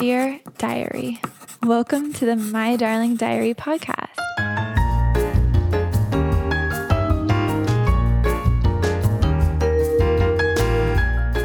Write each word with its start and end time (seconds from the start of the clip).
Dear 0.00 0.40
Diary, 0.56 1.20
welcome 1.62 2.14
to 2.14 2.24
the 2.24 2.34
My 2.34 2.74
Darling 2.76 3.16
Diary 3.16 3.52
podcast. 3.52 4.16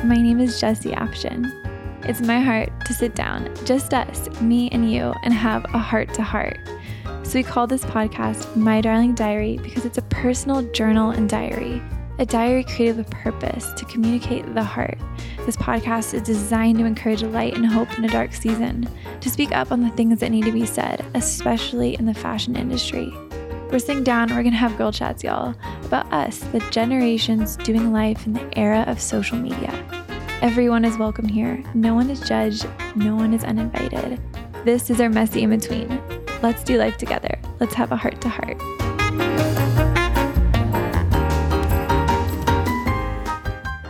My 0.05 0.15
name 0.15 0.39
is 0.39 0.57
Jessie 0.57 0.91
Afshin. 0.91 1.51
It's 2.05 2.21
my 2.21 2.39
heart 2.39 2.69
to 2.85 2.93
sit 2.93 3.13
down, 3.13 3.53
just 3.65 3.93
us, 3.93 4.29
me 4.39 4.69
and 4.69 4.89
you, 4.89 5.13
and 5.23 5.33
have 5.33 5.65
a 5.73 5.77
heart 5.77 6.13
to 6.13 6.23
heart. 6.23 6.57
So 7.23 7.33
we 7.33 7.43
call 7.43 7.67
this 7.67 7.83
podcast 7.83 8.55
My 8.55 8.79
Darling 8.79 9.15
Diary 9.15 9.57
because 9.57 9.83
it's 9.83 9.97
a 9.97 10.03
personal 10.03 10.61
journal 10.71 11.09
and 11.09 11.29
diary, 11.29 11.81
a 12.19 12.25
diary 12.25 12.63
created 12.63 12.95
with 12.95 13.11
purpose 13.11 13.73
to 13.73 13.83
communicate 13.83 14.55
the 14.55 14.63
heart. 14.63 14.97
This 15.45 15.57
podcast 15.57 16.15
is 16.15 16.23
designed 16.23 16.79
to 16.79 16.85
encourage 16.85 17.21
light 17.21 17.53
and 17.53 17.67
hope 17.67 17.95
in 17.99 18.03
a 18.03 18.07
dark 18.07 18.33
season, 18.33 18.89
to 19.21 19.29
speak 19.29 19.51
up 19.51 19.71
on 19.71 19.83
the 19.83 19.91
things 19.91 20.19
that 20.19 20.31
need 20.31 20.45
to 20.45 20.51
be 20.51 20.65
said, 20.65 21.05
especially 21.13 21.93
in 21.99 22.07
the 22.07 22.15
fashion 22.15 22.55
industry. 22.55 23.13
We're 23.71 23.77
sitting 23.77 24.03
down, 24.03 24.29
we're 24.29 24.41
gonna 24.41 24.55
have 24.55 24.75
girl 24.75 24.91
chats, 24.91 25.23
y'all, 25.23 25.53
about 25.83 26.11
us, 26.11 26.39
the 26.39 26.61
generations 26.71 27.57
doing 27.57 27.93
life 27.93 28.25
in 28.25 28.33
the 28.33 28.57
era 28.57 28.85
of 28.87 28.99
social 28.99 29.37
media. 29.37 29.71
Everyone 30.41 30.83
is 30.83 30.97
welcome 30.97 31.27
here. 31.27 31.63
No 31.75 31.93
one 31.93 32.09
is 32.09 32.21
judged, 32.21 32.67
no 32.95 33.15
one 33.15 33.31
is 33.31 33.43
uninvited. 33.43 34.19
This 34.63 34.89
is 34.89 34.99
our 34.99 35.09
messy 35.09 35.43
in 35.43 35.51
between. 35.51 36.01
Let's 36.41 36.63
do 36.63 36.79
life 36.79 36.97
together. 36.97 37.37
Let's 37.59 37.75
have 37.75 37.91
a 37.91 37.95
heart 37.95 38.19
to 38.21 38.29
heart. 38.29 38.59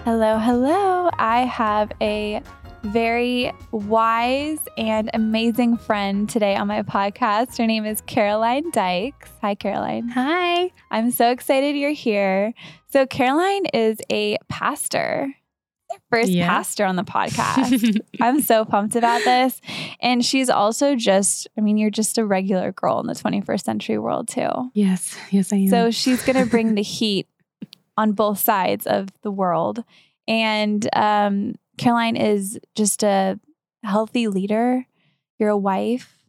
Hello, 0.04 0.38
hello. 0.38 0.95
I 1.18 1.46
have 1.46 1.92
a 2.02 2.42
very 2.84 3.52
wise 3.72 4.60
and 4.78 5.10
amazing 5.14 5.78
friend 5.78 6.30
today 6.30 6.56
on 6.56 6.68
my 6.68 6.84
podcast. 6.84 7.58
Her 7.58 7.66
name 7.66 7.86
is 7.86 8.02
Caroline 8.02 8.70
Dykes. 8.72 9.30
Hi, 9.42 9.56
Caroline. 9.56 10.10
Hi. 10.10 10.72
I'm 10.92 11.12
so 11.12 11.32
excited 11.32 11.76
you're 11.76 11.92
here. 11.92 12.54
So, 12.88 13.08
Caroline 13.08 13.66
is 13.68 14.00
a 14.12 14.38
pastor 14.50 15.34
first 16.10 16.30
yeah. 16.30 16.48
pastor 16.48 16.86
on 16.86 16.96
the 16.96 17.04
podcast. 17.04 18.00
I'm 18.22 18.42
so 18.42 18.66
pumped 18.66 18.96
about 18.96 19.24
this. 19.24 19.62
And 20.02 20.26
she's 20.26 20.50
also 20.50 20.96
just, 20.96 21.48
I 21.58 21.62
mean, 21.62 21.78
you're 21.78 21.90
just 21.90 22.18
a 22.18 22.26
regular 22.26 22.72
girl 22.72 23.00
in 23.00 23.08
the 23.08 23.14
21st 23.14 23.64
century 23.64 23.98
world, 23.98 24.28
too. 24.28 24.50
Yes, 24.74 25.18
yes, 25.32 25.54
I 25.54 25.58
am. 25.58 25.68
So 25.68 25.92
she's 25.92 26.24
going 26.24 26.44
to 26.44 26.50
bring 26.50 26.76
the 26.76 26.82
heat 26.84 27.28
on 27.98 28.12
both 28.12 28.40
sides 28.40 28.86
of 28.86 29.10
the 29.22 29.32
world. 29.32 29.84
And 30.28 30.88
um, 30.96 31.56
Caroline 31.78 32.16
is 32.16 32.60
just 32.76 33.04
a 33.04 33.40
healthy 33.84 34.28
leader. 34.28 34.86
You're 35.40 35.50
a 35.50 35.58
wife. 35.58 36.24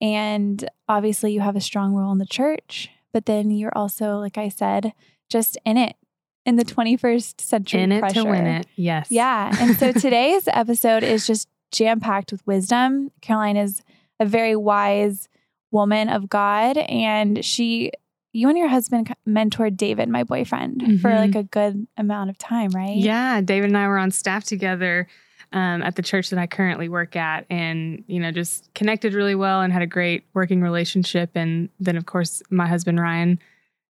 And 0.00 0.68
obviously, 0.88 1.32
you 1.32 1.40
have 1.40 1.56
a 1.56 1.60
strong 1.60 1.94
role 1.94 2.12
in 2.12 2.18
the 2.18 2.26
church. 2.26 2.90
But 3.12 3.26
then 3.26 3.50
you're 3.50 3.76
also, 3.76 4.16
like 4.16 4.38
I 4.38 4.48
said, 4.48 4.92
just 5.28 5.58
in 5.64 5.76
it 5.76 5.96
in 6.44 6.56
the 6.56 6.64
21st 6.64 7.40
century. 7.40 7.82
In 7.82 7.92
it 7.92 8.00
pressure. 8.00 8.22
to 8.22 8.28
win 8.28 8.46
it. 8.46 8.66
Yes. 8.76 9.10
Yeah. 9.10 9.54
And 9.60 9.76
so 9.76 9.92
today's 9.92 10.48
episode 10.48 11.02
is 11.02 11.26
just 11.26 11.48
jam 11.70 12.00
packed 12.00 12.32
with 12.32 12.46
wisdom. 12.46 13.10
Caroline 13.20 13.56
is 13.56 13.82
a 14.18 14.26
very 14.26 14.56
wise 14.56 15.28
woman 15.70 16.08
of 16.08 16.28
God. 16.28 16.78
And 16.78 17.44
she, 17.44 17.92
you 18.32 18.48
and 18.48 18.58
your 18.58 18.68
husband 18.68 19.14
mentored 19.26 19.76
David, 19.76 20.08
my 20.08 20.24
boyfriend, 20.24 20.80
mm-hmm. 20.80 20.96
for 20.96 21.14
like 21.14 21.34
a 21.34 21.42
good 21.42 21.86
amount 21.96 22.30
of 22.30 22.38
time, 22.38 22.70
right? 22.70 22.96
Yeah. 22.96 23.40
David 23.40 23.68
and 23.70 23.78
I 23.78 23.88
were 23.88 23.98
on 23.98 24.10
staff 24.10 24.44
together. 24.44 25.06
Um, 25.54 25.82
at 25.82 25.96
the 25.96 26.02
church 26.02 26.30
that 26.30 26.38
I 26.38 26.46
currently 26.46 26.88
work 26.88 27.14
at, 27.14 27.44
and 27.50 28.04
you 28.06 28.18
know, 28.18 28.32
just 28.32 28.72
connected 28.72 29.12
really 29.12 29.34
well 29.34 29.60
and 29.60 29.70
had 29.70 29.82
a 29.82 29.86
great 29.86 30.24
working 30.32 30.62
relationship. 30.62 31.28
And 31.34 31.68
then, 31.78 31.98
of 31.98 32.06
course, 32.06 32.42
my 32.48 32.66
husband 32.66 32.98
Ryan 32.98 33.38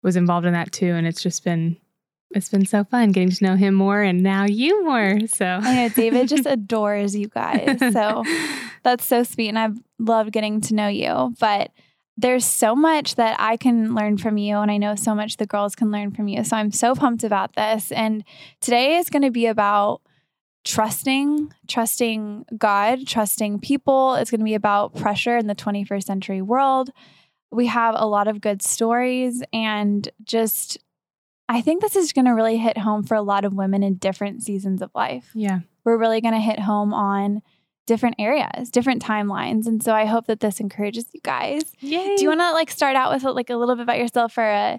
was 0.02 0.16
involved 0.16 0.48
in 0.48 0.54
that 0.54 0.72
too, 0.72 0.94
and 0.94 1.06
it's 1.06 1.22
just 1.22 1.44
been 1.44 1.76
it's 2.32 2.50
been 2.50 2.66
so 2.66 2.84
fun 2.84 3.12
getting 3.12 3.32
to 3.32 3.44
know 3.44 3.56
him 3.56 3.74
more 3.74 4.02
and 4.02 4.22
now 4.22 4.46
you 4.46 4.86
more. 4.86 5.20
So 5.28 5.46
I 5.46 5.76
know 5.76 5.90
David 5.90 6.28
just 6.28 6.46
adores 6.46 7.16
you 7.16 7.28
guys. 7.28 7.80
So 7.92 8.24
that's 8.84 9.06
so 9.06 9.24
sweet. 9.24 9.50
And 9.50 9.58
I've 9.58 9.78
loved 9.98 10.32
getting 10.32 10.62
to 10.62 10.76
know 10.76 10.88
you. 10.88 11.36
But 11.40 11.72
there's 12.20 12.44
so 12.44 12.76
much 12.76 13.16
that 13.16 13.38
I 13.40 13.56
can 13.56 13.96
learn 13.96 14.18
from 14.18 14.38
you. 14.38 14.58
And 14.58 14.70
I 14.70 14.78
know 14.78 14.96
so 14.96 15.16
much 15.16 15.38
the 15.38 15.46
girls 15.46 15.74
can 15.74 15.90
learn 15.90 16.12
from 16.12 16.28
you. 16.28 16.44
So 16.44 16.58
I'm 16.58 16.72
so 16.72 16.94
pumped 16.94 17.24
about 17.24 17.56
this. 17.56 17.94
And 17.94 18.26
today 18.60 18.98
is 18.98 19.10
going 19.10 19.22
to 19.22 19.32
be 19.32 19.46
about 19.46 20.02
trusting, 20.66 21.54
trusting 21.68 22.46
God, 22.58 23.08
trusting 23.08 23.60
people. 23.60 24.16
It's 24.16 24.30
going 24.30 24.42
to 24.42 24.46
be 24.46 24.54
about 24.54 24.96
pressure 24.96 25.38
in 25.38 25.48
the 25.48 25.56
21st 25.56 26.04
century 26.04 26.42
world. 26.42 26.90
We 27.52 27.68
have 27.68 27.96
a 27.98 28.06
lot 28.06 28.28
of 28.28 28.42
good 28.42 28.62
stories 28.62 29.42
and 29.54 30.08
just 30.24 30.78
I 31.48 31.62
think 31.62 31.82
this 31.82 31.96
is 31.96 32.14
going 32.14 32.26
to 32.26 32.32
really 32.32 32.58
hit 32.58 32.78
home 32.78 33.04
for 33.04 33.16
a 33.16 33.24
lot 33.24 33.44
of 33.44 33.54
women 33.54 33.82
in 33.82 33.96
different 33.96 34.44
seasons 34.44 34.84
of 34.84 34.92
life. 34.94 35.32
Yeah. 35.34 35.62
We're 35.84 35.98
really 35.98 36.22
going 36.22 36.36
to 36.36 36.40
hit 36.40 36.60
home 36.60 36.94
on 36.94 37.42
different 37.90 38.16
areas, 38.20 38.70
different 38.70 39.04
timelines. 39.04 39.66
And 39.66 39.84
so 39.84 39.94
I 39.96 40.06
hope 40.06 40.28
that 40.28 40.42
this 40.42 40.60
encourages 40.60 41.06
you 41.12 41.20
guys. 41.22 41.64
Yay. 41.80 42.16
Do 42.18 42.22
you 42.22 42.30
want 42.30 42.40
to 42.40 42.52
like 42.52 42.70
start 42.70 42.96
out 42.96 43.12
with 43.12 43.24
like 43.24 43.50
a 43.50 43.56
little 43.56 43.76
bit 43.76 43.82
about 43.82 43.98
yourself 43.98 44.32
for 44.32 44.44
a, 44.44 44.76
uh, 44.76 44.78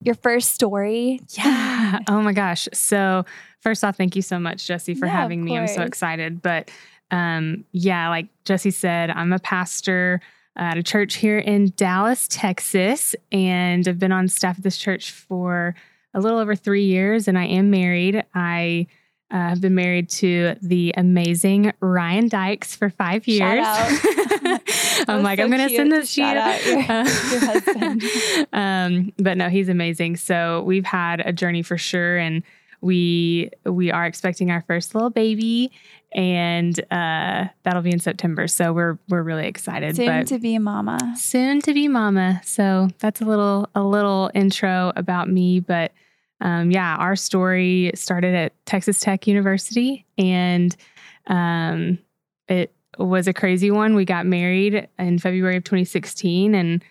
your 0.00 0.16
first 0.16 0.50
story? 0.52 1.20
Yeah. 1.28 2.00
oh 2.08 2.20
my 2.22 2.32
gosh. 2.32 2.66
So, 2.72 3.24
first 3.60 3.84
off, 3.84 3.96
thank 3.96 4.16
you 4.16 4.22
so 4.22 4.40
much, 4.40 4.66
Jesse, 4.66 4.94
for 4.94 5.06
yeah, 5.06 5.12
having 5.12 5.44
me. 5.44 5.56
I'm 5.56 5.68
so 5.68 5.82
excited. 5.82 6.42
But 6.42 6.72
um, 7.12 7.64
yeah, 7.70 8.08
like 8.08 8.26
Jesse 8.44 8.72
said, 8.72 9.10
I'm 9.10 9.32
a 9.32 9.38
pastor 9.38 10.20
at 10.56 10.76
a 10.76 10.82
church 10.82 11.14
here 11.14 11.38
in 11.38 11.72
Dallas, 11.76 12.26
Texas, 12.28 13.14
and 13.30 13.86
I've 13.86 14.00
been 14.00 14.10
on 14.10 14.26
staff 14.26 14.58
at 14.58 14.64
this 14.64 14.76
church 14.76 15.12
for 15.12 15.76
a 16.14 16.20
little 16.20 16.40
over 16.40 16.56
three 16.56 16.84
years, 16.84 17.28
and 17.28 17.38
I 17.38 17.44
am 17.44 17.70
married. 17.70 18.24
I 18.34 18.88
uh, 19.30 19.50
have 19.50 19.60
been 19.60 19.74
married 19.74 20.08
to 20.08 20.56
the 20.60 20.92
amazing 20.96 21.72
Ryan 21.80 22.28
Dykes 22.28 22.74
for 22.74 22.90
five 22.90 23.28
years. 23.28 23.64
I'm 25.08 25.22
like, 25.22 25.38
so 25.38 25.44
I'm 25.44 25.50
going 25.50 25.68
to 25.68 25.74
send 25.74 25.92
this 25.92 26.14
to 26.14 26.22
you. 26.22 26.26
Your, 26.26 26.34
your 26.66 27.40
husband. 27.40 28.02
um, 28.52 29.12
but 29.18 29.36
no, 29.36 29.48
he's 29.48 29.68
amazing. 29.68 30.16
So 30.16 30.62
we've 30.62 30.84
had 30.84 31.20
a 31.20 31.32
journey 31.32 31.62
for 31.62 31.78
sure, 31.78 32.18
and 32.18 32.42
we 32.80 33.50
we 33.64 33.92
are 33.92 34.06
expecting 34.06 34.50
our 34.50 34.62
first 34.62 34.94
little 34.94 35.10
baby, 35.10 35.70
and 36.12 36.78
uh, 36.90 37.46
that'll 37.62 37.82
be 37.82 37.92
in 37.92 38.00
September. 38.00 38.48
So 38.48 38.72
we're 38.72 38.98
we're 39.08 39.22
really 39.22 39.46
excited. 39.46 39.96
Soon 39.96 40.26
to 40.26 40.38
be 40.38 40.58
mama. 40.58 40.98
Soon 41.16 41.60
to 41.62 41.72
be 41.72 41.88
mama. 41.88 42.40
So 42.44 42.88
that's 42.98 43.20
a 43.20 43.24
little 43.24 43.68
a 43.74 43.82
little 43.82 44.30
intro 44.34 44.92
about 44.96 45.28
me, 45.28 45.60
but 45.60 45.92
um, 46.40 46.70
yeah, 46.70 46.96
our 46.96 47.16
story 47.16 47.90
started 47.94 48.34
at 48.34 48.66
Texas 48.66 49.00
Tech 49.00 49.26
University, 49.26 50.06
and 50.16 50.74
um, 51.26 51.98
it 52.48 52.72
was 52.98 53.28
a 53.28 53.32
crazy 53.32 53.70
one. 53.70 53.94
We 53.94 54.04
got 54.04 54.26
married 54.26 54.88
in 54.98 55.18
February 55.18 55.56
of 55.56 55.64
2016, 55.64 56.54
and 56.54 56.82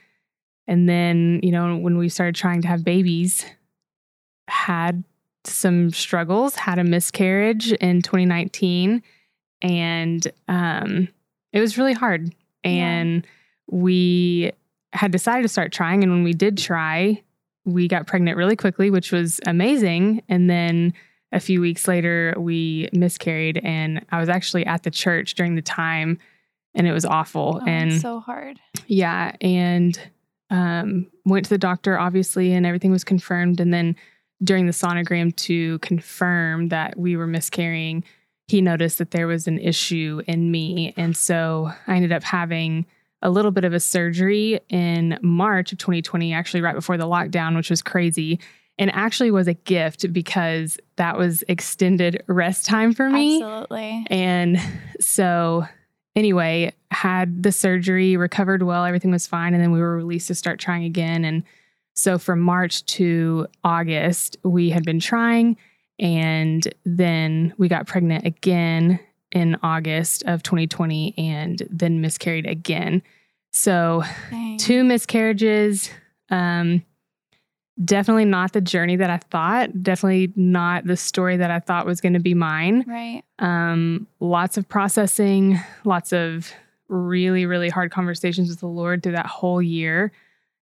and 0.67 0.87
then 0.87 1.39
you 1.41 1.51
know 1.51 1.77
when 1.77 1.97
we 1.97 2.09
started 2.09 2.35
trying 2.35 2.61
to 2.61 2.67
have 2.67 2.83
babies, 2.83 3.45
had 4.47 5.03
some 5.45 5.89
struggles, 5.89 6.55
had 6.55 6.77
a 6.77 6.83
miscarriage 6.83 7.71
in 7.71 8.01
2019, 8.03 9.01
and 9.63 10.27
um, 10.47 11.07
it 11.53 11.59
was 11.59 11.77
really 11.77 11.93
hard. 11.93 12.33
And 12.63 13.23
yeah. 13.23 13.29
we 13.71 14.51
had 14.93 15.11
decided 15.11 15.41
to 15.41 15.49
start 15.49 15.71
trying, 15.71 16.03
and 16.03 16.11
when 16.11 16.23
we 16.23 16.33
did 16.33 16.57
try, 16.57 17.23
we 17.65 17.87
got 17.87 18.07
pregnant 18.07 18.37
really 18.37 18.55
quickly, 18.55 18.89
which 18.89 19.11
was 19.11 19.39
amazing. 19.45 20.23
And 20.29 20.49
then 20.49 20.93
a 21.31 21.39
few 21.39 21.61
weeks 21.61 21.87
later, 21.87 22.33
we 22.37 22.89
miscarried, 22.91 23.59
and 23.63 24.05
I 24.11 24.19
was 24.19 24.29
actually 24.29 24.65
at 24.65 24.83
the 24.83 24.91
church 24.91 25.35
during 25.35 25.55
the 25.55 25.61
time, 25.61 26.17
and 26.73 26.87
it 26.87 26.91
was 26.91 27.05
awful 27.05 27.59
oh, 27.61 27.65
and 27.67 28.01
so 28.01 28.19
hard. 28.19 28.59
Yeah, 28.87 29.35
and 29.41 29.99
um, 30.49 31.07
went 31.25 31.45
to 31.45 31.49
the 31.49 31.57
doctor, 31.59 31.99
obviously, 31.99 32.53
and 32.53 32.65
everything 32.65 32.91
was 32.91 33.03
confirmed. 33.03 33.59
And 33.59 33.73
then 33.73 33.95
during 34.43 34.65
the 34.65 34.71
sonogram 34.71 35.35
to 35.35 35.77
confirm 35.79 36.69
that 36.69 36.97
we 36.97 37.15
were 37.15 37.27
miscarrying, 37.27 38.03
he 38.47 38.61
noticed 38.61 38.97
that 38.97 39.11
there 39.11 39.27
was 39.27 39.47
an 39.47 39.59
issue 39.59 40.21
in 40.25 40.49
me, 40.49 40.93
and 40.97 41.15
so 41.15 41.71
I 41.85 41.95
ended 41.95 42.11
up 42.11 42.23
having 42.23 42.87
a 43.21 43.29
little 43.29 43.51
bit 43.51 43.63
of 43.65 43.73
a 43.73 43.79
surgery 43.79 44.59
in 44.69 45.17
March 45.21 45.71
of 45.71 45.77
2020, 45.77 46.33
actually 46.33 46.61
right 46.61 46.75
before 46.75 46.97
the 46.97 47.05
lockdown, 47.05 47.55
which 47.55 47.69
was 47.69 47.81
crazy. 47.81 48.39
And 48.77 48.89
actually 48.93 49.29
was 49.31 49.49
a 49.49 49.53
gift 49.53 50.13
because 50.13 50.79
that 50.95 51.17
was 51.17 51.43
extended 51.49 52.23
rest 52.27 52.65
time 52.65 52.93
for 52.93 53.09
me. 53.09 53.43
Absolutely. 53.43 54.05
And 54.09 54.57
so 55.01 55.67
anyway, 56.15 56.73
had 56.91 57.43
the 57.43 57.51
surgery, 57.51 58.15
recovered 58.15 58.63
well, 58.63 58.85
everything 58.85 59.11
was 59.11 59.27
fine. 59.27 59.53
And 59.53 59.61
then 59.61 59.71
we 59.71 59.81
were 59.81 59.97
released 59.97 60.27
to 60.27 60.35
start 60.35 60.59
trying 60.59 60.85
again. 60.85 61.25
And 61.25 61.43
so 61.93 62.17
from 62.17 62.39
March 62.39 62.85
to 62.85 63.47
August, 63.65 64.37
we 64.43 64.69
had 64.69 64.85
been 64.85 65.01
trying. 65.01 65.57
And 65.99 66.65
then 66.85 67.53
we 67.57 67.67
got 67.67 67.85
pregnant 67.85 68.25
again 68.25 68.99
in 69.31 69.57
August 69.61 70.23
of 70.25 70.43
2020 70.43 71.13
and 71.17 71.61
then 71.69 72.01
miscarried 72.01 72.45
again. 72.45 73.01
So, 73.51 74.03
Dang. 74.29 74.57
two 74.57 74.83
miscarriages. 74.83 75.89
Um, 76.29 76.83
definitely 77.83 78.25
not 78.25 78.53
the 78.53 78.61
journey 78.61 78.95
that 78.97 79.09
I 79.09 79.17
thought. 79.17 79.81
Definitely 79.81 80.33
not 80.35 80.85
the 80.85 80.97
story 80.97 81.37
that 81.37 81.51
I 81.51 81.59
thought 81.59 81.85
was 81.85 82.01
going 82.01 82.13
to 82.13 82.19
be 82.19 82.33
mine. 82.33 82.83
Right. 82.87 83.23
Um, 83.39 84.07
lots 84.19 84.57
of 84.57 84.67
processing, 84.67 85.59
lots 85.85 86.11
of 86.11 86.51
really, 86.87 87.45
really 87.45 87.69
hard 87.69 87.91
conversations 87.91 88.49
with 88.49 88.59
the 88.59 88.67
Lord 88.67 89.01
through 89.03 89.13
that 89.13 89.27
whole 89.27 89.61
year. 89.61 90.11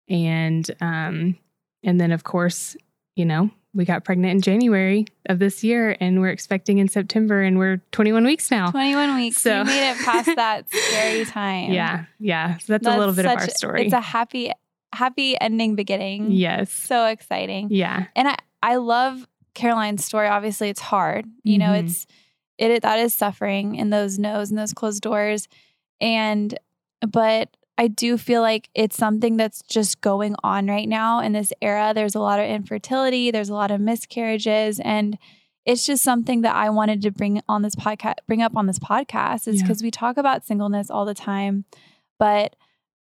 And 0.09 0.69
um, 0.81 1.37
and 1.83 1.99
then 1.99 2.11
of 2.11 2.23
course, 2.23 2.75
you 3.15 3.25
know, 3.25 3.49
we 3.75 3.85
got 3.85 4.03
pregnant 4.05 4.31
in 4.31 4.41
January 4.41 5.05
of 5.27 5.37
this 5.39 5.63
year 5.63 5.95
and 5.99 6.21
we're 6.21 6.29
expecting 6.29 6.77
in 6.77 6.87
September 6.87 7.41
and 7.41 7.59
we're 7.59 7.81
21 7.91 8.23
weeks 8.23 8.49
now. 8.49 8.71
21 8.71 9.15
weeks. 9.15 9.37
So- 9.41 9.59
you 9.59 9.65
made 9.65 9.91
it 9.91 9.97
past 9.97 10.25
that 10.35 10.67
scary 10.71 11.25
time. 11.25 11.71
Yeah. 11.73 12.05
Yeah. 12.19 12.57
So 12.57 12.73
that's, 12.73 12.87
a 12.87 12.97
little 12.97 13.13
bit 13.13 13.25
of 13.25 13.31
our 13.31 13.47
story. 13.49 13.83
It's 13.85 13.93
a 13.93 13.99
happy, 14.01 14.51
happy 14.93 15.39
ending 15.39 15.75
beginning. 15.75 16.31
yes. 16.31 16.71
So 16.71 17.05
exciting. 17.05 17.67
Yeah. 17.69 18.05
And 18.15 18.29
I, 18.29 18.37
I 18.63 18.77
love 18.77 19.27
Caroline's 19.53 20.03
story. 20.05 20.27
Obviously, 20.27 20.69
it's 20.69 20.81
hard. 20.81 21.25
You 21.43 21.57
know, 21.57 21.67
Mhm. 21.67 21.83
it's 21.85 22.07
it 22.57 22.81
that 22.83 22.99
is 22.99 23.13
suffering 23.13 23.75
in 23.75 23.89
those 23.89 24.17
no's 24.17 24.49
and 24.49 24.57
those 24.57 24.71
closed 24.73 25.01
doors. 25.03 25.47
And 25.99 26.57
but 27.01 27.49
I 27.77 27.87
do 27.87 28.17
feel 28.17 28.41
like 28.41 28.69
it's 28.73 28.95
something 28.95 29.35
that's 29.37 29.61
just 29.63 29.99
going 30.01 30.35
on 30.43 30.67
right 30.67 30.87
now 30.87 31.19
in 31.19 31.33
this 31.33 31.51
era. 31.61 31.91
There's 31.93 32.15
a 32.15 32.19
lot 32.19 32.39
of 32.39 32.45
infertility, 32.49 33.31
there's 33.31 33.49
a 33.49 33.53
lot 33.53 33.71
of 33.71 33.81
miscarriages, 33.81 34.79
and 34.79 35.17
it's 35.65 35.85
just 35.85 36.03
something 36.03 36.41
that 36.41 36.55
I 36.55 36.69
wanted 36.69 37.01
to 37.01 37.11
bring 37.11 37.41
on 37.49 37.63
this 37.63 37.75
podcast, 37.75 38.15
bring 38.27 38.41
up 38.41 38.55
on 38.55 38.67
this 38.67 38.79
podcast, 38.79 39.47
is 39.47 39.57
Yeah. 39.57 39.63
because 39.63 39.83
we 39.83 39.91
talk 39.91 40.15
about 40.17 40.45
singleness 40.45 40.89
all 40.89 41.05
the 41.05 41.13
time, 41.13 41.65
but 42.19 42.55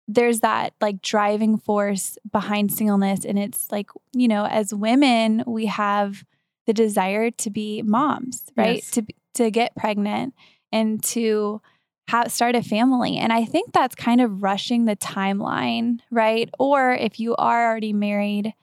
there's 0.07 0.39
that 0.39 0.73
like 0.81 1.01
driving 1.01 1.55
force 1.57 2.17
behind 2.29 2.73
singleness, 2.73 3.23
and 3.23 3.37
it's 3.39 3.71
like 3.71 3.89
you 4.13 4.27
know, 4.27 4.45
as 4.45 4.73
women, 4.73 5.43
we 5.45 5.67
have 5.67 6.25
the 6.65 6.73
desire 6.73 7.29
to 7.31 7.49
be 7.49 7.81
moms, 7.83 8.43
right? 8.57 8.77
Yes. 8.77 8.91
To 8.91 9.05
to 9.35 9.51
get 9.51 9.75
pregnant 9.75 10.33
and 10.71 11.01
to 11.03 11.61
ha- 12.09 12.27
start 12.27 12.55
a 12.55 12.63
family. 12.63 13.17
And 13.17 13.31
I 13.31 13.45
think 13.45 13.71
that's 13.71 13.95
kind 13.95 14.21
of 14.21 14.43
rushing 14.43 14.85
the 14.85 14.95
timeline, 14.95 15.99
right? 16.11 16.49
Or 16.59 16.91
if 16.91 17.19
you 17.19 17.35
are 17.35 17.69
already 17.69 17.93
married, 17.93 18.53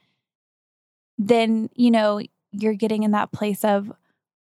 then, 1.19 1.71
you 1.75 1.91
know, 1.91 2.21
you're 2.53 2.75
getting 2.75 3.03
in 3.03 3.13
that 3.13 3.33
place 3.33 3.65
of, 3.65 3.93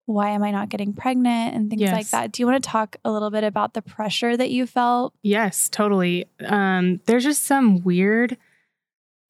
why 0.08 0.30
am 0.30 0.44
I 0.44 0.52
not 0.52 0.70
getting 0.70 0.94
pregnant 0.94 1.56
and 1.56 1.70
things 1.70 1.82
like 1.92 2.10
that. 2.10 2.32
Do 2.32 2.44
you 2.44 2.48
want 2.48 2.64
to 2.64 2.70
talk 2.70 2.98
a 3.04 3.12
little 3.12 3.32
bit 3.32 3.44
about 3.44 3.74
the 3.74 3.82
pressure 3.82 4.38
that 4.38 4.52
you 4.52 4.68
felt? 4.68 5.14
Yes, 5.24 5.68
totally. 5.68 6.26
Um, 6.46 7.00
there's 7.08 7.24
just 7.24 7.44
some 7.44 7.84
weird 7.84 8.38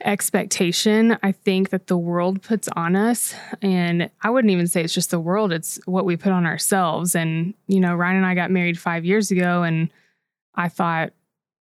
expectation 0.03 1.17
I 1.23 1.31
think 1.31 1.69
that 1.69 1.87
the 1.87 1.97
world 1.97 2.41
puts 2.41 2.67
on 2.75 2.95
us. 2.95 3.33
And 3.61 4.09
I 4.21 4.29
wouldn't 4.29 4.51
even 4.51 4.67
say 4.67 4.83
it's 4.83 4.93
just 4.93 5.11
the 5.11 5.19
world, 5.19 5.53
it's 5.53 5.79
what 5.85 6.05
we 6.05 6.17
put 6.17 6.31
on 6.31 6.45
ourselves. 6.45 7.15
And, 7.15 7.53
you 7.67 7.79
know, 7.79 7.95
Ryan 7.95 8.17
and 8.17 8.25
I 8.25 8.35
got 8.35 8.51
married 8.51 8.77
five 8.77 9.05
years 9.05 9.31
ago, 9.31 9.63
and 9.63 9.89
I 10.53 10.69
thought 10.69 11.13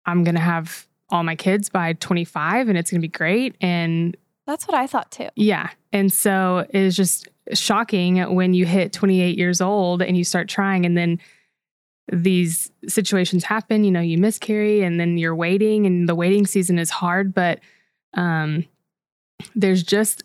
I'm 0.06 0.24
going 0.24 0.36
to 0.36 0.42
have 0.42 0.88
all 1.10 1.24
my 1.24 1.36
kids 1.36 1.70
by 1.70 1.94
25 1.94 2.68
and 2.68 2.78
it's 2.78 2.90
going 2.90 3.00
to 3.00 3.08
be 3.08 3.12
great. 3.12 3.56
And 3.62 4.18
That's 4.48 4.68
what 4.68 4.76
I 4.76 4.88
thought 4.88 5.12
too. 5.12 5.30
yeah. 5.36 5.70
And 5.94 6.12
so 6.12 6.66
it 6.70 6.76
is 6.76 6.96
just 6.96 7.28
shocking 7.54 8.18
when 8.34 8.54
you 8.54 8.66
hit 8.66 8.92
28 8.92 9.38
years 9.38 9.62
old 9.62 10.02
and 10.02 10.18
you 10.18 10.24
start 10.24 10.50
trying 10.50 10.86
and 10.86 10.98
then 10.98 11.20
these 12.12 12.72
situations 12.88 13.44
happen, 13.44 13.84
you 13.84 13.92
know, 13.92 14.02
you 14.02 14.18
miscarry 14.18 14.84
and 14.84 15.00
then 15.00 15.18
you're 15.18 15.36
waiting 15.36 15.86
and 15.86 16.10
the 16.10 16.16
waiting 16.16 16.46
season 16.46 16.78
is 16.78 16.90
hard, 16.90 17.34
but 17.34 17.60
um 18.16 18.66
there's 19.56 19.84
just 19.84 20.24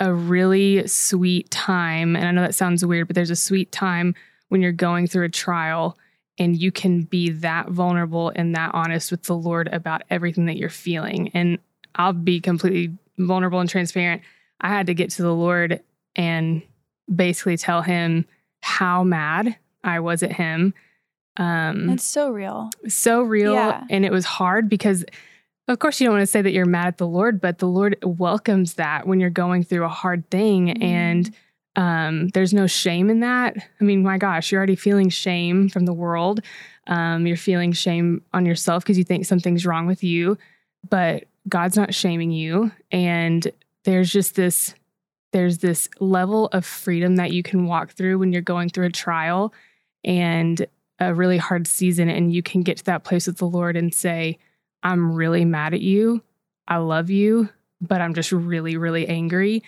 a 0.00 0.12
really 0.12 0.86
sweet 0.86 1.50
time 1.50 2.16
and 2.16 2.26
I 2.26 2.30
know 2.32 2.42
that 2.42 2.54
sounds 2.54 2.84
weird, 2.84 3.06
but 3.06 3.14
there's 3.14 3.30
a 3.30 3.36
sweet 3.36 3.70
time 3.72 4.14
when 4.48 4.60
you're 4.60 4.72
going 4.72 5.06
through 5.06 5.26
a 5.26 5.30
trial 5.30 5.96
and 6.38 6.56
you 6.60 6.72
can 6.72 7.02
be 7.02 7.30
that 7.30 7.68
vulnerable 7.68 8.32
and 8.34 8.54
that 8.54 8.70
honest 8.74 9.10
with 9.10 9.24
the 9.24 9.36
Lord 9.36 9.68
about 9.72 10.02
everything 10.10 10.46
that 10.46 10.56
you're 10.56 10.68
feeling. 10.70 11.30
And 11.34 11.58
I'll 11.94 12.14
be 12.14 12.40
completely 12.40 12.96
vulnerable 13.18 13.60
and 13.60 13.68
transparent. 13.68 14.22
I 14.60 14.68
had 14.68 14.86
to 14.86 14.94
get 14.94 15.10
to 15.10 15.22
the 15.22 15.34
Lord 15.34 15.80
and 16.16 16.62
basically 17.14 17.56
tell 17.56 17.82
him 17.82 18.24
how 18.60 19.04
mad 19.04 19.56
I 19.84 20.00
was 20.00 20.22
at 20.22 20.32
him. 20.32 20.74
Um, 21.36 21.90
It's 21.90 22.04
so 22.04 22.30
real. 22.30 22.70
so 22.88 23.22
real. 23.22 23.52
Yeah. 23.54 23.84
And 23.90 24.04
it 24.04 24.12
was 24.12 24.24
hard 24.24 24.68
because, 24.68 25.04
of 25.68 25.78
course, 25.78 26.00
you 26.00 26.06
don't 26.06 26.16
want 26.16 26.22
to 26.22 26.26
say 26.26 26.42
that 26.42 26.52
you're 26.52 26.66
mad 26.66 26.88
at 26.88 26.98
the 26.98 27.06
Lord, 27.06 27.40
but 27.40 27.58
the 27.58 27.68
Lord 27.68 27.96
welcomes 28.02 28.74
that 28.74 29.06
when 29.06 29.20
you're 29.20 29.30
going 29.30 29.62
through 29.62 29.84
a 29.84 29.88
hard 29.88 30.28
thing. 30.30 30.66
Mm-hmm. 30.66 30.82
And 30.82 31.34
um, 31.76 32.28
there's 32.28 32.52
no 32.52 32.66
shame 32.66 33.08
in 33.08 33.20
that. 33.20 33.56
I 33.80 33.84
mean, 33.84 34.02
my 34.02 34.18
gosh, 34.18 34.50
you're 34.50 34.58
already 34.58 34.76
feeling 34.76 35.08
shame 35.08 35.68
from 35.68 35.86
the 35.86 35.92
world. 35.92 36.40
Um, 36.88 37.26
you're 37.26 37.36
feeling 37.36 37.72
shame 37.72 38.22
on 38.34 38.44
yourself 38.44 38.82
because 38.82 38.98
you 38.98 39.04
think 39.04 39.24
something's 39.24 39.64
wrong 39.64 39.86
with 39.86 40.02
you, 40.02 40.36
but 40.88 41.24
God's 41.48 41.76
not 41.76 41.94
shaming 41.94 42.32
you. 42.32 42.72
And 42.90 43.46
there's 43.84 44.12
just 44.12 44.34
this 44.34 44.74
there's 45.32 45.58
this 45.58 45.88
level 45.98 46.48
of 46.48 46.66
freedom 46.66 47.16
that 47.16 47.32
you 47.32 47.42
can 47.42 47.66
walk 47.66 47.92
through 47.92 48.18
when 48.18 48.32
you're 48.32 48.42
going 48.42 48.68
through 48.68 48.84
a 48.84 48.90
trial 48.90 49.54
and 50.04 50.66
a 50.98 51.14
really 51.14 51.38
hard 51.38 51.66
season 51.66 52.10
and 52.10 52.34
you 52.34 52.42
can 52.42 52.60
get 52.60 52.76
to 52.76 52.84
that 52.84 53.02
place 53.02 53.26
with 53.26 53.38
the 53.38 53.46
Lord 53.46 53.74
and 53.74 53.94
say, 53.94 54.38
I'm 54.82 55.12
really 55.14 55.44
mad 55.44 55.74
at 55.74 55.80
you. 55.80 56.22
I 56.68 56.76
love 56.78 57.10
you, 57.10 57.48
but 57.80 58.00
I'm 58.00 58.14
just 58.14 58.32
really, 58.32 58.76
really 58.76 59.06
angry. 59.08 59.62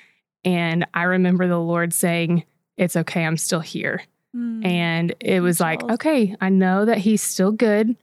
And 0.44 0.86
I 0.94 1.04
remember 1.04 1.46
the 1.48 1.58
Lord 1.60 1.92
saying, 1.92 2.44
It's 2.76 2.96
okay, 2.96 3.24
I'm 3.24 3.36
still 3.36 3.60
here. 3.60 4.02
Mm. 4.34 4.64
And 4.66 5.14
it 5.20 5.40
was 5.40 5.60
like, 5.60 5.82
okay, 5.84 6.34
I 6.40 6.48
know 6.48 6.84
that 6.84 6.98
He's 6.98 7.22
still 7.22 7.52
good, 7.52 7.96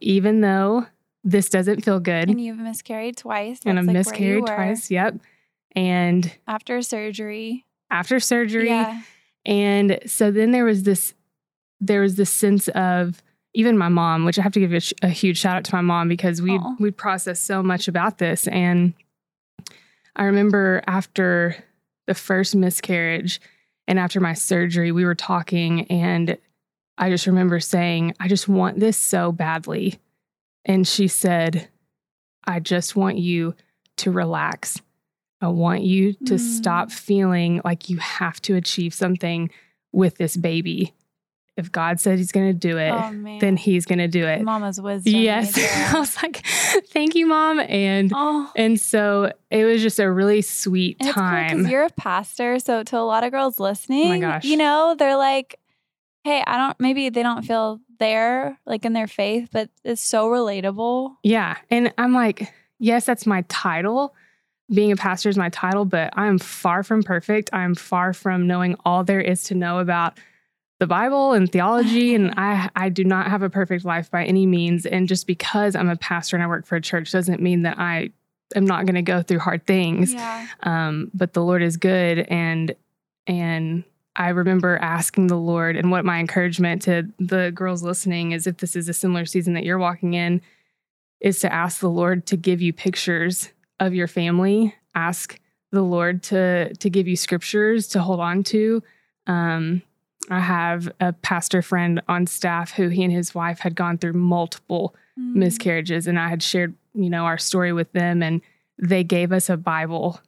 even 0.00 0.40
though 0.40 0.86
this 1.24 1.48
doesn't 1.48 1.84
feel 1.84 2.00
good. 2.00 2.28
And 2.30 2.40
you've 2.40 2.58
miscarried 2.58 3.16
twice. 3.16 3.60
And 3.66 3.78
I'm 3.78 3.86
like 3.86 3.94
miscarried 3.94 4.46
twice. 4.46 4.90
Yep. 4.90 5.16
And 5.74 6.32
After 6.46 6.82
surgery. 6.82 7.64
after 7.90 8.20
surgery, 8.20 8.68
Yeah. 8.68 9.02
and 9.46 9.98
so 10.06 10.30
then 10.30 10.50
there 10.52 10.64
was 10.64 10.82
this, 10.84 11.14
there 11.80 12.00
was 12.00 12.16
this 12.16 12.30
sense 12.30 12.68
of 12.68 13.22
even 13.54 13.76
my 13.76 13.88
mom, 13.88 14.24
which 14.24 14.38
I 14.38 14.42
have 14.42 14.52
to 14.52 14.60
give 14.60 14.72
a, 14.72 14.80
sh- 14.80 14.94
a 15.02 15.08
huge 15.08 15.38
shout 15.38 15.56
out 15.56 15.64
to 15.64 15.74
my 15.74 15.82
mom 15.82 16.08
because 16.08 16.40
we 16.40 16.58
we 16.78 16.90
processed 16.90 17.44
so 17.44 17.62
much 17.62 17.88
about 17.88 18.18
this. 18.18 18.46
And 18.48 18.94
I 20.16 20.24
remember 20.24 20.82
after 20.86 21.56
the 22.06 22.14
first 22.14 22.54
miscarriage 22.54 23.40
and 23.86 23.98
after 23.98 24.20
my 24.20 24.34
surgery, 24.34 24.92
we 24.92 25.04
were 25.04 25.14
talking, 25.14 25.82
and 25.90 26.36
I 26.98 27.10
just 27.10 27.26
remember 27.26 27.60
saying, 27.60 28.14
"I 28.20 28.28
just 28.28 28.48
want 28.48 28.78
this 28.80 28.96
so 28.96 29.32
badly," 29.32 29.98
and 30.64 30.86
she 30.86 31.08
said, 31.08 31.68
"I 32.46 32.60
just 32.60 32.96
want 32.96 33.18
you 33.18 33.54
to 33.98 34.10
relax." 34.10 34.80
I 35.40 35.48
want 35.48 35.82
you 35.82 36.12
to 36.12 36.34
Mm. 36.34 36.38
stop 36.38 36.92
feeling 36.92 37.60
like 37.64 37.90
you 37.90 37.96
have 37.96 38.40
to 38.42 38.54
achieve 38.54 38.94
something 38.94 39.50
with 39.90 40.16
this 40.16 40.36
baby. 40.36 40.94
If 41.56 41.70
God 41.70 42.00
said 42.00 42.16
he's 42.16 42.32
going 42.32 42.46
to 42.46 42.58
do 42.58 42.78
it, 42.78 42.92
Oh 42.92 43.38
then 43.40 43.58
he's 43.58 43.84
going 43.84 43.98
to 43.98 44.08
do 44.08 44.26
it. 44.26 44.42
Mama's 44.42 44.80
wisdom. 44.80 45.14
Yes. 45.14 45.58
I 45.94 45.98
was 45.98 46.16
like, 46.22 46.46
thank 46.88 47.14
you, 47.14 47.26
mom. 47.26 47.60
And 47.60 48.10
oh. 48.14 48.50
and 48.56 48.80
so 48.80 49.30
it 49.50 49.64
was 49.64 49.82
just 49.82 49.98
a 50.00 50.10
really 50.10 50.40
sweet 50.40 50.96
And 51.00 51.12
cool 51.12 51.22
time. 51.22 51.58
because 51.58 51.70
you're 51.70 51.84
a 51.84 51.90
pastor. 51.90 52.58
So 52.58 52.82
to 52.84 52.96
a 52.96 53.00
lot 53.00 53.22
of 53.22 53.32
girls 53.32 53.60
oh 53.60 53.64
listening, 53.64 54.20
gosh. 54.22 54.44
you 54.44 54.56
know, 54.56 54.94
they're 54.98 55.16
like, 55.16 55.58
hey, 56.24 56.42
I 56.46 56.56
don't, 56.56 56.80
maybe 56.80 57.10
they 57.10 57.22
don't 57.22 57.42
feel 57.42 57.80
there 57.98 58.58
like 58.64 58.84
in 58.84 58.94
their 58.94 59.06
faith, 59.06 59.50
but 59.52 59.68
it's 59.84 60.00
so 60.00 60.28
relatable. 60.28 61.16
yeah. 61.22 61.56
And 61.70 61.92
I'm 61.98 62.14
like, 62.14 62.52
yes, 62.78 63.04
that's 63.04 63.26
my 63.26 63.44
title. 63.48 64.14
Being 64.72 64.92
a 64.92 64.96
pastor 64.96 65.28
is 65.28 65.36
my 65.36 65.50
title, 65.50 65.84
but 65.84 66.10
I'm 66.16 66.38
far 66.38 66.82
from 66.82 67.02
perfect. 67.02 67.50
I'm 67.52 67.74
far 67.74 68.14
from 68.14 68.46
knowing 68.46 68.74
all 68.86 69.04
there 69.04 69.20
is 69.20 69.44
to 69.44 69.54
know 69.54 69.80
about 69.80 70.18
the 70.82 70.86
Bible 70.88 71.32
and 71.32 71.50
theology. 71.50 72.12
and 72.16 72.34
I, 72.36 72.68
I 72.74 72.88
do 72.88 73.04
not 73.04 73.28
have 73.28 73.42
a 73.42 73.48
perfect 73.48 73.84
life 73.84 74.10
by 74.10 74.24
any 74.24 74.46
means. 74.46 74.84
And 74.84 75.06
just 75.06 75.28
because 75.28 75.76
I'm 75.76 75.88
a 75.88 75.94
pastor 75.94 76.34
and 76.34 76.42
I 76.42 76.48
work 76.48 76.66
for 76.66 76.74
a 76.74 76.80
church 76.80 77.12
doesn't 77.12 77.40
mean 77.40 77.62
that 77.62 77.78
I 77.78 78.10
am 78.56 78.64
not 78.64 78.84
going 78.84 78.96
to 78.96 79.02
go 79.02 79.22
through 79.22 79.38
hard 79.38 79.64
things. 79.64 80.12
Yeah. 80.12 80.48
um, 80.64 81.12
but 81.14 81.34
the 81.34 81.42
Lord 81.42 81.62
is 81.62 81.76
good, 81.76 82.18
and 82.18 82.74
and 83.28 83.84
I 84.16 84.30
remember 84.30 84.76
asking 84.78 85.28
the 85.28 85.36
Lord, 85.36 85.76
and 85.76 85.92
what 85.92 86.04
my 86.04 86.18
encouragement 86.18 86.82
to 86.82 87.08
the 87.20 87.52
girls 87.54 87.84
listening 87.84 88.32
is, 88.32 88.48
if 88.48 88.56
this 88.56 88.74
is 88.74 88.88
a 88.88 88.92
similar 88.92 89.24
season 89.24 89.54
that 89.54 89.62
you're 89.62 89.78
walking 89.78 90.14
in, 90.14 90.42
is 91.20 91.38
to 91.40 91.52
ask 91.52 91.78
the 91.78 91.88
Lord 91.88 92.26
to 92.26 92.36
give 92.36 92.60
you 92.60 92.72
pictures 92.72 93.50
of 93.78 93.94
your 93.94 94.08
family. 94.08 94.74
Ask 94.96 95.38
the 95.70 95.82
Lord 95.82 96.24
to 96.24 96.74
to 96.74 96.90
give 96.90 97.06
you 97.06 97.14
scriptures 97.14 97.86
to 97.88 98.00
hold 98.00 98.18
on 98.18 98.42
to. 98.42 98.82
Um, 99.28 99.82
I 100.30 100.40
have 100.40 100.90
a 101.00 101.12
pastor 101.12 101.62
friend 101.62 102.00
on 102.08 102.26
staff 102.26 102.72
who 102.72 102.88
he 102.88 103.02
and 103.02 103.12
his 103.12 103.34
wife 103.34 103.60
had 103.60 103.74
gone 103.74 103.98
through 103.98 104.14
multiple 104.14 104.94
Mm. 105.18 105.34
miscarriages, 105.34 106.06
and 106.06 106.18
I 106.18 106.28
had 106.30 106.42
shared, 106.42 106.74
you 106.94 107.10
know, 107.10 107.26
our 107.26 107.36
story 107.36 107.70
with 107.74 107.92
them, 107.92 108.22
and 108.22 108.40
they 108.78 109.04
gave 109.04 109.30
us 109.30 109.50
a 109.50 109.58
Bible 109.58 110.20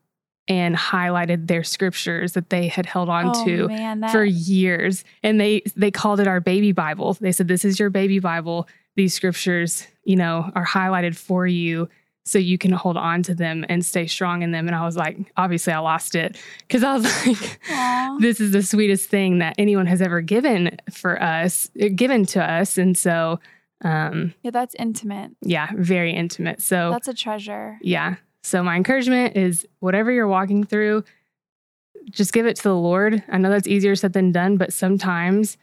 and 0.46 0.76
highlighted 0.76 1.46
their 1.46 1.64
scriptures 1.64 2.32
that 2.32 2.50
they 2.50 2.68
had 2.68 2.84
held 2.84 3.08
on 3.08 3.32
oh, 3.34 3.44
to 3.46 3.68
man, 3.68 4.00
that, 4.00 4.12
for 4.12 4.24
years. 4.24 5.02
And 5.22 5.40
they 5.40 5.62
they 5.74 5.90
called 5.90 6.20
it 6.20 6.26
our 6.28 6.40
baby 6.40 6.72
bible. 6.72 7.14
They 7.14 7.32
said 7.32 7.48
this 7.48 7.64
is 7.64 7.78
your 7.78 7.88
baby 7.88 8.18
bible. 8.18 8.68
These 8.94 9.14
scriptures 9.14 9.86
you 10.04 10.16
know 10.16 10.50
are 10.54 10.66
highlighted 10.66 11.16
for 11.16 11.46
you 11.46 11.88
so 12.26 12.38
you 12.38 12.56
can 12.56 12.72
hold 12.72 12.96
on 12.96 13.22
to 13.22 13.34
them 13.34 13.64
and 13.68 13.84
stay 13.84 14.06
strong 14.06 14.42
in 14.42 14.50
them 14.50 14.66
and 14.66 14.74
i 14.74 14.84
was 14.84 14.96
like 14.96 15.18
obviously 15.36 15.72
i 15.72 15.78
lost 15.78 16.14
it 16.14 16.36
because 16.66 16.82
i 16.82 16.94
was 16.94 17.04
like 17.26 17.60
this 18.20 18.40
is 18.40 18.52
the 18.52 18.62
sweetest 18.62 19.08
thing 19.08 19.38
that 19.38 19.54
anyone 19.58 19.86
has 19.86 20.00
ever 20.02 20.20
given 20.20 20.76
for 20.92 21.22
us 21.22 21.70
uh, 21.82 21.88
given 21.94 22.24
to 22.24 22.42
us 22.42 22.78
and 22.78 22.96
so 22.96 23.38
um 23.82 24.32
yeah, 24.42 24.50
that's 24.50 24.74
intimate. 24.78 25.32
yeah 25.42 25.68
very 25.76 26.12
intimate 26.12 26.62
so 26.62 26.90
That's 26.90 27.08
a 27.08 27.14
treasure. 27.14 27.78
yeah. 27.82 28.16
So 28.42 28.62
my 28.62 28.76
encouragement 28.76 29.36
is 29.38 29.66
whatever 29.80 30.12
you're 30.12 30.28
walking 30.28 30.64
through, 30.64 31.02
just 32.10 32.34
give 32.34 32.44
it 32.44 32.56
to 32.56 32.62
the 32.64 32.76
Lord. 32.76 33.22
I 33.30 33.38
know 33.38 33.48
that's 33.48 33.66
easier 33.66 33.96
said 33.96 34.12
than 34.12 34.32
done, 34.32 34.58
but 34.58 34.70
sometimes 34.70 35.56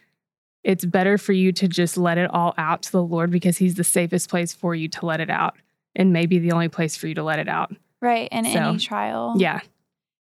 it's 0.64 0.84
better 0.84 1.16
for 1.16 1.32
you 1.32 1.52
to 1.52 1.68
just 1.68 1.96
let 1.96 2.18
it 2.18 2.28
all 2.32 2.54
out 2.58 2.82
to 2.82 2.90
the 2.92 3.02
Lord 3.02 3.30
because 3.30 3.56
He's 3.56 3.76
the 3.76 3.84
safest 3.84 4.28
place 4.28 4.52
for 4.52 4.74
you 4.74 4.88
to 4.88 5.06
let 5.06 5.20
it 5.20 5.30
out 5.30 5.54
and 5.94 6.12
maybe 6.12 6.38
the 6.38 6.52
only 6.52 6.68
place 6.68 6.96
for 6.96 7.06
you 7.06 7.14
to 7.14 7.22
let 7.22 7.38
it 7.38 7.48
out. 7.48 7.74
Right. 8.00 8.28
In 8.32 8.44
So, 8.44 8.50
any 8.50 8.78
trial. 8.78 9.34
Yeah. 9.36 9.60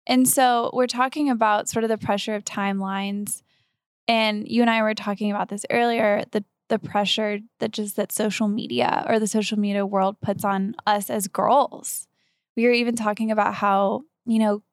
And 0.06 0.28
so 0.28 0.70
we're 0.74 0.88
talking 0.88 1.30
about 1.30 1.68
sort 1.68 1.84
of 1.84 1.90
the 1.90 1.98
pressure 1.98 2.36
of 2.36 2.46
timelines. 2.46 3.42
And 4.08 4.48
you 4.48 4.62
and 4.62 4.70
I 4.70 4.82
were 4.82 4.94
talking 4.94 5.32
about 5.32 5.50
this 5.50 5.66
earlier, 5.70 6.24
the 6.32 6.46
the 6.70 6.80
pressure 6.80 7.40
that 7.60 7.72
just 7.72 7.96
that 7.96 8.12
social 8.12 8.48
media 8.48 9.06
or 9.08 9.20
the 9.20 9.28
social 9.28 9.58
media 9.58 9.86
world 9.86 10.20
puts 10.22 10.44
on 10.44 10.76
us 10.86 11.10
as 11.10 11.28
girls. 11.28 12.08
We 12.58 12.66
were 12.66 12.74
even 12.74 12.96
talking 12.96 13.32
about 13.32 13.54
how, 13.56 14.04
you 14.26 14.40
know, 14.40 14.64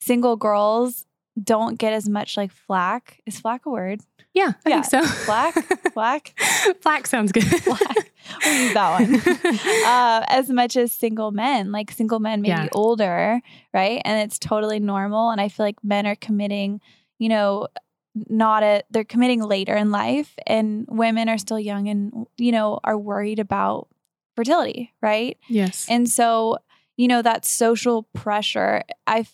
single 0.00 0.36
girls 0.36 1.06
don't 1.42 1.78
get 1.78 1.92
as 1.92 2.08
much 2.08 2.36
like 2.36 2.50
flack. 2.52 3.20
Is 3.26 3.40
flack 3.40 3.64
a 3.66 3.70
word? 3.70 4.00
Yeah. 4.34 4.52
I 4.66 4.70
Yeah. 4.70 4.82
think 4.82 5.04
so. 5.04 5.12
Flack? 5.24 5.54
Flack? 5.92 6.34
Flack 6.80 7.06
sounds 7.06 7.32
good. 7.32 7.44
Flack. 7.62 8.12
We'll 8.44 8.62
use 8.62 8.72
that 8.74 9.00
one. 9.00 9.36
uh, 9.84 10.24
as 10.28 10.48
much 10.48 10.76
as 10.76 10.92
single 10.92 11.30
men, 11.32 11.70
like 11.70 11.90
single 11.90 12.18
men, 12.18 12.40
maybe 12.40 12.50
Yeah. 12.50 12.68
older, 12.72 13.40
right? 13.74 14.00
And 14.04 14.22
it's 14.22 14.38
totally 14.38 14.80
normal. 14.80 15.30
And 15.30 15.40
I 15.40 15.48
feel 15.48 15.66
like 15.66 15.82
men 15.84 16.06
are 16.06 16.16
committing, 16.16 16.80
you 17.18 17.28
know, 17.28 17.68
not 18.14 18.62
a, 18.62 18.82
they're 18.90 19.04
committing 19.04 19.42
later 19.42 19.74
in 19.76 19.90
life, 19.90 20.34
and 20.46 20.86
women 20.88 21.28
are 21.28 21.38
still 21.38 21.58
young 21.58 21.88
and, 21.88 22.26
you 22.38 22.52
know, 22.52 22.78
are 22.84 22.96
worried 22.98 23.38
about 23.38 23.88
fertility, 24.36 24.92
right? 25.02 25.36
yes. 25.48 25.86
And 25.90 26.08
so, 26.08 26.56
you 26.96 27.08
know, 27.08 27.20
that 27.22 27.44
social 27.44 28.04
pressure, 28.14 28.82
I, 29.06 29.26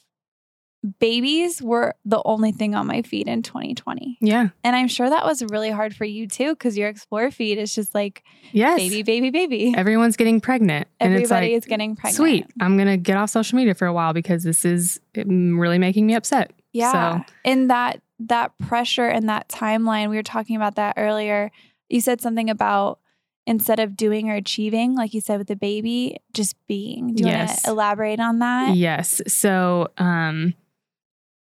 babies 1.00 1.60
were 1.60 1.94
the 2.04 2.22
only 2.24 2.52
thing 2.52 2.74
on 2.74 2.86
my 2.86 3.02
feed 3.02 3.26
in 3.28 3.42
2020. 3.42 4.18
yeah. 4.20 4.48
And 4.62 4.76
I'm 4.76 4.88
sure 4.88 5.08
that 5.10 5.24
was 5.24 5.42
really 5.50 5.70
hard 5.70 5.94
for 5.94 6.04
you 6.04 6.28
too, 6.28 6.50
because 6.54 6.78
your 6.78 6.88
explore 6.88 7.30
feed 7.30 7.58
is 7.58 7.74
just 7.74 7.94
like 7.94 8.22
Yes. 8.52 8.78
baby, 8.78 9.02
baby, 9.02 9.30
baby. 9.30 9.74
Everyone's 9.76 10.16
getting 10.16 10.40
pregnant. 10.40 10.86
and 11.00 11.12
it's 11.14 11.24
Everybody 11.30 11.52
like, 11.54 11.58
is 11.58 11.64
getting 11.66 11.96
pregnant. 11.96 12.16
Sweet. 12.16 12.46
I'm 12.60 12.76
going 12.76 12.88
to 12.88 12.96
get 12.96 13.16
off 13.16 13.30
social 13.30 13.56
media 13.56 13.74
for 13.74 13.86
a 13.86 13.92
while 13.92 14.12
because 14.12 14.44
this 14.44 14.64
is 14.64 15.00
mm, 15.14 15.58
really 15.58 15.78
making 15.78 16.06
me 16.06 16.14
upset. 16.14 16.52
Yeah. 16.72 17.18
So, 17.18 17.24
And 17.44 17.70
that 17.70 18.00
that 18.20 18.56
pressure 18.58 19.06
and 19.06 19.28
that 19.28 19.48
timeline, 19.48 20.10
we 20.10 20.16
were 20.16 20.22
talking 20.22 20.56
about 20.56 20.76
that 20.76 20.94
earlier. 20.96 21.50
You 21.88 22.00
said 22.00 22.20
something 22.20 22.48
about 22.50 23.00
instead 23.46 23.80
of 23.80 23.96
doing 23.96 24.28
or 24.28 24.34
achieving, 24.34 24.94
like 24.94 25.14
you 25.14 25.20
said 25.20 25.38
with 25.38 25.48
the 25.48 25.56
baby, 25.56 26.18
just 26.34 26.54
being. 26.66 27.14
Do 27.14 27.24
you 27.24 27.32
want 27.34 27.50
to 27.50 27.70
elaborate 27.70 28.20
on 28.20 28.38
that? 28.40 28.76
Yes. 28.76 29.20
So 29.26 29.88
um 29.98 30.54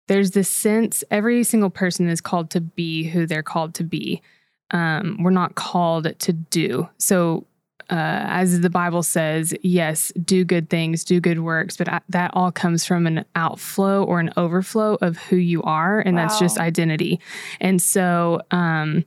there's 0.08 0.32
this 0.32 0.48
sense 0.48 1.02
every 1.10 1.44
single 1.44 1.70
person 1.70 2.08
is 2.08 2.20
called 2.20 2.50
to 2.50 2.60
be 2.60 3.04
who 3.04 3.26
they're 3.26 3.42
called 3.42 3.74
to 3.74 3.84
be. 3.84 4.22
Um, 4.70 5.18
we're 5.20 5.30
not 5.30 5.54
called 5.54 6.18
to 6.18 6.32
do. 6.32 6.88
So 6.98 7.46
uh, 7.90 8.24
as 8.28 8.60
the 8.60 8.70
Bible 8.70 9.02
says, 9.02 9.54
yes, 9.62 10.10
do 10.24 10.44
good 10.44 10.70
things, 10.70 11.04
do 11.04 11.20
good 11.20 11.40
works, 11.40 11.76
but 11.76 11.88
uh, 11.88 12.00
that 12.08 12.30
all 12.32 12.50
comes 12.50 12.84
from 12.84 13.06
an 13.06 13.24
outflow 13.36 14.02
or 14.04 14.20
an 14.20 14.32
overflow 14.36 14.96
of 15.02 15.18
who 15.18 15.36
you 15.36 15.62
are, 15.64 16.00
and 16.00 16.16
that's 16.16 16.38
just 16.38 16.58
identity. 16.58 17.20
And 17.60 17.82
so, 17.82 18.40
um, 18.50 19.04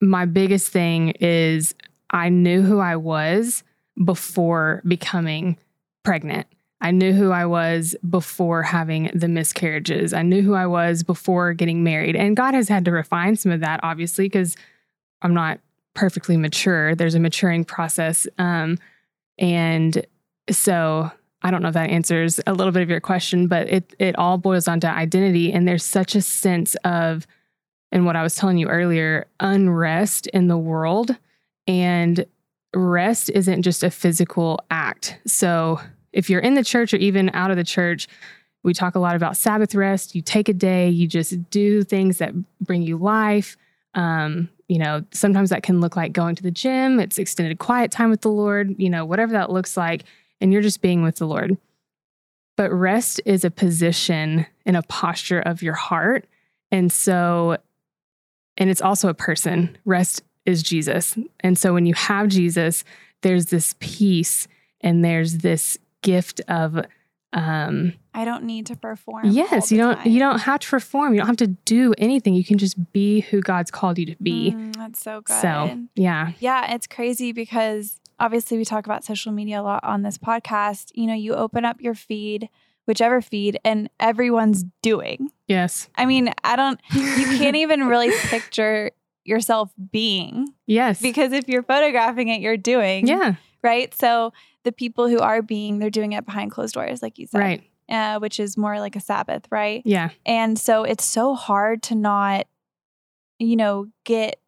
my 0.00 0.26
biggest 0.26 0.68
thing 0.68 1.10
is 1.20 1.74
I 2.10 2.28
knew 2.28 2.62
who 2.62 2.78
I 2.78 2.96
was 2.96 3.64
before 4.04 4.82
becoming 4.86 5.56
pregnant. 6.04 6.46
I 6.80 6.90
knew 6.92 7.12
who 7.12 7.32
I 7.32 7.44
was 7.44 7.96
before 8.08 8.62
having 8.62 9.10
the 9.14 9.28
miscarriages. 9.28 10.12
I 10.12 10.22
knew 10.22 10.42
who 10.42 10.54
I 10.54 10.66
was 10.66 11.02
before 11.02 11.52
getting 11.52 11.82
married. 11.82 12.14
And 12.14 12.36
God 12.36 12.54
has 12.54 12.68
had 12.68 12.84
to 12.84 12.92
refine 12.92 13.36
some 13.36 13.50
of 13.50 13.60
that, 13.60 13.80
obviously, 13.82 14.26
because 14.26 14.56
I'm 15.22 15.34
not 15.34 15.58
perfectly 15.94 16.36
mature. 16.36 16.94
There's 16.94 17.16
a 17.16 17.20
maturing 17.20 17.64
process. 17.64 18.28
Um, 18.38 18.78
and 19.38 20.06
so 20.50 21.10
I 21.42 21.50
don't 21.50 21.62
know 21.62 21.68
if 21.68 21.74
that 21.74 21.90
answers 21.90 22.40
a 22.46 22.52
little 22.52 22.72
bit 22.72 22.82
of 22.82 22.90
your 22.90 23.00
question, 23.00 23.48
but 23.48 23.68
it 23.68 23.94
it 23.98 24.16
all 24.16 24.38
boils 24.38 24.66
down 24.66 24.80
to 24.80 24.88
identity. 24.88 25.52
And 25.52 25.66
there's 25.66 25.84
such 25.84 26.14
a 26.14 26.22
sense 26.22 26.76
of, 26.84 27.26
and 27.90 28.06
what 28.06 28.16
I 28.16 28.22
was 28.22 28.36
telling 28.36 28.58
you 28.58 28.68
earlier, 28.68 29.26
unrest 29.40 30.28
in 30.28 30.46
the 30.46 30.58
world. 30.58 31.16
And 31.66 32.24
rest 32.74 33.30
isn't 33.30 33.62
just 33.62 33.82
a 33.82 33.90
physical 33.90 34.60
act. 34.70 35.18
So 35.26 35.80
if 36.18 36.28
you're 36.28 36.40
in 36.40 36.54
the 36.54 36.64
church 36.64 36.92
or 36.92 36.96
even 36.96 37.30
out 37.32 37.52
of 37.52 37.56
the 37.56 37.62
church, 37.62 38.08
we 38.64 38.74
talk 38.74 38.96
a 38.96 38.98
lot 38.98 39.14
about 39.14 39.36
Sabbath 39.36 39.72
rest. 39.72 40.16
You 40.16 40.20
take 40.20 40.48
a 40.48 40.52
day, 40.52 40.90
you 40.90 41.06
just 41.06 41.48
do 41.48 41.84
things 41.84 42.18
that 42.18 42.34
bring 42.60 42.82
you 42.82 42.96
life. 42.96 43.56
Um, 43.94 44.48
you 44.66 44.80
know, 44.80 45.04
sometimes 45.12 45.50
that 45.50 45.62
can 45.62 45.80
look 45.80 45.94
like 45.94 46.12
going 46.12 46.34
to 46.34 46.42
the 46.42 46.50
gym, 46.50 46.98
it's 46.98 47.18
extended 47.18 47.60
quiet 47.60 47.92
time 47.92 48.10
with 48.10 48.22
the 48.22 48.32
Lord, 48.32 48.74
you 48.78 48.90
know, 48.90 49.04
whatever 49.04 49.32
that 49.34 49.52
looks 49.52 49.76
like, 49.76 50.04
and 50.40 50.52
you're 50.52 50.60
just 50.60 50.82
being 50.82 51.04
with 51.04 51.16
the 51.16 51.26
Lord. 51.26 51.56
But 52.56 52.72
rest 52.72 53.20
is 53.24 53.44
a 53.44 53.50
position 53.50 54.44
and 54.66 54.76
a 54.76 54.82
posture 54.82 55.40
of 55.40 55.62
your 55.62 55.74
heart. 55.74 56.26
And 56.72 56.92
so, 56.92 57.58
and 58.56 58.68
it's 58.68 58.82
also 58.82 59.08
a 59.08 59.14
person. 59.14 59.78
Rest 59.84 60.24
is 60.44 60.64
Jesus. 60.64 61.16
And 61.38 61.56
so 61.56 61.72
when 61.74 61.86
you 61.86 61.94
have 61.94 62.26
Jesus, 62.26 62.82
there's 63.22 63.46
this 63.46 63.76
peace 63.78 64.48
and 64.80 65.04
there's 65.04 65.38
this 65.38 65.78
gift 66.02 66.40
of 66.48 66.84
um 67.32 67.92
I 68.14 68.24
don't 68.24 68.44
need 68.44 68.66
to 68.66 68.76
perform. 68.76 69.26
yes 69.26 69.70
you 69.70 69.78
don't 69.78 69.96
time. 69.96 70.10
you 70.10 70.18
don't 70.18 70.38
have 70.40 70.60
to 70.60 70.68
perform 70.68 71.12
you 71.12 71.18
don't 71.20 71.26
have 71.26 71.36
to 71.38 71.46
do 71.48 71.94
anything 71.98 72.32
you 72.34 72.44
can 72.44 72.56
just 72.56 72.92
be 72.92 73.20
who 73.20 73.40
god's 73.42 73.70
called 73.70 73.98
you 73.98 74.06
to 74.06 74.16
be 74.22 74.52
Mm, 74.52 74.74
that's 74.76 75.02
so 75.02 75.20
good. 75.20 75.40
so 75.40 75.78
yeah 75.94 76.32
Yeah, 76.40 76.72
it's 76.74 76.86
crazy 76.86 77.32
because 77.32 78.00
obviously 78.18 78.56
we 78.56 78.64
talk 78.64 78.86
about 78.86 79.04
social 79.04 79.30
media 79.32 79.60
a 79.60 79.62
lot 79.62 79.84
on 79.84 80.02
this 80.02 80.16
podcast. 80.18 80.90
You 80.94 81.06
know, 81.06 81.14
you 81.14 81.34
open 81.34 81.64
up 81.64 81.80
your 81.80 81.94
feed, 81.94 82.48
whichever 82.86 83.20
feed, 83.20 83.60
and 83.64 83.90
everyone's 84.00 84.64
doing. 84.82 85.30
yes 85.46 85.88
I 85.96 86.06
mean, 86.06 86.32
I 86.42 86.56
don't, 86.56 86.80
you 86.94 87.26
can't 87.38 87.56
even 87.64 87.86
really 87.86 88.10
picture 88.28 88.90
yourself 89.24 89.70
being 89.92 90.46
yes 90.66 91.02
because 91.02 91.32
if 91.32 91.46
you're 91.48 91.62
photographing 91.62 92.28
it, 92.28 92.40
you're 92.40 92.56
doing. 92.56 93.06
yeah 93.06 93.34
Right. 93.62 93.94
So 93.94 94.32
the 94.64 94.72
people 94.72 95.08
who 95.08 95.18
are 95.18 95.42
being, 95.42 95.78
they're 95.78 95.90
doing 95.90 96.12
it 96.12 96.24
behind 96.26 96.50
closed 96.50 96.74
doors, 96.74 97.02
like 97.02 97.18
you 97.18 97.26
said, 97.26 97.38
right 97.40 97.62
uh, 97.88 98.18
which 98.18 98.38
is 98.38 98.56
more 98.56 98.78
like 98.80 98.96
a 98.96 99.00
Sabbath. 99.00 99.46
Right. 99.50 99.82
yeah 99.84 100.10
And 100.26 100.58
so 100.58 100.84
it's 100.84 101.04
so 101.04 101.34
hard 101.34 101.82
to 101.84 101.94
not, 101.94 102.46
you 103.38 103.56
know, 103.56 103.86
get 104.04 104.40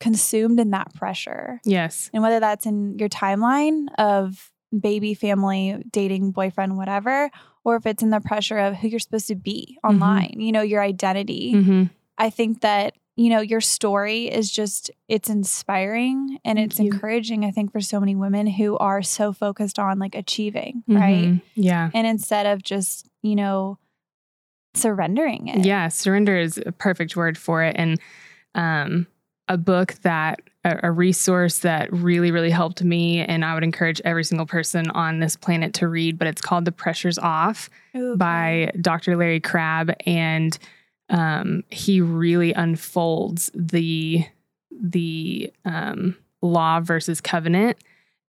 consumed 0.00 0.60
in 0.60 0.70
that 0.70 0.92
pressure. 0.94 1.60
yes 1.64 2.10
And 2.12 2.22
whether 2.22 2.40
that's 2.40 2.66
in 2.66 2.98
your 2.98 3.08
timeline 3.08 3.86
of 3.96 4.50
baby, 4.78 5.14
family, 5.14 5.82
dating, 5.90 6.32
boyfriend, 6.32 6.76
whatever, 6.76 7.30
or 7.64 7.76
if 7.76 7.86
it's 7.86 8.02
in 8.02 8.10
the 8.10 8.20
pressure 8.20 8.58
of 8.58 8.74
who 8.76 8.88
you're 8.88 8.98
supposed 9.00 9.28
to 9.28 9.34
be 9.36 9.78
Mm-hmm. 9.84 10.02
online, 10.02 10.34
you 10.40 10.52
know, 10.52 10.62
your 10.62 10.82
identity. 10.82 11.52
hmm 11.52 11.84
I 12.18 12.30
think 12.30 12.60
that, 12.60 12.94
you 13.16 13.30
know, 13.30 13.40
your 13.40 13.60
story 13.60 14.24
is 14.26 14.50
just, 14.50 14.90
it's 15.08 15.28
inspiring 15.30 16.38
and 16.44 16.58
Thank 16.58 16.72
it's 16.72 16.80
you. 16.80 16.90
encouraging, 16.92 17.44
I 17.44 17.50
think, 17.52 17.70
for 17.70 17.80
so 17.80 18.00
many 18.00 18.16
women 18.16 18.46
who 18.46 18.76
are 18.78 19.02
so 19.02 19.32
focused 19.32 19.78
on 19.78 19.98
like 20.00 20.14
achieving, 20.16 20.82
right? 20.88 21.26
Mhm. 21.26 21.42
yeah 21.54 21.90
And 21.94 22.06
instead 22.06 22.46
of 22.46 22.62
just, 22.62 23.08
you 23.22 23.36
know, 23.36 23.78
surrendering 24.74 25.48
it. 25.48 25.64
Yeah, 25.64 25.88
surrender 25.88 26.36
is 26.36 26.60
a 26.64 26.72
perfect 26.72 27.14
word 27.16 27.38
for 27.38 27.62
it. 27.62 27.76
And 27.78 28.00
um, 28.54 29.06
a 29.48 29.56
book 29.56 29.94
that, 30.02 30.40
a, 30.64 30.88
a 30.88 30.90
resource 30.90 31.60
that 31.60 31.92
really, 31.92 32.30
really 32.30 32.50
helped 32.50 32.82
me, 32.82 33.20
and 33.20 33.44
I 33.44 33.54
would 33.54 33.62
encourage 33.62 34.00
every 34.04 34.24
single 34.24 34.46
person 34.46 34.90
on 34.90 35.20
this 35.20 35.36
planet 35.36 35.74
to 35.74 35.88
read, 35.88 36.18
but 36.18 36.26
it's 36.26 36.40
called 36.42 36.64
The 36.64 36.72
Pressure's 36.72 37.18
Off 37.18 37.70
Ooh, 37.96 38.16
by 38.16 38.72
Dr. 38.80 39.16
Larry 39.16 39.40
Crabb. 39.40 39.92
And 40.06 40.58
um, 41.10 41.64
he 41.70 42.00
really 42.00 42.52
unfolds 42.52 43.50
the 43.54 44.26
the 44.70 45.52
um, 45.64 46.16
law 46.42 46.80
versus 46.80 47.20
covenant 47.20 47.78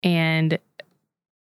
and 0.03 0.57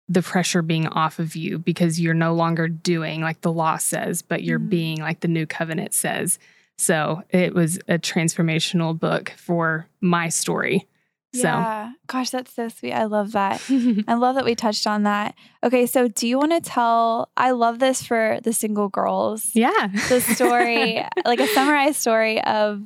the 0.09 0.21
pressure 0.21 0.61
being 0.61 0.87
off 0.87 1.17
of 1.19 1.35
you 1.35 1.57
because 1.57 1.99
you're 1.99 2.13
no 2.13 2.33
longer 2.33 2.67
doing 2.67 3.21
like 3.21 3.39
the 3.41 3.51
law 3.51 3.77
says, 3.77 4.21
but 4.21 4.43
you're 4.43 4.59
Mm. 4.59 4.69
being 4.69 4.97
like 4.99 5.21
the 5.21 5.27
new 5.29 5.45
covenant 5.45 5.93
says. 5.93 6.37
So 6.77 7.23
it 7.29 7.53
was 7.53 7.77
a 7.87 7.97
transformational 7.97 8.97
book 8.99 9.31
for 9.37 9.87
my 10.01 10.27
story. 10.29 10.87
Yeah. 11.33 11.91
Gosh, 12.07 12.29
that's 12.29 12.53
so 12.53 12.67
sweet. 12.69 12.93
I 12.93 13.05
love 13.05 13.31
that. 13.31 13.61
I 14.07 14.13
love 14.13 14.35
that 14.35 14.45
we 14.45 14.55
touched 14.55 14.85
on 14.85 15.03
that. 15.03 15.35
Okay, 15.63 15.85
so 15.85 16.07
do 16.07 16.27
you 16.27 16.37
want 16.37 16.51
to 16.51 16.61
tell? 16.61 17.29
I 17.35 17.51
love 17.51 17.79
this 17.79 18.03
for 18.03 18.39
the 18.43 18.53
single 18.53 18.89
girls. 18.89 19.49
yeah. 19.53 19.87
The 20.09 20.21
story, 20.21 21.03
like 21.25 21.39
a 21.39 21.47
summarized 21.47 21.97
story 21.97 22.41
of 22.43 22.83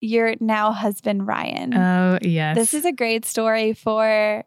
your 0.00 0.34
now 0.40 0.72
husband, 0.72 1.26
Ryan. 1.26 1.74
Oh, 1.74 2.18
yes. 2.20 2.56
this 2.56 2.74
is 2.74 2.84
a 2.84 2.92
great 2.92 3.24
story 3.24 3.72
for, 3.72 4.44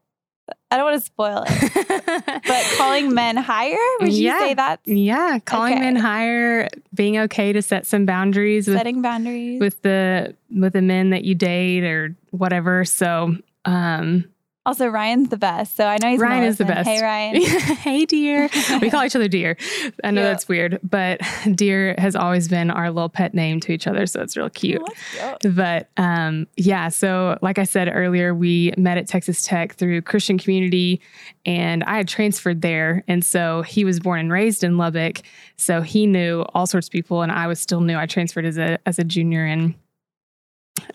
I 0.72 0.77
don't 0.77 0.86
want 0.86 1.00
to 1.00 1.06
spoil 1.06 1.44
it, 1.48 2.44
but 2.48 2.66
calling 2.77 3.13
men 3.13 3.38
higher? 3.38 3.77
Would 4.01 4.13
you 4.13 4.25
Yeah. 4.25 4.39
say 4.39 4.54
that? 4.56 4.80
Yeah, 4.86 5.39
calling 5.46 5.74
Okay. 5.74 5.80
men 5.82 5.96
higher, 5.96 6.68
being 6.94 7.18
okay 7.20 7.54
to 7.54 7.62
set 7.62 7.86
some 7.86 8.06
boundaries 8.06 8.68
with 8.68 8.77
setting 8.77 9.01
boundaries? 9.01 9.60
with 9.60 9.82
the 9.82 10.36
with 10.56 10.74
the 10.74 10.82
men 10.82 11.10
that 11.12 11.24
you 11.24 11.36
date 11.36 11.84
or 11.84 12.16
whatever. 12.32 12.84
So, 12.86 13.36
um 13.66 14.25
also, 14.68 14.90
Ryan's 14.90 15.30
the 15.30 15.38
best. 15.38 15.78
So 15.78 15.86
I 15.86 15.98
know 16.02 16.10
he's 16.10 16.20
Ryan 16.20 16.44
is 16.44 16.58
the 16.58 16.66
best. 16.66 16.90
Hey, 16.90 17.02
Ryan. 17.02 17.42
hey 17.42 18.06
dear. 18.06 18.50
We 18.82 18.90
call 18.90 19.06
each 19.06 19.16
other 19.16 19.30
dear. 19.30 19.56
I 20.04 20.12
know 20.12 20.22
Cute. 20.22 20.24
that's 20.24 20.48
weird, 20.50 20.80
but 20.84 21.22
dear 21.56 21.96
has 21.98 22.18
always 22.18 22.50
been 22.50 22.70
our 22.70 22.92
little 22.92 23.08
pet 23.08 23.34
name 23.34 23.62
to 23.62 23.72
each 23.72 23.88
other, 23.88 24.06
so 24.06 24.22
it's 24.22 24.36
real 24.36 24.50
cute. 24.50 24.82
Oh, 24.84 25.38
cute. 25.40 25.56
But 25.56 25.90
um, 25.96 26.48
yeah, 26.58 26.90
so 26.90 27.40
like 27.42 27.60
I 27.60 27.64
said 27.64 27.90
earlier, 27.92 28.36
we 28.36 28.74
met 28.78 28.98
at 28.98 29.08
Texas 29.08 29.42
Tech 29.44 29.76
through 29.76 30.02
Christian 30.02 30.38
community, 30.38 31.00
and 31.46 31.82
I 31.86 31.96
had 31.96 32.10
transferred 32.10 32.62
there. 32.62 33.06
And 33.08 33.24
so 33.24 33.62
he 33.62 33.86
was 33.86 34.02
born 34.02 34.20
and 34.20 34.34
raised 34.34 34.66
in 34.66 34.78
Lubbock. 34.78 35.22
So 35.56 35.82
he 35.82 36.06
knew 36.06 36.46
all 36.54 36.68
sorts 36.68 36.88
of 36.88 36.92
people, 36.92 37.22
and 37.22 37.32
I 37.32 37.48
was 37.48 37.62
still 37.62 37.80
new. 37.80 37.98
I 37.98 38.06
transferred 38.06 38.46
as 38.46 38.58
a 38.58 38.78
as 38.86 39.00
a 39.00 39.06
junior. 39.06 39.46
And 39.46 39.76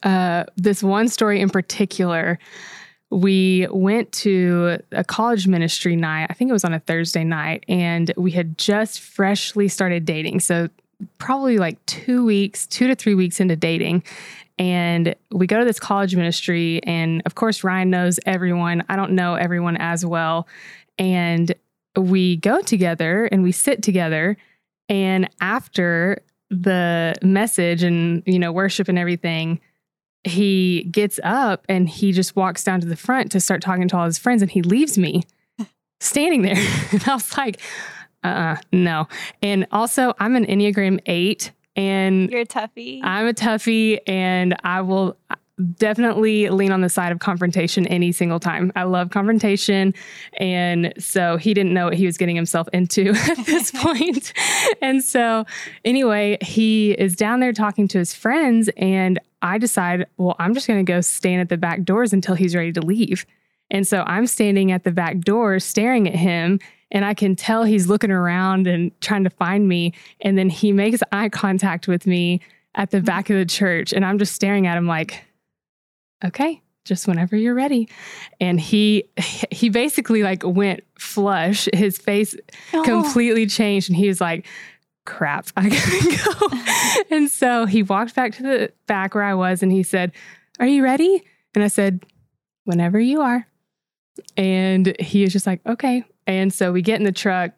uh, 0.03 0.45
this 0.57 0.83
one 0.83 1.09
story 1.09 1.41
in 1.41 1.49
particular, 1.49 2.39
we 3.13 3.69
went 3.71 4.11
to 4.11 4.79
a 4.91 5.05
college 5.05 5.47
ministry 5.47 5.97
night. 5.97 6.29
I 6.31 6.33
think 6.33 6.49
it 6.49 6.53
was 6.55 6.65
on 6.65 6.73
a 6.73 6.81
Thursday 6.81 7.25
night, 7.25 7.63
and 7.69 8.11
we 8.17 8.31
had 8.31 8.57
just 8.57 9.01
freshly 9.01 9.69
started 9.69 10.07
dating. 10.07 10.41
So 10.41 10.71
probably 11.19 11.59
like 11.59 11.85
two 11.85 12.25
weeks, 12.25 12.67
two 12.67 12.89
to 12.89 12.95
three 12.95 13.15
weeks 13.15 13.39
into 13.39 13.55
dating. 13.55 14.03
And 14.59 15.15
we 15.31 15.47
go 15.47 15.59
to 15.59 15.65
this 15.67 15.79
college 15.79 16.17
ministry, 16.17 16.81
and 16.85 17.23
of 17.27 17.35
course, 17.35 17.63
Ryan 17.63 17.91
knows 17.91 18.19
everyone. 18.25 18.83
I 18.89 18.97
don't 18.97 19.13
know 19.13 19.35
everyone 19.35 19.77
as 19.77 20.07
well. 20.07 20.49
And 20.99 21.55
we 21.97 22.37
go 22.37 22.63
together 22.63 23.27
and 23.27 23.43
we 23.43 23.53
sit 23.53 23.83
together. 23.83 24.39
And 24.89 25.29
after 25.43 26.23
the 26.49 27.15
message 27.23 27.83
and, 27.83 28.23
you 28.25 28.39
know, 28.39 28.53
worship 28.53 28.89
and 28.89 28.99
everything, 28.99 29.61
he 30.25 30.85
gets 30.85 31.19
up 31.25 31.65
and 31.69 31.89
he 31.89 32.13
just 32.13 32.37
walks 32.37 32.63
down 32.63 32.81
to 32.81 32.87
the 32.87 32.97
front 32.97 33.33
to 33.33 33.41
start 33.41 33.61
talking 33.63 33.89
to 33.89 33.97
all 33.97 34.07
his 34.07 34.19
friends 34.19 34.43
and 34.43 34.51
he 34.51 34.63
leaves 34.63 34.97
me 34.97 35.25
standing 36.01 36.43
there. 36.43 36.57
and 36.93 37.03
I 37.07 37.15
was 37.15 37.37
like, 37.37 37.61
uh, 38.25 38.27
uh, 38.27 38.57
no. 38.73 39.09
And 39.43 39.67
also, 39.73 40.15
I'm 40.19 40.37
an 40.37 40.47
Enneagram 40.47 41.01
8 41.07 41.51
and 41.75 42.31
You're 42.31 42.43
a 42.43 42.47
toughie. 42.47 43.01
I'm 43.03 43.27
a 43.27 43.33
toughie 43.33 43.99
and 44.07 44.55
I 44.63 44.83
will 44.83 45.17
definitely 45.63 46.49
lean 46.49 46.73
on 46.73 46.81
the 46.81 46.89
side 46.89 47.13
of 47.13 47.19
confrontation 47.19 47.87
any 47.87 48.13
single 48.13 48.41
time. 48.41 48.73
I 48.77 48.85
love 48.85 49.11
confrontation. 49.11 49.95
And 50.39 50.93
so 50.99 51.37
he 51.37 51.55
didn't 51.55 51.73
know 51.73 51.87
what 51.87 51.95
he 51.95 52.07
was 52.07 52.17
getting 52.17 52.37
himself 52.37 52.69
into 52.73 53.11
at 53.31 53.47
this 53.47 53.71
point. 53.75 54.33
And 54.81 55.03
so, 55.03 55.45
anyway, 55.85 56.39
he 56.41 56.93
is 56.93 57.17
down 57.17 57.41
there 57.41 57.53
talking 57.53 57.89
to 57.89 57.99
his 57.99 58.15
friends. 58.15 58.69
And 58.77 59.19
I 59.43 59.59
decide, 59.59 60.07
well, 60.17 60.37
I'm 60.39 60.55
just 60.55 60.67
going 60.67 60.85
to 60.85 60.91
go 60.91 61.01
stand 61.01 61.41
at 61.41 61.49
the 61.49 61.57
back 61.57 61.83
doors 61.83 62.13
until 62.13 62.35
he's 62.35 62.55
ready 62.55 62.73
to 62.73 62.81
leave. 62.81 63.27
And 63.71 63.87
so 63.87 64.05
I'm 64.07 64.27
standing 64.27 64.71
at 64.71 64.85
the 64.85 64.93
back 64.93 65.21
door 65.21 65.59
staring 65.59 66.07
at 66.07 66.15
him 66.15 66.61
and 66.93 67.07
I 67.07 67.15
can 67.15 67.35
tell 67.35 67.65
he's 67.65 67.89
looking 67.89 68.11
around 68.11 68.67
and 68.67 68.93
trying 69.01 69.25
to 69.25 69.31
find 69.31 69.67
me. 69.67 69.95
And 70.21 70.37
then 70.37 70.51
he 70.51 70.73
makes 70.73 71.01
eye 71.11 71.31
contact 71.31 71.89
with 71.89 72.07
me 72.07 72.41
at 72.75 72.91
the 72.91 72.99
mm-hmm. 72.99 73.07
back 73.07 73.31
of 73.31 73.37
the 73.37 73.47
church. 73.47 73.93
And 73.93 74.05
I'm 74.05 74.19
just 74.19 74.35
staring 74.35 74.67
at 74.67 74.77
him 74.77 74.87
like, 74.87 75.25
okay, 76.25 76.63
just 76.85 77.07
whenever 77.07 77.37
you're 77.37 77.55
ready. 77.55 77.89
And 78.41 78.61
he 78.61 79.05
he 79.51 79.69
basically 79.69 80.23
like 80.23 80.43
went 80.45 80.83
flush. 80.99 81.69
His 81.73 81.99
face 81.99 82.35
Oh. 82.73 82.83
completely 82.85 83.47
changed. 83.47 83.89
And 83.91 83.97
he 83.97 84.09
was 84.09 84.21
like, 84.21 84.47
crap, 85.05 85.47
I 85.57 85.69
gotta 85.69 86.19
go. 87.11 87.11
and 87.17 87.29
so 87.31 87.67
he 87.67 87.83
walked 87.83 88.15
back 88.15 88.33
to 88.35 88.43
the 88.43 88.73
back 88.87 89.15
where 89.15 89.25
I 89.25 89.35
was 89.35 89.63
and 89.63 89.71
he 89.73 89.83
said, 89.83 90.13
Are 90.61 90.67
you 90.67 90.83
ready? 90.83 91.23
And 91.55 91.63
I 91.65 91.69
said, 91.69 92.05
Whenever 92.65 92.99
you 93.01 93.21
are. 93.21 93.47
And 94.37 94.95
he 95.01 95.23
was 95.23 95.33
just 95.33 95.47
like, 95.47 95.61
Okay. 95.67 96.05
And 96.27 96.53
so 96.53 96.73
we 96.73 96.83
get 96.83 96.99
in 97.01 97.05
the 97.05 97.13
truck 97.13 97.51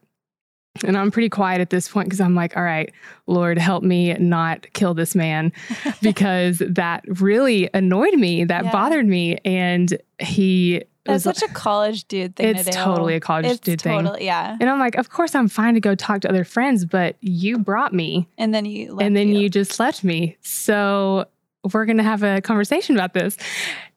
and 0.85 0.97
I'm 0.97 1.11
pretty 1.13 1.29
quiet 1.29 1.61
at 1.61 1.71
this 1.71 1.89
point 1.89 2.07
because 2.07 2.21
I'm 2.21 2.35
like, 2.35 2.57
all 2.57 2.63
right, 2.65 2.93
Lord, 3.29 3.59
help 3.59 3.85
me 3.85 4.13
not 4.15 4.67
kill 4.73 4.93
this 4.95 5.15
man 5.15 5.53
because 6.03 6.61
that 6.69 7.05
really 7.21 7.71
annoyed 7.75 8.15
me. 8.15 8.45
That 8.45 8.65
Yeah. 8.65 8.73
bothered 8.73 9.07
me. 9.07 9.39
And 9.45 9.97
he 10.19 10.83
That's 11.05 11.25
was 11.27 11.39
such 11.39 11.49
a 11.49 11.53
college 11.53 12.09
dude 12.09 12.35
thing 12.35 12.57
it's 12.57 12.65
to 12.65 12.73
totally 12.73 13.15
a 13.15 13.21
college 13.21 13.47
it's 13.47 13.61
dude 13.61 13.81
thing. 13.81 14.03
totally, 14.05 14.25
yeah. 14.25 14.57
And 14.61 14.69
I'm 14.69 14.81
like, 14.81 14.97
of 14.97 15.11
course 15.11 15.35
I'm 15.37 15.49
fine 15.49 15.75
to 15.75 15.81
go 15.81 15.95
talk 15.95 16.23
to 16.23 16.29
other 16.29 16.45
friends, 16.45 16.85
but 16.85 17.17
you 17.21 17.59
brought 17.59 17.93
me 17.95 18.29
And 18.37 18.53
then 18.53 18.65
you, 18.65 18.99
and 18.99 19.17
then 19.17 19.29
left 19.29 19.43
you. 19.43 19.49
just 19.51 19.79
left 19.79 20.03
me. 20.03 20.37
So 20.43 21.27
we're 21.73 21.85
gonna 21.87 22.03
have 22.03 22.25
a 22.25 22.41
conversation 22.41 22.97
about 22.97 23.15
this. 23.15 23.37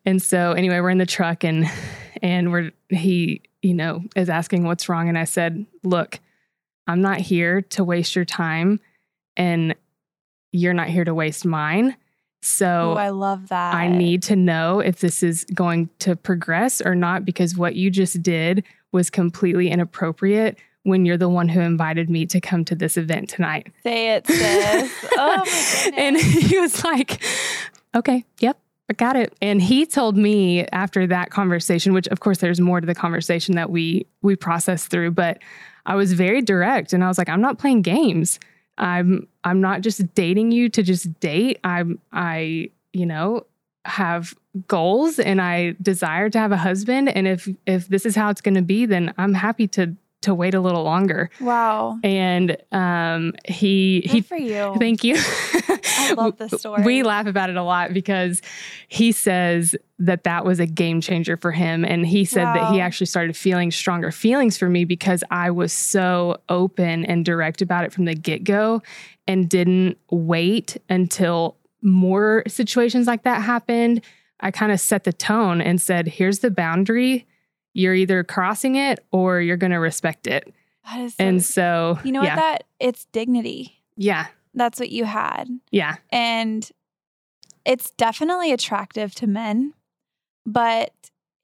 And 0.05 0.21
so 0.21 0.51
anyway, 0.51 0.79
we're 0.79 0.91
in 0.91 0.99
the 0.99 1.05
truck 1.07 1.43
and 1.43 1.65
and 2.21 2.51
we're 2.51 2.71
he, 2.89 3.41
you 3.63 3.73
know, 3.73 4.03
is 4.15 4.29
asking 4.29 4.63
what's 4.63 4.87
wrong. 4.87 5.09
And 5.09 5.17
I 5.17 5.23
said, 5.25 5.65
Look, 5.83 6.19
I'm 6.87 7.01
not 7.01 7.19
here 7.19 7.61
to 7.61 7.83
waste 7.83 8.15
your 8.15 8.25
time 8.25 8.79
and 9.35 9.75
you're 10.51 10.73
not 10.73 10.87
here 10.87 11.03
to 11.03 11.13
waste 11.13 11.45
mine. 11.45 11.95
So 12.41 12.93
Oh, 12.93 12.97
I 12.97 13.09
love 13.09 13.49
that. 13.49 13.73
I 13.73 13.87
need 13.87 14.23
to 14.23 14.35
know 14.35 14.79
if 14.79 14.99
this 14.99 15.21
is 15.21 15.43
going 15.53 15.89
to 15.99 16.15
progress 16.15 16.81
or 16.81 16.95
not 16.95 17.25
because 17.25 17.57
what 17.57 17.75
you 17.75 17.89
just 17.89 18.21
did 18.21 18.63
was 18.91 19.09
completely 19.09 19.69
inappropriate 19.69 20.57
when 20.83 21.05
you're 21.05 21.17
the 21.17 21.27
one 21.27 21.49
who 21.49 21.59
invited 21.59 22.09
me 22.09 22.25
to 22.25 22.39
come 22.39 22.63
to 22.63 22.73
this 22.73 22.95
event 22.95 23.29
tonight. 23.29 23.67
say 23.83 24.15
it, 24.15 24.27
sis. 24.27 25.05
oh 25.17 25.43
my 25.45 25.91
and 25.97 26.17
he 26.17 26.57
was 26.57 26.83
like, 26.85 27.21
okay, 27.93 28.23
yep, 28.39 28.57
I 28.89 28.93
got 28.93 29.17
it. 29.17 29.35
And 29.41 29.61
he 29.61 29.85
told 29.85 30.15
me 30.15 30.65
after 30.67 31.05
that 31.07 31.29
conversation, 31.29 31.93
which 31.93 32.07
of 32.07 32.21
course 32.21 32.37
there's 32.37 32.61
more 32.61 32.79
to 32.79 32.87
the 32.87 32.95
conversation 32.95 33.55
that 33.55 33.69
we 33.69 34.05
we 34.21 34.37
process 34.37 34.85
through, 34.85 35.11
but 35.11 35.39
I 35.87 35.95
was 35.95 36.13
very 36.13 36.41
direct 36.41 36.93
and 36.93 37.03
I 37.03 37.07
was 37.07 37.17
like, 37.17 37.29
I'm 37.29 37.41
not 37.41 37.57
playing 37.57 37.81
games. 37.81 38.39
I'm 38.77 39.27
I'm 39.43 39.59
not 39.61 39.81
just 39.81 40.13
dating 40.13 40.51
you 40.51 40.69
to 40.69 40.83
just 40.83 41.19
date. 41.19 41.59
I'm 41.63 41.99
I, 42.11 42.69
you 42.93 43.05
know, 43.05 43.47
have 43.85 44.35
goals 44.67 45.17
and 45.17 45.41
I 45.41 45.75
desire 45.81 46.29
to 46.29 46.37
have 46.37 46.51
a 46.51 46.57
husband. 46.57 47.09
And 47.09 47.27
if 47.27 47.49
if 47.65 47.87
this 47.87 48.05
is 48.05 48.15
how 48.15 48.29
it's 48.29 48.41
gonna 48.41 48.61
be, 48.61 48.85
then 48.85 49.13
I'm 49.17 49.33
happy 49.33 49.67
to 49.69 49.95
to 50.21 50.33
wait 50.33 50.53
a 50.53 50.59
little 50.59 50.83
longer. 50.83 51.29
Wow. 51.39 51.99
And 52.03 52.57
um 52.71 53.33
he 53.45 54.01
Good 54.01 54.11
he 54.11 54.21
for 54.21 54.37
you. 54.37 54.75
Thank 54.79 55.03
you. 55.03 55.15
I 55.17 56.13
love 56.17 56.37
this 56.39 56.59
story. 56.59 56.83
We 56.83 57.03
laugh 57.03 57.27
about 57.27 57.49
it 57.49 57.55
a 57.55 57.63
lot 57.63 57.93
because 57.93 58.41
he 58.87 59.11
says 59.11 59.75
that 59.99 60.23
that 60.23 60.45
was 60.45 60.59
a 60.59 60.65
game 60.65 61.01
changer 61.01 61.37
for 61.37 61.51
him. 61.51 61.83
And 61.83 62.05
he 62.05 62.25
said 62.25 62.45
that 62.45 62.71
he 62.71 62.79
actually 62.79 63.07
started 63.07 63.35
feeling 63.35 63.71
stronger 63.71 64.11
feelings 64.11 64.57
for 64.57 64.69
me 64.69 64.85
because 64.85 65.23
I 65.31 65.51
was 65.51 65.73
so 65.73 66.37
open 66.49 67.05
and 67.05 67.25
direct 67.25 67.61
about 67.61 67.83
it 67.83 67.91
from 67.93 68.05
the 68.05 68.15
get 68.15 68.43
go 68.43 68.81
and 69.27 69.49
didn't 69.49 69.97
wait 70.09 70.77
until 70.89 71.57
more 71.81 72.43
situations 72.47 73.07
like 73.07 73.23
that 73.23 73.41
happened. 73.41 74.01
I 74.39 74.51
kind 74.51 74.71
of 74.71 74.79
set 74.79 75.03
the 75.03 75.13
tone 75.13 75.61
and 75.61 75.81
said, 75.81 76.07
here's 76.07 76.39
the 76.39 76.51
boundary. 76.51 77.27
You're 77.77 77.93
either 77.93 78.23
crossing 78.23 78.75
it 78.75 79.05
or 79.11 79.39
you're 79.39 79.55
going 79.57 79.71
to 79.71 79.77
respect 79.77 80.25
it. 80.27 80.51
that 80.85 80.99
is 80.99 81.13
so, 81.15 81.23
And 81.23 81.43
so, 81.43 81.99
you 82.03 82.11
know 82.11 82.23
yeah, 82.23 82.35
what 82.35 82.41
that 82.41 82.63
it's 82.79 83.05
dignity. 83.11 83.81
yeah, 83.95 84.27
That's 84.53 84.79
what 84.79 84.89
you 84.89 85.05
had. 85.05 85.47
yeah, 85.71 85.97
And 86.09 86.67
it's 87.65 87.91
definitely 87.91 88.51
attractive 88.51 89.13
to 89.15 89.27
men, 89.27 89.73
but 90.45 90.91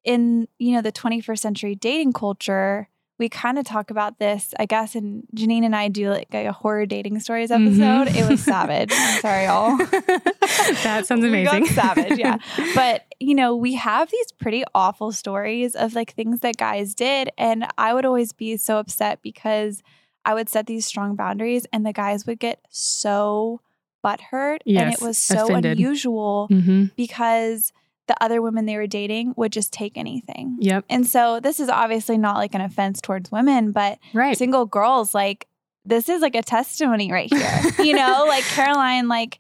in, 0.04 0.48
you 0.60 0.74
know, 0.74 0.82
the 0.82 0.92
21st 0.92 1.40
century 1.40 1.76
dating 1.76 2.14
culture, 2.14 2.90
we 3.20 3.30
kind 3.30 3.60
of 3.60 3.66
talk 3.66 3.92
about 3.92 4.18
this, 4.20 4.54
I 4.60 4.66
guess, 4.66 4.96
and 4.96 5.24
Janine 5.36 5.64
and 5.64 5.76
I 5.76 5.88
do 5.88 6.10
like 6.10 6.34
a 6.34 6.52
horror 6.52 6.86
dating 6.86 7.20
stories 7.20 7.52
episode. 7.52 8.08
Mhm. 8.08 8.16
It 8.16 8.28
was 8.30 8.44
savage. 8.44 8.90
I'm 8.92 9.22
sorry, 9.22 9.44
y'all. 9.46 9.78
that 10.84 11.04
sounds 11.06 11.24
amazing. 11.24 11.68
savage, 11.68 12.18
yeah. 12.18 12.38
But, 12.76 13.04
you 13.24 13.36
know, 13.36 13.56
we 13.56 13.76
have 13.76 14.12
these 14.12 14.32
pretty 14.34 14.64
awful 14.76 15.12
stories 15.12 15.76
of 15.76 15.96
like 15.96 16.14
things 16.14 16.42
that 16.42 16.58
guys 16.58 16.94
did. 16.94 17.30
And 17.38 17.66
I 17.78 17.94
would 17.94 18.06
always 18.06 18.34
be 18.34 18.58
so 18.58 18.78
upset 18.78 19.22
because 19.22 19.82
I 20.26 20.34
would 20.34 20.50
set 20.50 20.68
these 20.68 20.86
strong 20.86 21.16
boundaries 21.16 21.66
and 21.74 21.86
the 21.86 21.94
guys 21.94 22.26
would 22.26 22.40
get 22.40 22.60
so 22.70 23.62
butthurt. 24.06 24.60
Yes, 24.66 24.82
and 24.84 24.94
it 24.94 25.02
was 25.02 25.18
so 25.18 25.46
offended. 25.46 25.78
unusual 25.78 26.48
hmm 26.50 26.86
because 26.96 27.72
the 28.08 28.22
other 28.22 28.42
women 28.42 28.66
they 28.66 28.76
were 28.76 28.86
dating 28.88 29.34
would 29.38 29.54
just 29.54 29.72
take 29.72 29.98
anything. 29.98 30.58
Yep. 30.60 30.84
And 30.90 31.08
so 31.08 31.40
this 31.40 31.62
is 31.62 31.70
obviously 31.70 32.18
not 32.18 32.36
like 32.36 32.54
an 32.54 32.60
offense 32.60 33.00
towards 33.00 33.32
women, 33.32 33.72
but 33.72 33.98
Right. 34.14 34.38
single 34.38 34.66
girls, 34.66 35.14
like 35.16 35.48
this 35.86 36.10
is 36.10 36.22
like 36.22 36.36
a 36.36 36.42
testimony 36.44 37.12
right 37.14 37.32
here. 37.34 37.62
you 37.86 37.94
know, 37.94 38.26
like 38.28 38.44
Caroline, 38.56 39.08
like 39.08 39.38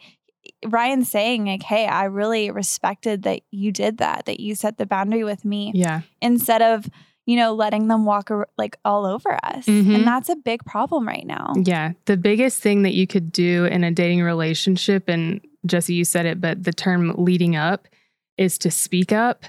Ryan 0.68 1.04
saying, 1.06 1.46
like, 1.46 1.64
hey, 1.64 1.86
I 1.88 2.06
really 2.06 2.52
respected 2.52 3.24
that 3.24 3.42
you 3.52 3.72
did 3.72 3.98
that, 3.98 4.26
that 4.26 4.40
you 4.40 4.56
set 4.56 4.78
the 4.78 4.86
boundary 4.86 5.24
with 5.24 5.44
me 5.46 5.72
Yeah. 5.76 6.02
instead 6.22 6.62
of, 6.62 6.90
you 7.26 7.36
know, 7.36 7.54
letting 7.54 7.88
them 7.88 8.06
walk 8.06 8.30
like 8.58 8.78
all 8.84 9.06
over 9.06 9.38
us. 9.44 9.66
Mhm. 9.66 9.96
And 9.96 10.08
that's 10.08 10.30
a 10.30 10.36
big 10.36 10.64
problem 10.66 11.08
right 11.08 11.26
now. 11.26 11.54
Yeah. 11.64 11.94
The 12.06 12.18
biggest 12.18 12.62
thing 12.62 12.84
that 12.84 12.94
you 12.94 13.08
could 13.08 13.32
do 13.32 13.66
in 13.66 13.84
a 13.84 13.92
dating 13.92 14.22
relationship, 14.22 15.08
and 15.10 15.40
Jesse, 15.66 15.94
you 15.94 16.06
said 16.06 16.26
it, 16.26 16.42
but 16.42 16.64
the 16.64 16.74
term 16.74 17.14
leading 17.18 17.56
up 17.56 17.88
is 18.38 18.58
to 18.60 18.72
speak 18.72 19.12
up 19.12 19.46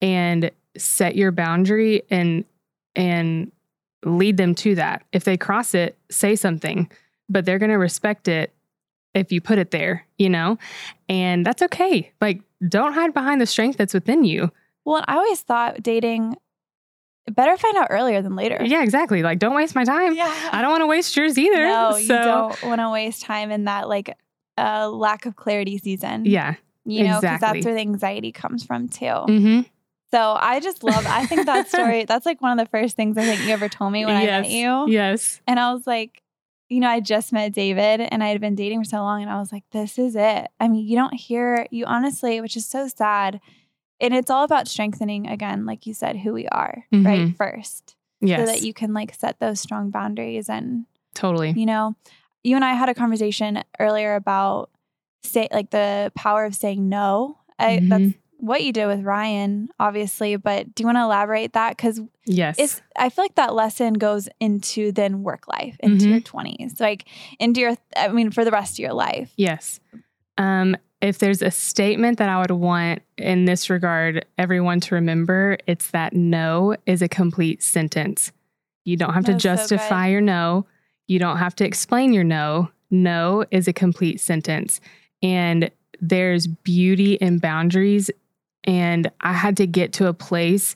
and 0.00 0.50
set 0.76 1.16
your 1.16 1.30
boundary 1.32 2.02
and 2.10 2.44
and 2.96 3.50
lead 4.04 4.36
them 4.36 4.54
to 4.54 4.74
that. 4.76 5.02
If 5.12 5.24
they 5.24 5.36
cross 5.36 5.74
it, 5.74 5.96
say 6.10 6.36
something, 6.36 6.88
but 7.28 7.44
they're 7.44 7.58
gonna 7.58 7.78
respect 7.78 8.28
it 8.28 8.52
if 9.14 9.32
you 9.32 9.40
put 9.40 9.58
it 9.58 9.70
there, 9.70 10.06
you 10.18 10.28
know? 10.28 10.58
And 11.08 11.46
that's 11.46 11.62
okay. 11.62 12.12
Like, 12.20 12.40
don't 12.68 12.92
hide 12.92 13.14
behind 13.14 13.40
the 13.40 13.46
strength 13.46 13.78
that's 13.78 13.94
within 13.94 14.24
you. 14.24 14.50
Well, 14.84 15.04
I 15.06 15.16
always 15.16 15.40
thought 15.40 15.82
dating 15.82 16.36
better 17.30 17.56
find 17.56 17.76
out 17.76 17.88
earlier 17.90 18.20
than 18.20 18.36
later. 18.36 18.60
Yeah, 18.62 18.82
exactly. 18.82 19.22
Like, 19.22 19.38
don't 19.38 19.54
waste 19.54 19.74
my 19.74 19.84
time. 19.84 20.14
Yeah. 20.14 20.50
I 20.52 20.60
don't 20.60 20.70
want 20.70 20.82
to 20.82 20.86
waste 20.86 21.16
yours 21.16 21.38
either. 21.38 21.66
No, 21.66 21.92
so, 21.92 21.98
you 21.98 22.08
don't 22.08 22.62
want 22.64 22.80
to 22.80 22.90
waste 22.90 23.22
time 23.22 23.50
in 23.50 23.64
that 23.64 23.88
like 23.88 24.16
uh, 24.58 24.88
lack 24.90 25.26
of 25.26 25.36
clarity 25.36 25.78
season. 25.78 26.26
yeah. 26.26 26.54
you 26.84 27.04
know, 27.04 27.20
because 27.20 27.34
exactly. 27.34 27.60
that's 27.60 27.66
where 27.66 27.74
the 27.74 27.80
anxiety 27.80 28.32
comes 28.32 28.64
from 28.64 28.88
too. 28.88 29.06
Mm-hmm. 29.06 29.60
So 30.10 30.36
I 30.38 30.60
just 30.60 30.84
love. 30.84 31.04
I 31.08 31.26
think 31.26 31.46
that 31.46 31.68
story. 31.74 32.04
that's 32.04 32.26
like 32.26 32.40
one 32.40 32.58
of 32.58 32.64
the 32.64 32.70
first 32.70 32.94
things 32.94 33.18
I 33.18 33.24
think 33.24 33.40
you 33.42 33.52
ever 33.52 33.68
told 33.68 33.92
me 33.92 34.04
when 34.04 34.14
I 34.14 34.26
met 34.26 34.48
you. 34.48 34.86
Yes. 34.88 35.40
And 35.46 35.58
I 35.58 35.72
was 35.72 35.86
like, 35.86 36.22
you 36.68 36.80
know, 36.80 36.88
I 36.88 37.00
just 37.00 37.32
met 37.32 37.52
David 37.52 38.00
and 38.00 38.22
I 38.24 38.28
had 38.28 38.40
been 38.40 38.54
dating 38.54 38.80
for 38.82 38.88
so 38.88 38.98
long, 38.98 39.22
and 39.22 39.30
I 39.30 39.38
was 39.38 39.52
like, 39.52 39.64
this 39.70 39.98
is 39.98 40.16
it. 40.16 40.48
I 40.58 40.68
mean, 40.68 40.86
you 40.86 40.96
don't 40.96 41.14
hear 41.14 41.66
you 41.70 41.84
honestly, 41.84 42.40
which 42.40 42.56
is 42.56 42.66
so 42.66 42.88
sad. 42.88 43.40
And 44.00 44.12
it's 44.12 44.30
all 44.30 44.44
about 44.44 44.66
strengthening 44.68 45.26
again, 45.28 45.66
like 45.66 45.86
you 45.86 45.94
said, 45.94 46.16
who 46.16 46.32
we 46.32 46.48
are, 46.48 46.84
right? 46.92 47.20
Mhm. 47.28 47.36
First. 47.36 47.96
Yes. 48.20 48.40
So 48.40 48.46
that 48.52 48.62
you 48.62 48.72
can 48.74 48.92
like 48.94 49.14
set 49.14 49.38
those 49.38 49.60
strong 49.60 49.90
boundaries 49.90 50.48
and 50.48 50.86
totally. 51.14 51.52
you 51.52 51.66
know 51.66 51.94
you 52.42 52.56
and 52.56 52.64
i 52.64 52.72
had 52.74 52.88
a 52.88 52.94
conversation 52.94 53.62
earlier 53.78 54.14
about 54.16 54.70
say 55.22 55.46
like 55.52 55.70
the 55.70 56.10
power 56.16 56.44
of 56.44 56.54
saying 56.54 56.88
no 56.88 57.38
I, 57.58 57.78
Mhm. 57.78 57.88
that's 57.88 58.14
what 58.44 58.62
you 58.62 58.72
did 58.72 58.86
with 58.86 59.00
ryan 59.02 59.68
obviously 59.80 60.36
but 60.36 60.74
do 60.74 60.82
you 60.82 60.86
want 60.86 60.96
to 60.96 61.02
elaborate 61.02 61.52
that 61.54 61.76
because 61.76 62.00
Yes. 62.26 62.56
it's 62.58 62.82
i 62.96 63.08
feel 63.08 63.24
like 63.24 63.34
that 63.36 63.54
lesson 63.54 63.94
goes 63.94 64.28
into 64.40 64.92
then 64.92 65.22
work 65.22 65.46
life 65.48 65.76
into 65.80 66.06
Mhm. 66.06 66.10
your 66.10 66.20
20s 66.20 66.80
like 66.80 67.04
into 67.38 67.60
your 67.60 67.76
i 67.96 68.08
mean 68.08 68.30
for 68.30 68.44
the 68.44 68.50
rest 68.50 68.74
of 68.74 68.78
your 68.80 68.92
life 68.94 69.32
yes. 69.36 69.80
Um, 70.36 70.76
if 71.00 71.18
there's 71.18 71.42
a 71.42 71.50
statement 71.52 72.18
that 72.18 72.28
I 72.28 72.40
would 72.40 72.50
want 72.50 73.02
in 73.18 73.44
this 73.44 73.70
regard 73.70 74.24
everyone 74.36 74.80
to 74.80 74.94
remember, 74.96 75.58
it's 75.68 75.90
that 75.92 76.12
no 76.14 76.74
is 76.86 77.02
a 77.02 77.08
complete 77.08 77.62
sentence. 77.62 78.32
You 78.84 78.96
don't 78.96 79.14
have 79.14 79.24
to 79.26 79.32
That's 79.32 79.44
so 79.44 79.48
justify 79.50 80.08
your 80.08 80.20
no. 80.22 80.66
You 81.06 81.20
don't 81.20 81.36
have 81.36 81.54
to 81.56 81.64
explain 81.64 82.12
your 82.14 82.24
no. 82.24 82.70
No 82.90 83.44
is 83.52 83.68
a 83.68 83.72
complete 83.72 84.18
sentence. 84.20 84.80
And 85.22 85.70
there's 86.00 86.48
beauty 86.48 87.14
in 87.14 87.38
boundaries. 87.38 88.10
And 88.64 89.10
I 89.20 89.32
had 89.32 89.58
to 89.58 89.66
get 89.66 89.92
to 89.94 90.08
a 90.08 90.14
place 90.14 90.74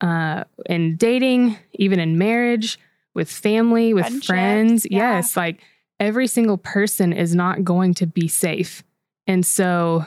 uh, 0.00 0.44
in 0.66 0.96
dating, 0.96 1.56
even 1.74 2.00
in 2.00 2.18
marriage, 2.18 2.78
with 3.14 3.30
family, 3.30 3.94
with 3.94 4.04
Friendships, 4.04 4.26
friends. 4.26 4.86
yeah. 4.90 5.16
Yes, 5.16 5.36
like 5.36 5.60
every 5.98 6.26
single 6.26 6.58
person 6.58 7.12
is 7.12 7.34
not 7.34 7.64
going 7.64 7.94
to 7.94 8.06
be 8.06 8.28
safe. 8.28 8.82
And 9.26 9.44
so 9.44 10.06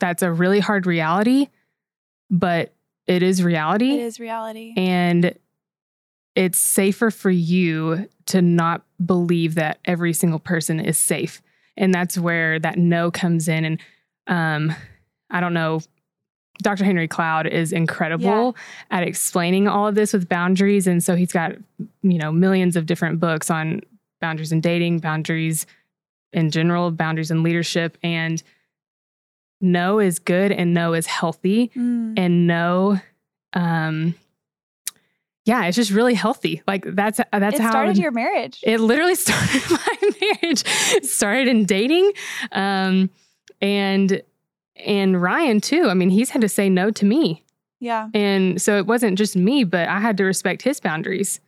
that's 0.00 0.22
a 0.22 0.32
really 0.32 0.60
hard 0.60 0.86
reality, 0.86 1.48
but 2.30 2.74
it 3.06 3.22
is 3.22 3.42
reality. 3.42 3.92
it 3.92 4.00
is 4.00 4.20
reality 4.20 4.74
And 4.76 5.34
it's 6.34 6.58
safer 6.58 7.10
for 7.10 7.30
you 7.30 8.08
to 8.26 8.40
not 8.42 8.82
believe 9.04 9.56
that 9.56 9.78
every 9.84 10.12
single 10.12 10.38
person 10.38 10.78
is 10.80 10.96
safe. 10.98 11.42
And 11.76 11.92
that's 11.92 12.16
where 12.18 12.58
that 12.60 12.78
no 12.78 13.10
comes 13.10 13.48
in. 13.48 13.64
And 13.64 13.80
um, 14.26 14.76
I 15.30 15.40
don't 15.40 15.54
know, 15.54 15.80
Dr. 16.62 16.84
Henry 16.84 17.08
Cloud 17.08 17.46
is 17.46 17.72
incredible 17.72 18.56
at 18.90 19.02
explaining 19.02 19.68
all 19.68 19.86
of 19.88 19.94
this 19.94 20.12
with 20.12 20.28
boundaries. 20.28 20.86
And 20.86 21.02
so 21.02 21.14
he's 21.16 21.32
got, 21.32 21.52
you 22.02 22.18
know, 22.18 22.32
millions 22.32 22.76
of 22.76 22.86
different 22.86 23.20
books 23.20 23.50
on 23.50 23.80
boundaries 24.20 24.50
in 24.52 24.60
dating, 24.60 24.98
boundaries 24.98 25.66
in 26.32 26.50
general, 26.50 26.90
boundaries 26.90 27.30
in 27.30 27.42
leadership. 27.42 27.96
And 28.02 28.42
no 29.60 29.98
is 29.98 30.18
good 30.18 30.52
and 30.52 30.72
no 30.74 30.94
is 30.94 31.06
healthy 31.06 31.70
Mm. 31.76 32.14
and 32.16 32.46
no 32.46 33.00
um 33.54 34.14
yeah 35.44 35.64
it's 35.64 35.74
just 35.76 35.90
really 35.90 36.14
healthy 36.14 36.62
like 36.68 36.84
that's 36.94 37.18
that's 37.32 37.32
how 37.32 37.48
it 37.48 37.60
how 37.60 37.70
started 37.70 37.98
your 37.98 38.12
marriage 38.12 38.60
it 38.62 38.78
literally 38.78 39.14
started 39.16 39.62
my 39.70 40.10
marriage 40.20 40.62
It 40.92 41.06
started 41.06 41.48
in 41.48 41.64
dating 41.64 42.12
um 42.52 43.10
and 43.60 44.22
and 44.86 45.20
ryan 45.20 45.60
too 45.60 45.88
i 45.88 45.94
mean 45.94 46.10
he's 46.10 46.30
had 46.30 46.40
to 46.40 46.48
say 46.48 46.68
no 46.68 46.90
to 46.90 47.04
me 47.04 47.44
yeah 47.80 48.08
and 48.14 48.60
so 48.60 48.76
it 48.76 48.86
wasn't 48.86 49.16
just 49.18 49.36
me 49.36 49.64
but 49.64 49.88
i 49.88 49.98
had 50.00 50.16
to 50.16 50.24
respect 50.24 50.62
his 50.62 50.80
boundaries 50.80 51.40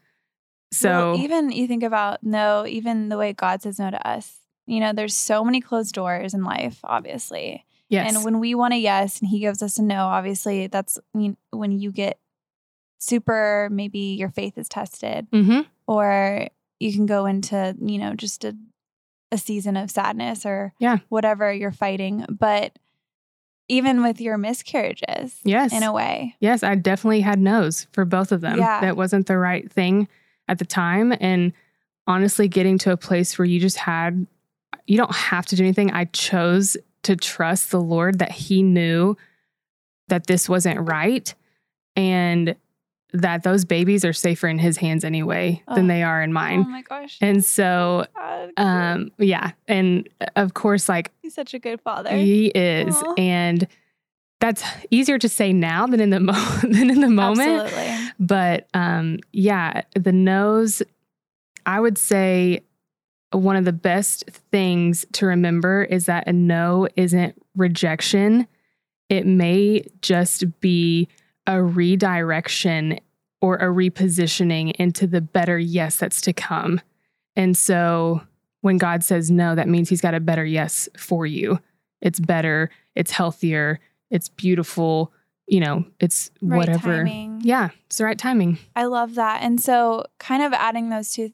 so 0.73 0.89
Well, 1.13 1.17
even 1.21 1.51
you 1.51 1.67
think 1.67 1.83
about 1.83 2.23
no, 2.23 2.65
even 2.65 3.09
the 3.09 3.19
way 3.19 3.33
God 3.33 3.61
says 3.61 3.81
no 3.81 3.91
to 3.91 4.07
us. 4.07 4.39
You 4.69 4.79
know, 4.79 4.93
there's 4.93 5.17
so 5.17 5.45
many 5.45 5.61
closed 5.61 5.93
doors 5.97 6.33
in 6.33 6.45
life, 6.45 6.79
obviously. 6.85 7.67
yes 7.89 8.15
And 8.15 8.25
when 8.25 8.39
we 8.39 8.55
want 8.55 8.75
a 8.75 8.77
yes 8.77 9.19
and 9.19 9.29
he 9.29 9.41
gives 9.41 9.65
us 9.65 9.81
a 9.81 9.83
no, 9.83 10.05
obviously 10.07 10.69
that's 10.69 10.97
when 11.13 11.37
you 11.73 11.91
get 11.91 12.21
super, 13.01 13.69
maybe 13.73 13.99
your 13.99 14.29
faith 14.29 14.57
is 14.59 14.69
tested, 14.69 15.27
mm-hmm. 15.33 15.63
or 15.89 16.47
you 16.79 16.93
can 16.93 17.07
go 17.07 17.27
into, 17.27 17.77
you 17.83 17.99
know, 17.99 18.15
just 18.15 18.45
a, 18.45 18.57
a 19.33 19.39
season 19.39 19.77
of 19.77 19.91
sadness 19.91 20.47
or 20.47 20.73
Yeah. 20.79 20.99
whatever 21.09 21.53
you're 21.53 21.73
fighting. 21.73 22.25
But 22.29 22.79
even 23.71 24.03
with 24.03 24.21
your 24.21 24.37
miscarriages, 24.37 25.37
yes 25.45 25.73
in 25.73 25.83
a 25.85 25.93
way, 25.93 26.35
Yes, 26.41 26.63
I 26.63 26.75
definitely 26.75 27.21
had 27.21 27.39
no's 27.39 27.87
for 27.93 28.05
both 28.05 28.33
of 28.33 28.41
them. 28.41 28.59
Yeah. 28.59 28.81
That 28.81 28.97
wasn't 28.97 29.27
the 29.27 29.39
right 29.39 29.71
thing 29.71 30.09
at 30.49 30.59
the 30.59 30.65
time. 30.65 31.15
And 31.21 31.53
honestly, 32.07 32.49
getting 32.49 32.77
to 32.79 32.93
a 32.93 32.97
place 32.97 33.39
where 33.39 33.47
you 33.47 33.61
just 33.61 33.77
had, 33.77 34.27
you 34.87 34.97
don't 34.97 35.15
have 35.15 35.47
to 35.47 35.57
do 35.57 35.63
anything. 35.63 35.93
I 35.93 36.07
chose 36.07 36.77
to 37.05 37.15
trust 37.15 37.71
the 37.71 37.81
Lord 37.81 38.19
that 38.19 38.33
He 38.33 38.63
knew 38.63 39.17
that 40.09 40.27
this 40.27 40.49
wasn't 40.49 40.89
right 40.89 41.33
and 41.95 42.57
that 43.13 43.43
those 43.43 43.65
babies 43.65 44.05
are 44.05 44.13
safer 44.13 44.49
in 44.49 44.59
His 44.59 44.77
hands 44.77 45.05
anyway 45.05 45.63
Oh. 45.69 45.75
than 45.75 45.87
they 45.89 46.03
are 46.03 46.23
in 46.23 46.33
mine. 46.33 46.65
oh 46.67 46.71
my 46.71 46.83
gosh. 46.83 47.19
And 47.21 47.45
so, 47.45 48.05
God, 48.17 48.51
um, 48.57 49.11
yeah. 49.19 49.53
And 49.69 50.09
of 50.37 50.55
course, 50.55 50.89
like 50.89 51.11
he's 51.23 51.35
such 51.35 51.55
a 51.55 51.59
good 51.59 51.81
father. 51.81 52.11
he 52.17 52.47
is. 52.49 52.95
Aw. 52.95 53.15
And 53.19 53.67
that's 54.41 54.63
easier 54.91 55.19
to 55.19 55.29
say 55.29 55.53
now 55.53 55.87
than 55.87 56.01
in 56.01 56.11
the 56.11 56.21
mo- 56.21 56.59
than 56.63 56.91
in 56.91 57.01
the 57.01 57.11
moment. 57.11 57.49
Absolutely. 57.63 58.11
But 58.19 58.69
um, 58.75 59.19
yeah, 59.33 59.83
the 59.95 60.13
no's, 60.13 60.83
I 61.67 61.79
would 61.81 61.99
say 61.99 62.61
one 63.33 63.57
of 63.57 63.65
the 63.65 63.73
best 63.73 64.25
things 64.51 65.05
to 65.13 65.27
remember 65.27 65.85
is 65.85 66.07
that 66.07 66.27
a 66.27 66.33
no 66.33 66.89
isn't 66.97 67.41
rejection. 67.55 68.47
It 69.09 69.27
may 69.27 69.85
just 70.03 70.45
be 70.61 71.09
a 71.51 71.63
redirection 71.63 72.99
or 73.41 73.57
a 73.57 73.65
repositioning 73.65 74.73
into 74.77 75.07
the 75.07 75.21
better 75.21 75.59
yes 75.59 75.97
that's 75.97 76.21
to 76.23 76.33
come. 76.33 76.81
And 77.37 77.57
so 77.57 78.23
when 78.61 78.79
God 78.79 79.03
says 79.03 79.31
no, 79.31 79.55
that 79.55 79.69
means 79.69 79.89
he's 79.89 80.01
got 80.01 80.15
a 80.15 80.21
better 80.21 80.45
yes 80.45 80.89
for 80.97 81.27
you. 81.27 81.59
It's 82.01 82.21
better, 82.21 82.71
it's 82.95 83.11
healthier, 83.11 83.81
it's 84.11 84.29
beautiful, 84.29 85.13
you 85.47 85.61
know, 85.61 85.85
it's 85.99 86.31
Right 86.41 86.59
whatever. 86.59 86.99
timing. 86.99 87.41
Yeah, 87.43 87.71
it's 87.87 87.99
the 87.99 88.05
right 88.05 88.19
timing. 88.19 88.59
I 88.77 88.85
love 88.85 89.15
that. 89.17 89.43
And 89.43 89.61
so, 89.61 90.05
kind 90.19 90.43
of 90.43 90.53
adding 90.53 90.91
those 90.91 91.13
two 91.13 91.33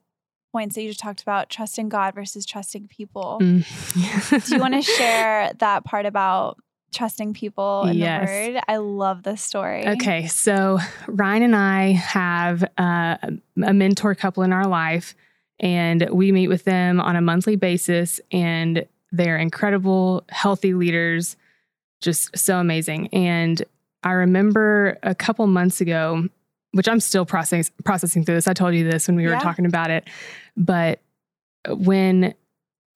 points 0.53 0.75
that 0.77 0.83
you 0.83 0.89
just 0.89 1.01
talked 1.01 1.23
about 1.23 1.51
trusting 1.51 1.89
God 1.91 2.15
versus 2.15 2.47
trusting 2.47 2.89
people. 2.89 3.39
Mm. 3.43 4.45
Do 4.49 4.55
you 4.55 4.61
want 4.61 4.75
to 4.75 4.83
share 4.83 5.53
that 5.59 5.85
part 5.85 6.07
about 6.07 6.59
trusting 6.93 7.35
people 7.35 7.85
in 7.85 7.97
Yes. 7.97 8.29
the 8.29 8.53
word? 8.53 8.63
I 8.69 8.77
love 8.79 9.23
this 9.23 9.43
story. 9.43 9.87
Okay, 9.87 10.27
so 10.27 10.79
Ryan 11.07 11.43
and 11.43 11.57
I 11.57 11.93
have 11.93 12.63
uh, 12.79 13.17
a 13.63 13.73
mentor 13.75 14.15
couple 14.15 14.43
in 14.43 14.53
our 14.53 14.67
life, 14.67 15.15
and 15.61 16.09
we 16.11 16.33
meet 16.33 16.49
with 16.49 16.65
them 16.65 17.01
on 17.01 17.17
a 17.17 17.21
monthly 17.21 17.57
basis, 17.57 18.21
and 18.33 18.87
they're 19.13 19.39
incredible, 19.39 20.25
healthy 20.29 20.75
leaders, 20.75 21.37
just 22.01 22.37
so 22.37 22.59
amazing. 22.59 23.09
And 23.09 23.63
I 24.03 24.13
remember 24.13 24.99
a 25.03 25.15
couple 25.15 25.47
months 25.47 25.81
ago, 25.81 26.29
which 26.73 26.89
I'm 26.89 27.01
still 27.01 27.25
processing 27.25 27.73
processing 27.85 28.25
through 28.25 28.35
this. 28.35 28.47
I 28.49 28.53
told 28.53 28.75
you 28.75 28.85
this 28.85 29.07
when 29.09 29.17
we 29.17 29.27
were 29.27 29.37
talking 29.37 29.65
about 29.67 29.91
it, 29.91 30.09
but 30.57 31.01
when 31.69 32.35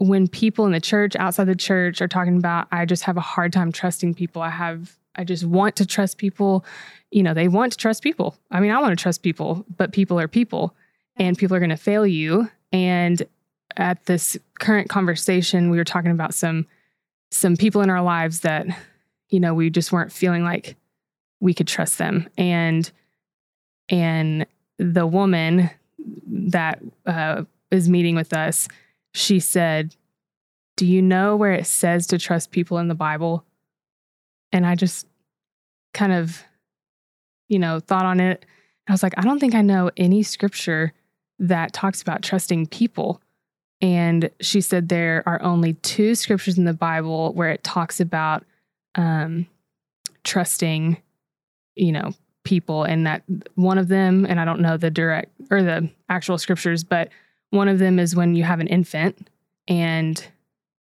when 0.01 0.27
people 0.27 0.65
in 0.65 0.73
the 0.73 0.81
church 0.81 1.15
outside 1.17 1.45
the 1.45 1.55
church 1.55 2.01
are 2.01 2.09
talking 2.09 2.39
about 2.39 2.67
i 2.73 2.87
just 2.87 3.05
have 3.05 3.19
a 3.19 3.21
hard 3.21 3.53
time 3.53 3.71
trusting 3.71 4.15
people. 4.15 4.41
I 4.41 4.49
have 4.49 4.97
i 5.15 5.25
just 5.25 5.45
want 5.45 5.77
to 5.77 5.87
trust 5.87 6.17
people. 6.17 6.65
You 7.11 7.23
know 7.23 7.35
they 7.35 7.49
want 7.49 7.73
to 7.73 7.79
trust 7.79 8.03
people. 8.03 8.37
I 8.51 8.61
mean 8.61 8.71
i 8.71 8.81
want 8.81 8.99
to 8.99 9.03
trust 9.03 9.23
people 9.23 9.65
but 9.77 9.93
people 9.93 10.19
are 10.19 10.29
people 10.29 10.75
and 11.17 11.37
people 11.37 11.55
are 11.55 11.61
going 11.61 11.71
to 11.71 11.77
fail 11.77 12.07
you. 12.07 12.49
And 12.73 13.23
at 13.77 14.07
this 14.07 14.39
current 14.59 14.89
conversation 14.89 15.71
we 15.71 15.77
were 15.77 15.85
talking 15.85 16.11
about 16.11 16.35
some 16.35 16.67
some 17.31 17.57
people 17.57 17.83
in 17.83 17.91
our 17.91 18.03
lives 18.03 18.41
that 18.41 18.67
you 19.29 19.39
know 19.39 19.53
we 19.53 19.69
just 19.69 19.93
weren't 19.93 20.13
feeling 20.13 20.43
like 20.43 20.77
we 21.41 21.53
could 21.53 21.69
trust 21.69 21.99
them. 21.99 22.27
And 22.39 22.91
and 23.91 24.47
the 24.79 25.07
woman 25.07 25.69
that 26.27 26.81
uh, 27.05 27.43
is 27.71 27.89
meeting 27.89 28.15
with 28.15 28.33
us 28.33 28.67
she 29.13 29.41
said, 29.41 29.97
Do 30.77 30.87
you 30.87 31.03
know 31.03 31.37
where 31.37 31.53
it 31.53 31.67
says 31.67 32.07
to 32.09 32.19
trust 32.19 32.51
people 32.51 32.79
in 32.79 32.89
the 32.89 32.95
Bible? 32.95 33.45
And 34.53 34.67
I 34.67 34.75
just 34.75 35.07
kind 35.95 36.13
of, 36.13 36.43
you 37.49 37.59
know, 37.59 37.81
thought 37.81 38.07
on 38.07 38.21
it. 38.21 38.45
I 38.89 38.93
was 38.93 39.03
like, 39.03 39.15
I 39.17 39.23
don't 39.23 39.39
think 39.39 39.55
I 39.55 39.63
know 39.63 39.91
any 39.97 40.23
scripture 40.23 40.93
that 41.39 41.73
talks 41.73 42.03
about 42.03 42.23
trusting 42.23 42.67
people. 42.67 43.21
And 43.81 44.31
she 44.41 44.61
said 44.61 44.89
there 44.89 45.23
are 45.27 45.41
only 45.43 45.75
two 45.75 46.15
scriptures 46.15 46.59
in 46.59 46.65
the 46.65 46.75
Bible 46.75 47.33
where 47.33 47.51
it 47.51 47.65
talks 47.65 48.01
about 48.01 48.45
um, 48.95 49.47
trusting, 50.23 50.99
you 51.77 51.93
know, 51.93 52.13
people. 52.45 52.85
And 52.85 53.07
that 53.07 53.23
one 53.55 53.79
of 53.79 53.89
them, 53.89 54.27
and 54.29 54.39
I 54.39 54.45
don't 54.45 54.61
know 54.61 54.77
the 54.77 54.91
direct 54.91 55.33
or 55.51 55.63
the 55.63 55.89
actual 56.09 56.37
scriptures, 56.37 56.85
but 56.85 57.09
one 57.51 57.69
of 57.69 57.79
them 57.79 57.99
is 57.99 58.15
when 58.17 58.35
you 58.35 58.45
have 58.45 58.61
an 58.61 58.67
infant 58.69 59.29
and 59.69 60.25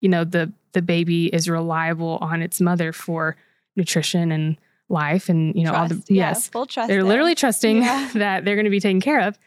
you 0.01 0.09
know 0.09 0.25
the 0.25 0.53
the 0.73 0.83
baby 0.83 1.27
is 1.27 1.49
reliable 1.49 2.19
on 2.21 2.43
its 2.43 2.61
mother 2.61 2.93
for 2.93 3.37
nutrition 3.77 4.31
and 4.33 4.57
life 4.89 5.29
and 5.29 5.55
you 5.57 5.65
know 5.65 5.73
all 5.73 5.89
the 5.89 5.97
Yeah, 6.09 6.31
yes 6.31 6.49
full 6.49 6.67
trust. 6.67 6.89
they're 6.89 7.05
literally 7.05 7.35
trusting 7.35 7.79
Yeah. 7.83 8.09
that 8.15 8.45
they're 8.45 8.55
going 8.57 8.65
to 8.65 8.71
be 8.71 8.81
taken 8.81 9.01
care 9.01 9.21
of 9.21 9.39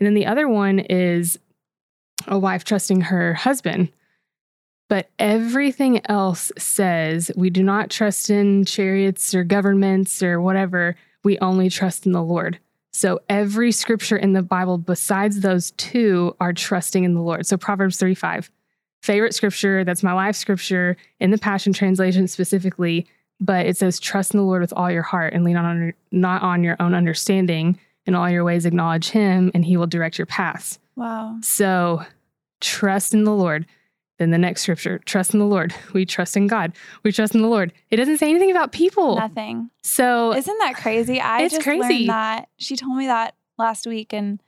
and 0.00 0.06
then 0.06 0.14
the 0.14 0.26
other 0.26 0.48
one 0.48 0.78
is 0.78 1.38
a 2.26 2.38
wife 2.38 2.64
trusting 2.64 3.02
her 3.02 3.34
husband 3.34 3.90
but 4.88 5.10
everything 5.18 6.00
else 6.10 6.50
says 6.58 7.30
we 7.36 7.50
do 7.50 7.62
not 7.62 7.90
trust 7.90 8.30
in 8.30 8.64
chariots 8.64 9.34
or 9.34 9.44
governments 9.44 10.22
or 10.22 10.40
whatever 10.40 10.96
we 11.24 11.38
only 11.40 11.68
trust 11.70 12.06
in 12.06 12.12
the 12.12 12.22
lord 12.22 12.58
so 12.92 13.20
every 13.28 13.72
scripture 13.72 14.16
in 14.16 14.32
the 14.32 14.42
bible 14.42 14.78
besides 14.78 15.40
those 15.40 15.72
two 15.72 16.34
are 16.40 16.52
trusting 16.52 17.04
in 17.04 17.14
the 17.14 17.20
lord. 17.20 17.46
So 17.46 17.56
proverbs 17.56 17.98
35 17.98 18.50
favorite 19.02 19.34
scripture 19.34 19.84
that's 19.84 20.02
my 20.02 20.12
life 20.12 20.34
scripture 20.34 20.96
in 21.20 21.30
the 21.30 21.38
passion 21.38 21.72
translation 21.72 22.26
specifically 22.26 23.06
but 23.40 23.66
it 23.66 23.76
says 23.76 24.00
trust 24.00 24.34
in 24.34 24.38
the 24.38 24.44
lord 24.44 24.60
with 24.60 24.72
all 24.72 24.90
your 24.90 25.02
heart 25.02 25.32
and 25.32 25.44
lean 25.44 25.56
on 25.56 25.92
not 26.10 26.42
on 26.42 26.64
your 26.64 26.76
own 26.80 26.94
understanding. 26.94 27.78
In 28.06 28.14
all 28.14 28.30
your 28.30 28.42
ways 28.42 28.64
acknowledge 28.64 29.10
him 29.10 29.50
and 29.52 29.62
he 29.64 29.76
will 29.76 29.86
direct 29.86 30.18
your 30.18 30.26
paths. 30.26 30.78
Wow. 30.96 31.38
so 31.42 32.02
trust 32.60 33.14
in 33.14 33.22
the 33.22 33.32
lord 33.34 33.66
then 34.18 34.30
the 34.30 34.38
next 34.38 34.62
scripture 34.62 34.98
trust 35.06 35.32
in 35.32 35.40
the 35.40 35.46
lord 35.46 35.74
we 35.92 36.04
trust 36.04 36.36
in 36.36 36.46
god 36.46 36.72
we 37.02 37.10
trust 37.12 37.34
in 37.34 37.40
the 37.42 37.48
lord 37.48 37.72
it 37.90 37.96
doesn't 37.96 38.18
say 38.18 38.28
anything 38.28 38.50
about 38.50 38.72
people 38.72 39.16
Nothing. 39.16 39.70
so 39.82 40.34
Isn't 40.34 40.58
that 40.58 40.74
crazy? 40.76 41.20
I 41.20 41.42
It's 41.42 41.54
just 41.54 41.64
crazy. 41.64 41.80
learned 41.80 42.08
that. 42.10 42.48
She 42.56 42.76
told 42.76 42.96
me 42.96 43.06
that 43.06 43.34
last 43.58 43.86
week, 43.86 44.12
and 44.12 44.40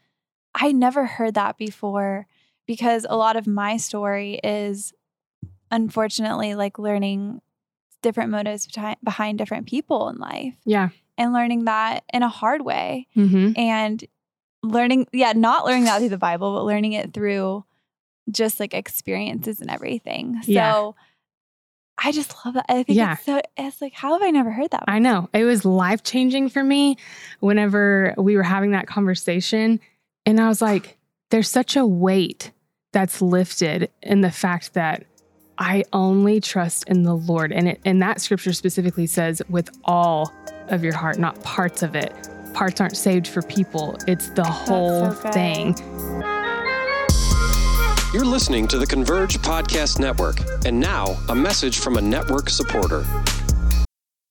I 0.55 0.73
never 0.73 1.07
heard 1.07 1.35
that 1.35 1.57
before 1.57 2.27
because 2.67 3.07
a 3.09 3.17
lot 3.17 3.37
of 3.37 3.47
my 3.47 3.77
story 3.77 4.41
is 4.45 4.93
unfortunately 5.71 6.55
like 6.55 6.79
learning 6.79 7.41
different 8.03 8.31
motives 8.31 8.67
behind, 8.67 8.97
behind 9.03 9.39
different 9.39 9.67
people 9.69 10.09
in 10.09 10.17
life 10.17 10.55
yeah 10.65 10.89
and 11.19 11.33
learning 11.33 11.65
that 11.67 12.03
in 12.13 12.23
a 12.23 12.29
hard 12.29 12.63
way 12.63 13.07
hmm 13.15 13.53
and 13.57 14.05
learning, 14.63 15.07
yeah, 15.13 15.33
not 15.33 15.65
learning 15.65 15.85
that 15.85 16.01
through 16.01 16.11
the 16.11 16.19
Bible, 16.19 16.55
but 16.55 16.65
learning 16.65 16.93
it 16.93 17.15
through 17.15 17.65
just 18.31 18.61
like 18.61 18.75
experiences 18.75 19.61
and 19.61 19.71
everything. 19.71 20.43
So 20.43 20.51
Yeah. 20.53 20.91
I 22.03 22.13
just 22.13 22.35
love 22.45 22.55
that. 22.55 22.65
I 22.69 22.83
think 22.83 22.97
Yeah. 22.97 23.13
it's 23.15 23.25
so, 23.27 23.41
it's 23.59 23.83
like, 23.83 23.93
how 23.93 24.15
have 24.15 24.23
I 24.23 24.31
never 24.31 24.51
heard 24.51 24.71
that? 24.71 24.85
I 24.89 24.99
know. 24.99 25.29
It 25.35 25.45
was 25.45 25.65
life 25.67 26.03
changing 26.03 26.49
for 26.49 26.65
me 26.65 26.97
whenever 27.41 28.15
we 28.17 28.37
were 28.37 28.43
having 28.43 28.71
that 28.71 28.87
conversation. 28.87 29.81
And 30.25 30.41
I 30.41 30.49
was 30.49 30.63
like, 30.63 30.97
there's 31.31 31.49
such 31.49 31.77
a 31.77 31.85
weight 31.87 32.53
that's 32.93 33.21
lifted 33.23 33.91
in 34.03 34.21
the 34.23 34.31
fact 34.31 34.75
that 34.75 35.05
I 35.59 35.85
only 35.93 36.41
trust 36.41 36.89
in 36.89 37.03
the 37.03 37.15
Lord. 37.15 37.53
And 37.53 37.69
it 37.69 37.81
and 37.85 38.01
that 38.01 38.21
scripture 38.23 38.55
specifically 38.55 39.07
says 39.07 39.43
with 39.51 39.69
all 39.85 40.33
of 40.69 40.83
your 40.83 40.95
heart, 40.95 41.19
not 41.19 41.41
parts 41.43 41.83
of 41.83 41.95
it. 41.95 42.13
Parts 42.55 42.81
aren't 42.81 42.97
saved 42.97 43.29
for 43.29 43.43
people. 43.43 43.97
It's 44.09 44.31
the 44.31 44.43
whole 44.45 45.13
so 45.13 45.31
thing. 45.33 45.75
You're 48.13 48.25
listening 48.25 48.67
to 48.67 48.77
the 48.77 48.87
Converge 48.89 49.39
Podcast 49.39 50.01
Network. 50.01 50.39
And 50.67 50.81
now, 50.81 51.17
a 51.29 51.35
message 51.35 51.79
from 51.79 51.97
a 51.97 52.01
network 52.01 52.51
supporter. 52.51 53.05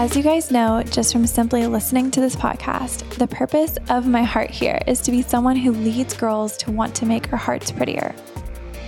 As 0.00 0.16
you 0.16 0.22
guys 0.22 0.50
know, 0.50 0.82
just 0.82 1.12
from 1.12 1.26
simply 1.26 1.66
listening 1.66 2.10
to 2.12 2.22
this 2.22 2.34
podcast, 2.34 3.06
the 3.18 3.26
purpose 3.26 3.76
of 3.90 4.06
my 4.06 4.22
heart 4.22 4.48
here 4.48 4.80
is 4.86 5.02
to 5.02 5.10
be 5.10 5.20
someone 5.20 5.56
who 5.56 5.72
leads 5.72 6.16
girls 6.16 6.56
to 6.56 6.72
want 6.72 6.94
to 6.94 7.04
make 7.04 7.30
our 7.30 7.38
hearts 7.38 7.70
prettier. 7.70 8.14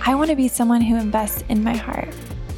I 0.03 0.15
want 0.15 0.31
to 0.31 0.35
be 0.35 0.47
someone 0.47 0.81
who 0.81 0.95
invests 0.95 1.43
in 1.49 1.63
my 1.63 1.75
heart. 1.75 2.09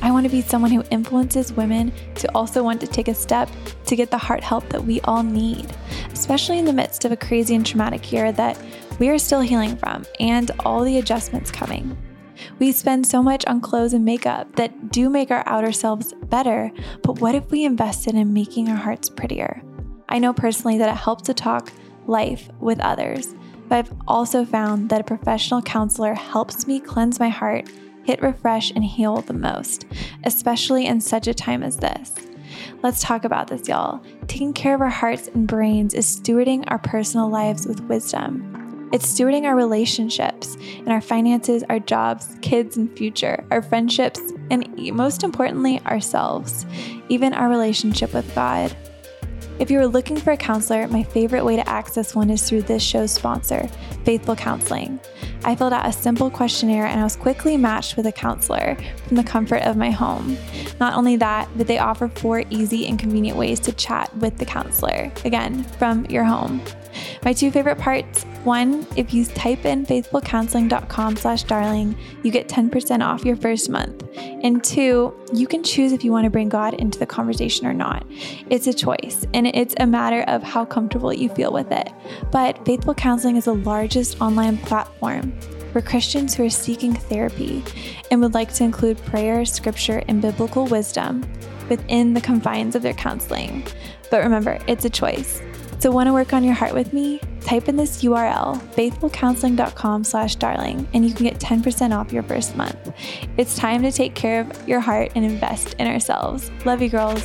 I 0.01 0.09
want 0.09 0.25
to 0.25 0.31
be 0.31 0.41
someone 0.41 0.71
who 0.71 0.85
influences 0.89 1.51
women 1.51 1.91
to 2.15 2.33
also 2.33 2.63
want 2.63 2.79
to 2.79 2.87
take 2.87 3.09
a 3.09 3.13
step 3.13 3.49
to 3.87 3.95
get 3.97 4.09
the 4.09 4.17
heart 4.17 4.41
help 4.41 4.69
that 4.69 4.85
we 4.85 5.01
all 5.01 5.21
need, 5.21 5.75
especially 6.13 6.57
in 6.57 6.63
the 6.63 6.71
midst 6.71 7.03
of 7.03 7.11
a 7.11 7.17
crazy 7.17 7.55
and 7.55 7.65
traumatic 7.65 8.09
year 8.13 8.31
that 8.31 8.57
we 8.99 9.09
are 9.09 9.19
still 9.19 9.41
healing 9.41 9.75
from 9.75 10.05
and 10.21 10.51
all 10.59 10.81
the 10.85 10.97
adjustments 10.97 11.51
coming. 11.51 11.97
We 12.59 12.71
spend 12.71 13.05
so 13.05 13.21
much 13.21 13.45
on 13.45 13.61
clothes 13.61 13.93
and 13.93 14.05
makeup 14.05 14.55
that 14.55 14.91
do 14.91 15.09
make 15.09 15.31
our 15.31 15.43
outer 15.45 15.71
selves 15.71 16.13
better, 16.25 16.71
but 17.03 17.19
what 17.19 17.35
if 17.35 17.51
we 17.51 17.65
invested 17.65 18.15
in 18.15 18.33
making 18.33 18.69
our 18.69 18.75
hearts 18.75 19.09
prettier? 19.09 19.61
I 20.09 20.19
know 20.19 20.33
personally 20.33 20.77
that 20.77 20.89
it 20.89 20.97
helps 20.97 21.23
to 21.23 21.33
talk 21.33 21.71
life 22.07 22.49
with 22.59 22.79
others, 22.79 23.33
but 23.67 23.77
I've 23.77 23.93
also 24.07 24.45
found 24.45 24.89
that 24.89 25.01
a 25.01 25.05
professional 25.05 25.61
counselor 25.61 26.13
helps 26.13 26.67
me 26.67 26.79
cleanse 26.79 27.19
my 27.19 27.29
heart, 27.29 27.69
hit 28.03 28.21
refresh, 28.21 28.71
and 28.71 28.83
heal 28.83 29.21
the 29.21 29.33
most, 29.33 29.85
especially 30.23 30.85
in 30.85 31.01
such 31.01 31.27
a 31.27 31.33
time 31.33 31.63
as 31.63 31.77
this. 31.77 32.13
Let's 32.83 33.01
talk 33.01 33.25
about 33.25 33.47
this, 33.47 33.67
y'all. 33.67 34.03
Taking 34.27 34.53
care 34.53 34.75
of 34.75 34.81
our 34.81 34.89
hearts 34.89 35.27
and 35.29 35.47
brains 35.47 35.93
is 35.93 36.05
stewarding 36.05 36.63
our 36.67 36.77
personal 36.77 37.29
lives 37.29 37.65
with 37.65 37.81
wisdom. 37.81 38.64
It's 38.95 39.13
stewarding 39.13 39.43
our 39.43 39.57
relationships 39.57 40.55
and 40.55 40.87
our 40.87 41.01
finances, 41.01 41.65
our 41.67 41.79
jobs, 41.79 42.37
kids, 42.41 42.77
and 42.77 42.89
future, 42.97 43.43
our 43.51 43.61
friendships, 43.61 44.21
and 44.49 44.73
most 44.93 45.21
importantly, 45.21 45.81
ourselves, 45.81 46.65
even 47.09 47.33
our 47.33 47.49
relationship 47.49 48.13
with 48.13 48.33
God. 48.33 48.73
If 49.59 49.69
you 49.69 49.79
are 49.79 49.87
looking 49.87 50.15
for 50.15 50.31
a 50.31 50.37
counselor, 50.37 50.87
my 50.87 51.03
favorite 51.03 51.43
way 51.43 51.57
to 51.57 51.69
access 51.69 52.15
one 52.15 52.29
is 52.29 52.47
through 52.47 52.61
this 52.61 52.81
show's 52.81 53.11
sponsor, 53.11 53.67
Faithful 54.05 54.37
Counseling. 54.37 54.97
I 55.43 55.57
filled 55.57 55.73
out 55.73 55.85
a 55.85 55.91
simple 55.91 56.29
questionnaire 56.29 56.85
and 56.85 56.97
I 56.97 57.03
was 57.03 57.17
quickly 57.17 57.57
matched 57.57 57.97
with 57.97 58.05
a 58.05 58.13
counselor 58.13 58.77
from 59.07 59.17
the 59.17 59.23
comfort 59.25 59.63
of 59.63 59.75
my 59.75 59.91
home. 59.91 60.37
Not 60.79 60.93
only 60.93 61.17
that, 61.17 61.49
but 61.57 61.67
they 61.67 61.79
offer 61.79 62.07
four 62.07 62.45
easy 62.49 62.87
and 62.87 62.97
convenient 62.97 63.37
ways 63.37 63.59
to 63.61 63.73
chat 63.73 64.15
with 64.15 64.37
the 64.37 64.45
counselor, 64.45 65.11
again, 65.25 65.65
from 65.79 66.05
your 66.05 66.23
home. 66.23 66.61
My 67.23 67.33
two 67.33 67.51
favorite 67.51 67.77
parts 67.77 68.23
one, 68.43 68.85
if 68.95 69.11
you 69.11 69.25
type 69.25 69.65
in 69.65 69.85
faithfulcounseling.com 69.85 71.15
slash 71.15 71.43
darling, 71.43 71.97
you 72.21 72.29
get 72.29 72.47
10% 72.47 73.03
off 73.03 73.25
your 73.25 73.35
first 73.35 73.69
month. 73.69 74.03
And 74.15 74.63
two, 74.63 75.13
you 75.33 75.47
can 75.47 75.63
choose 75.63 75.91
if 75.91 76.03
you 76.03 76.11
want 76.11 76.25
to 76.25 76.29
bring 76.29 76.47
God 76.47 76.75
into 76.75 76.99
the 76.99 77.07
conversation 77.07 77.65
or 77.65 77.73
not. 77.73 78.05
It's 78.51 78.67
a 78.67 78.73
choice, 78.73 79.25
and 79.33 79.47
it's 79.47 79.73
a 79.79 79.87
matter 79.87 80.21
of 80.27 80.43
how 80.43 80.63
comfortable 80.63 81.11
you 81.11 81.29
feel 81.29 81.51
with 81.51 81.71
it. 81.71 81.91
But 82.31 82.63
Faithful 82.65 82.93
Counseling 82.93 83.35
is 83.35 83.45
the 83.45 83.55
largest 83.55 84.21
online 84.21 84.57
platform 84.59 85.33
for 85.73 85.81
Christians 85.81 86.35
who 86.35 86.45
are 86.45 86.49
seeking 86.49 86.93
therapy 86.93 87.63
and 88.11 88.21
would 88.21 88.33
like 88.33 88.53
to 88.53 88.63
include 88.63 88.97
prayer, 89.05 89.43
scripture, 89.43 90.03
and 90.07 90.21
biblical 90.21 90.67
wisdom 90.67 91.25
within 91.67 92.13
the 92.13 92.21
confines 92.21 92.75
of 92.75 92.81
their 92.81 92.93
counseling. 92.93 93.65
But 94.11 94.23
remember, 94.23 94.59
it's 94.67 94.85
a 94.85 94.89
choice. 94.89 95.41
So 95.79 95.91
want 95.91 96.07
to 96.07 96.13
work 96.13 96.33
on 96.33 96.43
your 96.43 96.55
heart 96.55 96.73
with 96.73 96.93
me? 96.93 97.19
Type 97.41 97.67
in 97.69 97.75
this 97.75 98.01
URL, 98.03 98.59
faithfulcounseling.com 98.73 100.03
slash 100.03 100.35
darling, 100.37 100.87
and 100.93 101.05
you 101.07 101.13
can 101.13 101.25
get 101.25 101.39
10% 101.39 101.95
off 101.95 102.11
your 102.11 102.23
first 102.23 102.55
month. 102.55 102.91
It's 103.37 103.55
time 103.55 103.83
to 103.83 103.91
take 103.91 104.15
care 104.15 104.41
of 104.41 104.67
your 104.67 104.79
heart 104.79 105.11
and 105.15 105.23
invest 105.23 105.75
in 105.77 105.85
ourselves. 105.87 106.49
Love 106.65 106.81
you, 106.81 106.89
girls. 106.89 107.21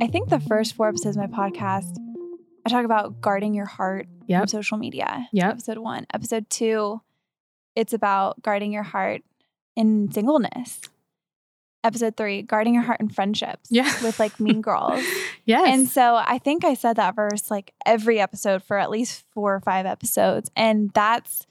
I 0.00 0.08
think 0.08 0.28
the 0.30 0.40
first 0.40 0.74
four 0.74 0.88
episodes 0.88 1.16
of 1.16 1.30
my 1.30 1.48
podcast, 1.48 1.96
I 2.66 2.70
talk 2.70 2.84
about 2.84 3.20
guarding 3.20 3.54
your 3.54 3.66
heart 3.66 4.08
Yep. 4.26 4.40
from 4.40 4.48
social 4.48 4.78
media. 4.78 5.28
Yeah. 5.32 5.50
Episode 5.50 5.78
one. 5.78 6.06
Episode 6.12 6.48
two, 6.50 7.00
it's 7.76 7.92
about 7.92 8.42
guarding 8.42 8.72
your 8.72 8.82
heart 8.82 9.22
in 9.76 10.10
singleness. 10.12 10.80
Episode 11.84 12.16
three, 12.16 12.42
guarding 12.42 12.74
your 12.74 12.84
heart 12.84 13.00
in 13.00 13.08
friendships. 13.08 13.68
Yeah. 13.68 13.90
With 14.04 14.20
like 14.20 14.38
mean 14.38 14.60
girls. 14.68 15.02
Yes. 15.44 15.66
And 15.66 15.88
so 15.88 16.14
I 16.14 16.38
think 16.38 16.64
I 16.64 16.74
said 16.74 16.94
that 16.96 17.16
verse 17.16 17.50
like 17.50 17.74
every 17.84 18.20
episode 18.20 18.62
for 18.62 18.78
at 18.78 18.88
least 18.90 19.24
four 19.34 19.54
or 19.54 19.60
five 19.60 19.84
episodes. 19.84 20.48
And 20.54 20.90
that's 20.94 21.44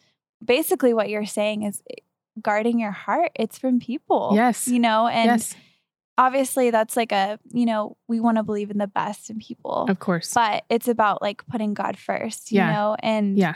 basically 0.43 0.93
what 0.93 1.09
you're 1.09 1.25
saying 1.25 1.63
is 1.63 1.83
eh, 1.91 1.95
guarding 2.41 2.79
your 2.79 2.91
heart. 2.91 3.31
It's 3.35 3.59
from 3.59 3.81
people. 3.81 4.31
Yes. 4.33 4.69
You 4.69 4.79
know, 4.79 5.07
and 5.07 5.25
yes. 5.25 5.53
obviously 6.17 6.71
that's 6.71 6.95
like 6.95 7.11
a, 7.11 7.37
you 7.51 7.65
know, 7.65 7.97
we 8.07 8.21
want 8.21 8.37
to 8.37 8.43
believe 8.43 8.71
in 8.71 8.77
the 8.77 8.87
best 8.87 9.29
in 9.29 9.37
people. 9.39 9.85
Of 9.89 9.99
course. 9.99 10.33
But 10.33 10.63
it's 10.69 10.87
about 10.87 11.21
like 11.21 11.45
putting 11.47 11.73
God 11.73 11.97
first, 11.97 12.53
you 12.53 12.59
Yeah. 12.59 12.71
know, 12.71 12.95
and 12.99 13.37
yeah. 13.37 13.55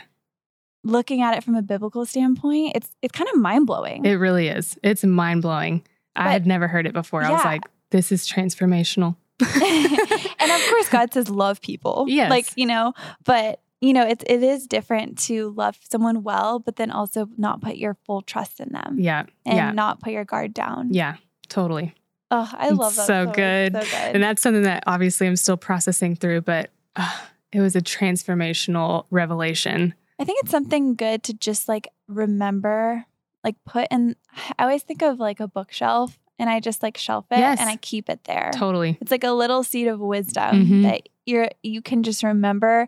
Looking 0.85 1.21
at 1.21 1.35
it 1.37 1.43
from 1.43 1.55
a 1.55 1.61
biblical 1.61 2.05
standpoint, 2.05 2.73
it's 2.75 2.95
it's 3.01 3.11
kind 3.11 3.29
of 3.33 3.39
mind 3.39 3.67
blowing. 3.67 4.05
It 4.05 4.13
really 4.13 4.47
is. 4.47 4.77
It's 4.83 5.03
mind 5.03 5.41
blowing. 5.41 5.83
I 6.15 6.31
had 6.31 6.47
never 6.47 6.67
heard 6.67 6.87
it 6.87 6.93
before. 6.93 7.23
I 7.23 7.31
was 7.31 7.43
like, 7.43 7.63
this 7.89 8.11
is 8.11 8.25
transformational. 8.27 9.17
and 9.41 10.51
of 10.51 10.61
course, 10.69 10.87
God 10.89 11.13
says 11.13 11.29
love 11.29 11.59
people. 11.61 12.05
Yes. 12.07 12.29
Like, 12.29 12.47
you 12.55 12.65
know, 12.65 12.93
but 13.25 13.59
you 13.81 13.91
know, 13.91 14.07
it's 14.07 14.23
it 14.27 14.41
is 14.41 14.65
different 14.65 15.17
to 15.23 15.49
love 15.57 15.77
someone 15.89 16.23
well, 16.23 16.59
but 16.59 16.77
then 16.77 16.89
also 16.89 17.27
not 17.37 17.61
put 17.61 17.75
your 17.75 17.97
full 18.05 18.21
trust 18.21 18.61
in 18.61 18.69
them 18.71 18.95
Yeah. 18.97 19.25
and 19.45 19.55
yeah. 19.57 19.71
not 19.71 19.99
put 19.99 20.13
your 20.13 20.23
guard 20.23 20.53
down. 20.53 20.93
Yeah. 20.93 21.15
Totally. 21.49 21.93
Oh, 22.31 22.49
I 22.53 22.69
love 22.69 22.95
that. 22.95 23.05
so 23.07 23.25
good. 23.27 23.73
So 23.73 23.79
good. 23.81 24.15
And 24.15 24.23
that's 24.23 24.41
something 24.41 24.63
that 24.63 24.83
obviously 24.87 25.27
I'm 25.27 25.35
still 25.35 25.57
processing 25.57 26.15
through, 26.15 26.41
but 26.41 26.69
uh, 26.95 27.11
it 27.51 27.59
was 27.59 27.75
a 27.75 27.81
transformational 27.81 29.05
revelation. 29.11 29.93
I 30.19 30.23
think 30.23 30.39
it's 30.43 30.51
something 30.51 30.95
good 30.95 31.23
to 31.23 31.33
just 31.33 31.67
like 31.67 31.87
remember, 32.07 33.05
like 33.43 33.55
put 33.65 33.87
in 33.91 34.15
I 34.57 34.63
always 34.63 34.83
think 34.83 35.01
of 35.01 35.19
like 35.19 35.39
a 35.39 35.47
bookshelf 35.47 36.17
and 36.39 36.49
I 36.49 36.59
just 36.59 36.83
like 36.83 36.97
shelf 36.97 37.25
it 37.31 37.39
Yes. 37.39 37.59
and 37.59 37.69
I 37.69 37.75
keep 37.77 38.09
it 38.09 38.23
there. 38.25 38.51
Totally. 38.53 38.97
It's 39.01 39.11
like 39.11 39.23
a 39.23 39.31
little 39.31 39.63
seed 39.63 39.87
of 39.87 39.99
wisdom 39.99 40.65
Mhm. 40.65 40.83
that 40.83 41.09
you're 41.25 41.49
you 41.63 41.81
can 41.81 42.03
just 42.03 42.23
remember. 42.23 42.87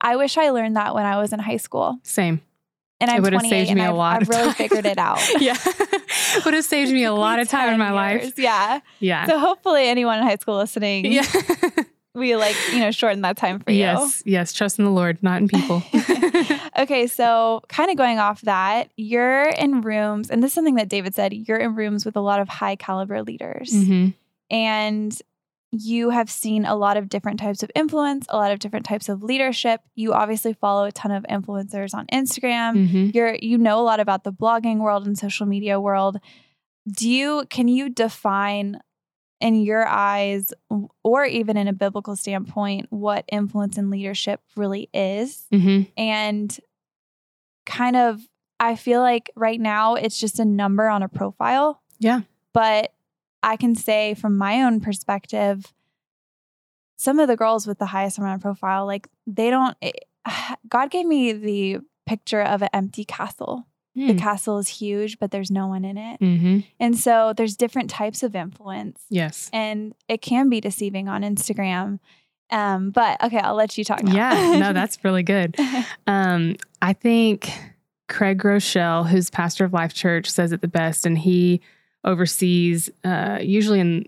I 0.00 0.16
wish 0.16 0.36
I 0.38 0.50
learned 0.50 0.76
that 0.76 0.94
when 0.94 1.04
I 1.06 1.18
was 1.20 1.32
in 1.32 1.40
high 1.40 1.56
school. 1.56 1.98
Same. 2.04 2.40
And 3.00 3.10
It 3.10 3.14
I'm 3.14 3.22
would've 3.22 3.42
saved 3.42 3.72
me 3.74 3.80
a 3.80 3.90
I've, 3.90 3.94
lot 3.96 4.22
I've 4.22 4.28
really 4.28 4.52
figured 4.52 4.84
it 4.86 4.98
out. 4.98 5.20
yeah. 5.40 5.56
Would 6.44 6.54
have 6.54 6.64
saved 6.64 6.90
me 6.98 7.04
a 7.04 7.12
lot 7.12 7.38
of 7.38 7.48
time 7.48 7.68
in 7.68 7.70
10 7.74 7.78
my 7.78 7.90
life. 7.92 8.32
Yeah. 8.36 8.80
Yeah. 9.00 9.26
So 9.26 9.38
hopefully 9.38 9.86
anyone 9.88 10.18
in 10.18 10.24
high 10.24 10.36
school 10.36 10.56
listening, 10.56 11.04
yeah. 11.06 11.22
We 12.18 12.36
like, 12.36 12.56
you 12.72 12.80
know, 12.80 12.90
shorten 12.90 13.22
that 13.22 13.36
time 13.36 13.60
for 13.60 13.70
you. 13.70 13.78
yes. 13.78 14.22
Yes. 14.26 14.52
Trust 14.52 14.78
in 14.78 14.84
the 14.84 14.90
Lord, 14.90 15.22
not 15.22 15.40
in 15.40 15.48
people. 15.48 15.82
okay, 16.78 17.06
so 17.06 17.62
kind 17.68 17.90
of 17.90 17.96
going 17.96 18.18
off 18.18 18.40
that, 18.42 18.90
you're 18.96 19.48
in 19.48 19.80
rooms, 19.80 20.30
and 20.30 20.42
this 20.42 20.50
is 20.50 20.54
something 20.54 20.76
that 20.76 20.88
David 20.88 21.14
said, 21.14 21.32
you're 21.32 21.58
in 21.58 21.74
rooms 21.74 22.04
with 22.04 22.16
a 22.16 22.20
lot 22.20 22.40
of 22.40 22.48
high 22.48 22.76
caliber 22.76 23.22
leaders. 23.22 23.72
Mhm. 23.72 24.14
And 24.50 25.18
you 25.70 26.08
have 26.10 26.30
seen 26.30 26.64
a 26.64 26.74
lot 26.74 26.96
of 26.96 27.10
different 27.10 27.38
types 27.38 27.62
of 27.62 27.70
influence, 27.74 28.24
a 28.30 28.36
lot 28.36 28.52
of 28.52 28.58
different 28.58 28.86
types 28.86 29.08
of 29.10 29.22
leadership. 29.22 29.82
You 29.94 30.14
obviously 30.14 30.54
follow 30.54 30.84
a 30.84 30.92
ton 30.92 31.10
of 31.10 31.24
influencers 31.28 31.92
on 31.92 32.06
Instagram. 32.06 32.88
Mhm. 32.88 33.14
You're 33.14 33.36
you 33.42 33.58
know 33.58 33.78
a 33.78 33.82
lot 33.84 34.00
about 34.00 34.24
the 34.24 34.32
blogging 34.32 34.78
world 34.78 35.06
and 35.06 35.18
social 35.18 35.44
media 35.44 35.78
world. 35.78 36.20
Do 36.90 37.10
you 37.10 37.44
can 37.50 37.68
you 37.68 37.90
define 37.90 38.80
in 39.40 39.62
your 39.62 39.86
eyes 39.86 40.52
or 41.04 41.24
even 41.24 41.56
in 41.56 41.68
a 41.68 41.72
biblical 41.72 42.16
standpoint 42.16 42.86
what 42.90 43.24
influence 43.30 43.78
and 43.78 43.90
leadership 43.90 44.40
really 44.56 44.88
is? 44.92 45.46
Mhm. 45.52 45.90
and 45.96 46.58
kind 47.66 47.96
of 47.96 48.20
I 48.60 48.74
feel 48.74 49.00
like 49.00 49.30
right 49.36 49.60
now 49.60 49.94
it's 49.94 50.18
just 50.18 50.40
a 50.40 50.44
number 50.44 50.88
on 50.88 51.02
a 51.04 51.08
profile. 51.08 51.80
Yeah. 52.00 52.22
But 52.52 52.92
I 53.42 53.56
can 53.56 53.76
say 53.76 54.14
from 54.14 54.36
my 54.36 54.62
own 54.64 54.80
perspective, 54.80 55.72
some 56.96 57.20
of 57.20 57.28
the 57.28 57.36
girls 57.36 57.68
with 57.68 57.78
the 57.78 57.86
highest 57.86 58.18
amount 58.18 58.34
of 58.36 58.42
profile, 58.42 58.84
like 58.86 59.06
they 59.28 59.50
don't, 59.50 59.76
it- 59.80 60.06
God 60.68 60.90
gave 60.90 61.06
me 61.06 61.32
the 61.32 61.78
picture 62.06 62.42
of 62.42 62.62
an 62.62 62.68
empty 62.72 63.04
castle. 63.04 63.66
The 64.06 64.14
Mm. 64.14 64.18
castle 64.18 64.58
is 64.58 64.68
huge, 64.68 65.18
but 65.18 65.30
there's 65.30 65.50
no 65.50 65.66
one 65.66 65.84
in 65.84 65.98
it. 65.98 66.20
Mhm. 66.20 66.64
And 66.78 66.96
so 66.96 67.32
there's 67.36 67.56
different 67.56 67.90
types 67.90 68.22
of 68.22 68.36
influence 68.36 69.00
Yes. 69.10 69.50
and 69.52 69.94
it 70.08 70.22
can 70.22 70.48
be 70.48 70.60
deceiving 70.60 71.08
on 71.08 71.22
Instagram. 71.22 71.98
Um, 72.50 72.90
but 72.90 73.22
okay, 73.22 73.38
I'll 73.38 73.54
let 73.56 73.76
you 73.76 73.84
talk 73.84 74.02
now. 74.02 74.14
Yeah. 74.14 74.58
No, 74.58 74.72
that's 74.80 75.02
really 75.04 75.22
good. 75.22 75.56
Um, 76.06 76.56
I 76.80 76.92
think 76.94 77.50
Craig 78.08 78.38
Groeschel, 78.38 79.06
who's 79.08 79.28
pastor 79.30 79.64
of 79.64 79.72
Life 79.74 79.92
Church, 79.92 80.30
says 80.30 80.52
it 80.52 80.62
the 80.62 80.68
best, 80.68 81.04
and 81.04 81.18
he 81.18 81.60
oversees 82.04 82.88
uh, 83.04 83.38
usually 83.42 83.80
in 83.80 84.06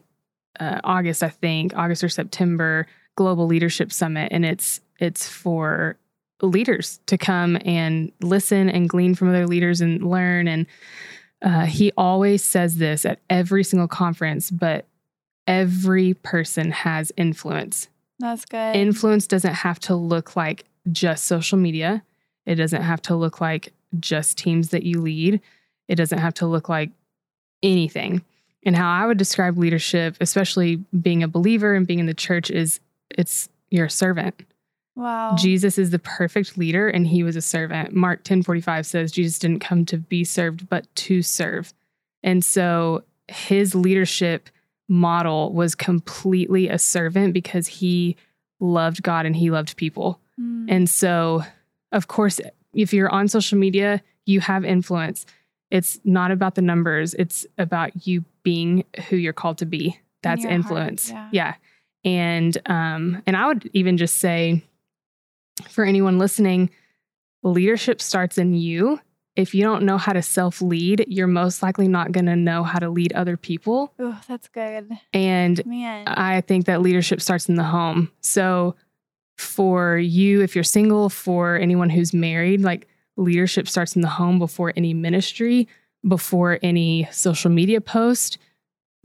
uh, 0.58 0.80
August, 0.84 1.22
I 1.22 1.28
think 1.28 1.76
August 1.76 2.02
or 2.04 2.08
September, 2.08 2.86
Global 3.16 3.46
Leadership 3.46 3.92
Summit, 3.92 4.28
and 4.32 4.44
it's 4.44 4.80
it's 4.98 5.26
for 5.28 5.96
leaders 6.42 7.00
to 7.06 7.18
come 7.18 7.58
and 7.64 8.12
listen 8.20 8.68
and 8.68 8.88
glean 8.88 9.14
from 9.14 9.28
other 9.28 9.46
leaders 9.46 9.80
and 9.80 10.02
learn. 10.02 10.48
And 10.48 10.66
uh, 11.42 11.66
he 11.66 11.92
always 11.96 12.44
says 12.44 12.76
this 12.76 13.04
at 13.04 13.18
every 13.28 13.64
single 13.64 13.88
conference, 13.88 14.50
but 14.50 14.86
every 15.46 16.14
person 16.14 16.70
has 16.70 17.12
influence 17.16 17.88
That's 18.18 18.44
good. 18.44 18.76
influence 18.76 19.26
doesn't 19.26 19.54
have 19.54 19.80
to 19.80 19.94
look 19.94 20.36
like 20.36 20.64
just 20.90 21.24
social 21.24 21.58
media. 21.58 22.02
It 22.46 22.56
doesn't 22.56 22.82
have 22.82 23.02
to 23.02 23.16
look 23.16 23.40
like 23.40 23.72
just 23.98 24.38
teams 24.38 24.70
that 24.70 24.82
you 24.82 25.00
lead. 25.00 25.40
It 25.88 25.96
doesn't 25.96 26.18
have 26.18 26.34
to 26.34 26.46
look 26.46 26.68
like 26.68 26.90
anything. 27.62 28.22
And 28.64 28.76
how 28.76 28.90
I 28.90 29.06
would 29.06 29.18
describe 29.18 29.56
leadership, 29.56 30.16
especially 30.20 30.76
being 31.00 31.22
a 31.22 31.28
believer 31.28 31.74
and 31.74 31.86
being 31.86 31.98
in 31.98 32.06
the 32.06 32.14
church, 32.14 32.50
is 32.50 32.80
it's 33.10 33.48
you're 33.70 33.86
a 33.86 33.90
servant. 33.90 34.40
Wow. 35.00 35.34
Jesus 35.34 35.78
is 35.78 35.90
the 35.90 35.98
perfect 35.98 36.58
leader 36.58 36.86
and 36.88 37.06
he 37.06 37.22
was 37.22 37.34
a 37.34 37.40
servant. 37.40 37.94
Mark 37.94 38.22
10:45 38.22 38.84
says 38.84 39.10
Jesus 39.10 39.38
didn't 39.38 39.60
come 39.60 39.86
to 39.86 39.96
be 39.96 40.24
served 40.24 40.68
but 40.68 40.94
to 40.96 41.22
serve. 41.22 41.72
And 42.22 42.44
so 42.44 43.04
his 43.26 43.74
leadership 43.74 44.50
model 44.88 45.54
was 45.54 45.74
completely 45.74 46.68
a 46.68 46.78
servant 46.78 47.32
because 47.32 47.66
he 47.66 48.16
loved 48.58 49.02
God 49.02 49.24
and 49.24 49.34
he 49.34 49.50
loved 49.50 49.76
people. 49.76 50.20
Mm. 50.38 50.66
And 50.68 50.90
so 50.90 51.44
of 51.92 52.08
course 52.08 52.38
if 52.74 52.92
you're 52.92 53.10
on 53.10 53.26
social 53.26 53.58
media, 53.58 54.02
you 54.26 54.40
have 54.40 54.66
influence. 54.66 55.24
It's 55.70 55.98
not 56.04 56.30
about 56.30 56.56
the 56.56 56.62
numbers, 56.62 57.14
it's 57.14 57.46
about 57.56 58.06
you 58.06 58.24
being 58.42 58.84
who 59.08 59.16
you're 59.16 59.32
called 59.32 59.58
to 59.58 59.66
be. 59.66 59.98
That's 60.22 60.42
heart, 60.42 60.54
influence. 60.54 61.08
yeah. 61.10 61.28
yeah. 61.32 61.54
And 62.04 62.58
um 62.66 63.22
and 63.26 63.34
I 63.34 63.46
would 63.46 63.70
even 63.72 63.96
just 63.96 64.16
say 64.16 64.62
for 65.68 65.84
anyone 65.84 66.18
listening, 66.18 66.70
leadership 67.42 68.00
starts 68.00 68.38
in 68.38 68.54
you. 68.54 69.00
If 69.36 69.54
you 69.54 69.62
don't 69.62 69.84
know 69.84 69.96
how 69.96 70.12
to 70.12 70.22
self 70.22 70.60
lead, 70.60 71.04
you're 71.08 71.26
most 71.26 71.62
likely 71.62 71.88
not 71.88 72.12
going 72.12 72.26
to 72.26 72.36
know 72.36 72.64
how 72.64 72.78
to 72.78 72.90
lead 72.90 73.12
other 73.12 73.36
people. 73.36 73.94
Ooh, 74.00 74.14
that's 74.28 74.48
good. 74.48 74.90
And 75.12 75.64
Man. 75.64 76.06
I 76.08 76.40
think 76.42 76.66
that 76.66 76.82
leadership 76.82 77.20
starts 77.20 77.48
in 77.48 77.54
the 77.54 77.64
home. 77.64 78.10
So, 78.20 78.74
for 79.38 79.96
you, 79.96 80.42
if 80.42 80.54
you're 80.54 80.64
single, 80.64 81.08
for 81.08 81.56
anyone 81.56 81.88
who's 81.88 82.12
married, 82.12 82.60
like 82.60 82.88
leadership 83.16 83.68
starts 83.68 83.96
in 83.96 84.02
the 84.02 84.08
home 84.08 84.38
before 84.38 84.72
any 84.76 84.92
ministry, 84.92 85.66
before 86.06 86.58
any 86.62 87.08
social 87.10 87.50
media 87.50 87.80
post, 87.80 88.36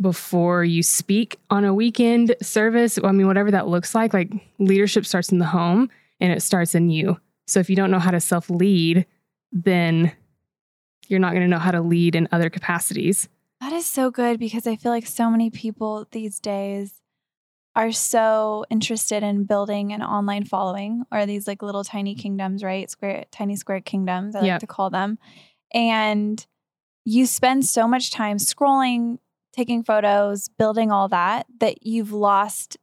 before 0.01 0.65
you 0.65 0.83
speak 0.83 1.37
on 1.49 1.63
a 1.63 1.73
weekend 1.73 2.35
service. 2.41 2.99
I 3.01 3.11
mean, 3.11 3.27
whatever 3.27 3.51
that 3.51 3.67
looks 3.67 3.95
like, 3.95 4.13
like 4.13 4.31
leadership 4.59 5.05
starts 5.05 5.31
in 5.31 5.39
the 5.39 5.45
home 5.45 5.89
and 6.19 6.31
it 6.31 6.41
starts 6.41 6.75
in 6.75 6.89
you. 6.89 7.17
So, 7.47 7.59
if 7.59 7.69
you 7.69 7.75
don't 7.75 7.91
know 7.91 7.99
how 7.99 8.11
to 8.11 8.19
self 8.19 8.49
lead, 8.49 9.05
then 9.51 10.11
you're 11.07 11.19
not 11.19 11.31
going 11.31 11.43
to 11.43 11.47
know 11.47 11.59
how 11.59 11.71
to 11.71 11.81
lead 11.81 12.15
in 12.15 12.27
other 12.31 12.49
capacities. 12.49 13.29
That 13.61 13.73
is 13.73 13.85
so 13.85 14.11
good 14.11 14.39
because 14.39 14.67
I 14.67 14.75
feel 14.75 14.91
like 14.91 15.05
so 15.05 15.29
many 15.29 15.49
people 15.49 16.07
these 16.11 16.39
days 16.39 17.01
are 17.75 17.91
so 17.91 18.65
interested 18.69 19.21
in 19.21 19.43
building 19.43 19.91
an 19.91 20.01
online 20.01 20.45
following 20.45 21.03
or 21.11 21.25
these 21.25 21.45
like 21.45 21.61
little 21.61 21.83
tiny 21.83 22.15
kingdoms, 22.15 22.63
right? 22.63 22.89
Square 22.89 23.25
tiny 23.31 23.55
square 23.55 23.81
kingdoms, 23.81 24.35
I 24.35 24.39
like 24.39 24.47
Yep. 24.47 24.59
to 24.61 24.67
call 24.67 24.89
them. 24.89 25.17
And 25.73 26.45
you 27.03 27.25
spend 27.25 27.65
so 27.65 27.87
much 27.87 28.11
time 28.11 28.37
scrolling, 28.37 29.19
taking 29.53 29.83
photos, 29.83 30.49
building 30.57 30.91
all 30.91 31.07
that 31.09 31.47
that 31.59 31.85
you've 31.85 32.13
lost 32.13 32.77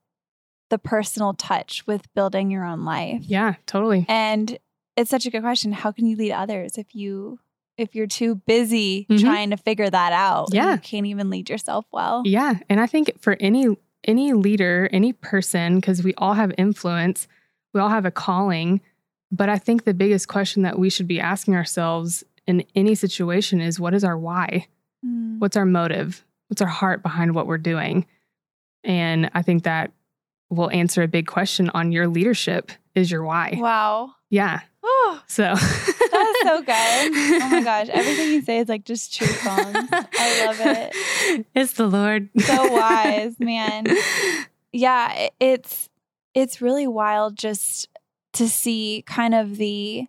the 0.73 0.79
personal 0.79 1.35
touch 1.35 1.87
with 1.87 2.03
building 2.15 2.51
your 2.51 2.65
own 2.65 2.87
life. 2.87 3.21
Yeah, 3.27 3.57
totally. 3.67 4.07
And 4.09 4.59
it's 4.97 5.11
such 5.11 5.27
a 5.27 5.31
good 5.31 5.43
question. 5.43 5.71
How 5.73 5.93
can 5.93 6.07
you 6.07 6.17
lead 6.17 6.33
others 6.33 6.79
if 6.79 6.95
you 6.95 7.39
if 7.77 7.95
you're 7.95 8.07
too 8.07 8.37
busy 8.47 9.07
Mhm. 9.11 9.21
trying 9.21 9.51
to 9.51 9.59
figure 9.59 9.89
that 9.91 10.13
out? 10.15 10.49
Yeah. 10.53 10.73
You 10.73 10.79
can't 10.79 11.07
even 11.07 11.29
lead 11.29 11.51
yourself 11.51 11.85
well. 11.93 12.23
Yeah, 12.25 12.55
and 12.71 12.81
I 12.81 12.87
think 12.87 13.13
for 13.21 13.37
any 13.39 13.77
any 14.05 14.33
leader, 14.33 14.89
any 14.93 15.13
person 15.13 15.77
because 15.77 16.03
we 16.03 16.15
all 16.15 16.33
have 16.35 16.53
influence, 16.57 17.29
we 17.75 17.81
all 17.81 17.91
have 17.91 18.07
a 18.07 18.11
calling, 18.11 18.81
but 19.31 19.49
I 19.51 19.59
think 19.59 19.85
the 19.85 19.95
biggest 19.95 20.27
question 20.27 20.63
that 20.63 20.79
we 20.79 20.89
should 20.91 21.07
be 21.07 21.21
asking 21.21 21.55
ourselves 21.55 22.25
in 22.47 22.65
any 22.75 22.95
situation 22.95 23.61
is 23.61 23.79
what 23.79 23.93
is 23.95 24.05
our 24.05 24.19
why? 24.19 24.67
Mm. 25.07 25.39
What's 25.39 25.57
our 25.57 25.67
motive? 25.67 26.25
What's 26.49 26.63
our 26.63 26.69
heart 26.69 27.03
behind 27.03 27.35
what 27.35 27.47
we're 27.47 27.59
doing? 27.59 28.07
And 28.85 29.31
I 29.35 29.43
think 29.43 29.63
that 29.65 29.93
will 30.53 30.71
answer 30.71 31.03
a 31.03 31.09
big 31.09 31.27
question 31.27 31.71
on 31.71 31.93
your 31.93 32.07
leadership 32.09 32.71
is 32.95 33.11
your 33.11 33.25
why. 33.25 33.55
Wow. 33.59 34.13
Yeah. 34.31 34.61
Oh, 34.85 35.23
So 35.29 35.43
that 35.43 36.35
is 36.37 36.49
so 36.49 36.61
good. 36.63 37.43
Oh 37.43 37.49
my 37.51 37.63
gosh. 37.63 37.89
Everything 37.93 38.29
you 38.33 38.43
say 38.43 38.59
is 38.59 38.69
like 38.69 38.85
just 38.85 39.15
truth 39.15 39.41
bombs. 39.45 39.89
I 39.93 40.45
love 40.47 40.57
it. 40.61 41.47
It's 41.55 41.73
the 41.75 41.87
Lord. 41.87 42.29
So 42.39 42.73
wise, 42.73 43.39
man. 43.41 43.87
Yeah, 44.73 45.29
it's 45.41 45.89
it's 46.35 46.61
really 46.63 46.87
wild 46.87 47.37
just 47.37 47.89
to 48.35 48.49
see 48.49 49.05
kind 49.07 49.35
of 49.35 49.57
the 49.57 50.07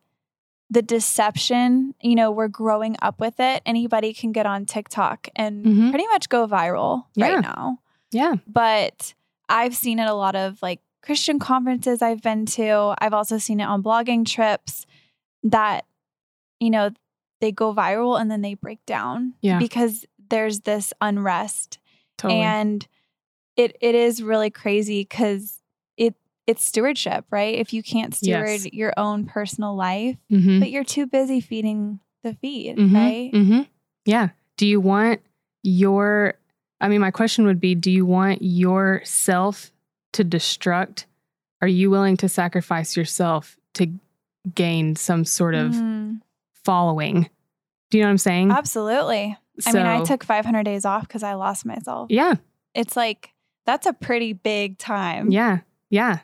the 0.70 0.82
deception. 0.82 1.94
You 2.02 2.16
know, 2.16 2.32
we're 2.32 2.48
growing 2.48 2.96
up 3.02 3.20
with 3.20 3.40
it. 3.40 3.62
Anybody 3.66 4.14
can 4.14 4.32
get 4.32 4.46
on 4.46 4.66
TikTok 4.66 5.28
and 5.36 5.66
Mhm. 5.66 5.90
pretty 5.92 6.08
much 6.08 6.30
go 6.30 6.48
viral 6.48 7.04
Yeah. 7.16 7.34
right 7.34 7.42
now. 7.44 7.78
Yeah. 8.12 8.36
but 8.48 9.14
I've 9.54 9.76
seen 9.76 10.00
it 10.00 10.08
a 10.08 10.14
lot 10.14 10.36
of 10.36 10.62
like 10.62 10.82
Christian 11.02 11.38
conferences 11.40 12.02
I've 12.02 12.22
been 12.22 12.46
to. 12.48 12.96
I've 13.00 13.14
also 13.14 13.38
seen 13.38 13.60
it 13.60 13.66
on 13.66 13.84
blogging 13.84 14.26
trips 14.26 14.86
that, 15.44 15.86
you 16.60 16.70
know, 16.70 16.90
they 17.40 17.52
go 17.52 17.74
viral 17.74 18.20
and 18.20 18.32
then 18.32 18.42
they 18.42 18.54
break 18.56 18.86
down 18.86 19.34
Yeah. 19.42 19.60
because 19.60 20.06
there's 20.30 20.62
this 20.62 20.94
unrest. 21.02 21.78
Totally. 22.18 22.42
And 22.42 22.88
it 23.56 23.78
it 23.82 23.94
is 23.96 24.24
really 24.24 24.50
crazy 24.50 25.02
because 25.02 25.62
it 25.98 26.16
it's 26.48 26.64
stewardship, 26.66 27.26
right? 27.30 27.56
If 27.56 27.74
you 27.74 27.84
can't 27.84 28.16
steward 28.16 28.48
Yes. 28.62 28.74
your 28.74 28.94
own 28.98 29.26
personal 29.26 29.76
life, 29.76 30.18
Mhm. 30.32 30.60
but 30.60 30.72
you're 30.72 30.84
too 30.84 31.06
busy 31.06 31.40
feeding 31.42 32.00
the 32.24 32.34
feed, 32.34 32.78
Mhm, 32.78 32.94
right? 32.96 33.32
mhm. 33.34 33.68
Yeah. 34.06 34.30
Do 34.58 34.66
you 34.66 34.80
want 34.80 35.22
your, 35.64 36.36
I 36.82 36.88
mean, 36.90 37.02
my 37.02 37.12
question 37.12 37.46
would 37.46 37.60
be 37.60 37.76
do 37.76 37.90
you 37.92 38.06
want 38.06 38.42
yourself 38.42 39.72
to 40.14 40.24
destruct? 40.26 41.06
Are 41.62 41.68
you 41.68 41.90
willing 41.90 42.18
to 42.18 42.30
sacrifice 42.30 42.98
yourself 42.98 43.58
to 43.76 43.88
gain 44.54 44.96
some 44.96 45.24
sort 45.26 45.56
of 45.56 45.72
Mhm. 45.72 46.20
following? 46.66 47.30
Do 47.90 47.98
you 47.98 48.04
know 48.04 48.08
what 48.08 48.12
I'm 48.12 48.18
saying? 48.18 48.52
Absolutely. 48.52 49.38
I 49.68 49.72
mean, 49.72 49.86
I 49.86 50.04
took 50.04 50.24
500 50.24 50.64
days 50.64 50.84
off 50.84 51.04
because 51.08 51.24
I 51.24 51.34
lost 51.36 51.66
myself. 51.66 52.08
Yeah. 52.10 52.36
it's 52.76 52.98
like 52.98 53.30
that's 53.66 53.86
a 53.86 53.94
pretty 53.94 54.34
big 54.34 54.78
time. 54.80 55.30
Yeah. 55.32 55.60
Yeah. 55.92 56.20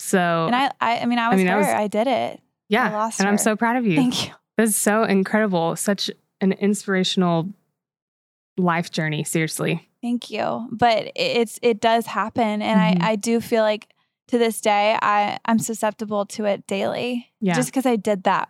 So, 0.00 0.46
And 0.46 0.54
I, 0.56 0.70
I, 0.80 0.98
I 0.98 1.06
mean, 1.06 1.18
I 1.20 1.28
was 1.28 1.36
mean, 1.38 1.46
that 1.46 1.52
her. 1.52 1.58
was- 1.58 1.68
I 1.68 1.86
did 1.86 2.06
it. 2.08 2.40
yeah. 2.68 2.90
I 2.90 2.92
lost 2.92 3.20
and 3.20 3.28
I'm 3.28 3.38
so 3.38 3.54
proud 3.56 3.76
of 3.76 3.86
you. 3.86 3.94
Thank 3.96 4.26
you. 4.28 4.34
That's 4.56 4.76
so 4.76 5.04
incredible. 5.04 5.76
Such 5.76 6.10
an 6.40 6.52
inspirational 6.52 7.48
life 8.56 8.90
journey. 8.90 9.24
Seriously. 9.24 9.88
Thank 10.02 10.30
you. 10.30 10.68
But 10.72 11.10
it's 11.16 11.58
it 11.62 11.80
does 11.80 12.06
happen, 12.06 12.62
and 12.62 12.98
Mhm. 13.00 13.02
I 13.02 13.12
I 13.12 13.16
do 13.16 13.40
feel 13.40 13.62
like 13.62 13.88
to 14.28 14.38
this 14.38 14.60
day 14.60 14.96
I 15.02 15.38
I'm 15.44 15.58
susceptible 15.58 16.26
to 16.26 16.44
it 16.44 16.66
daily. 16.66 17.28
Yeah. 17.40 17.54
Just 17.54 17.68
because 17.68 17.86
I 17.86 17.96
did 17.96 18.24
that 18.24 18.48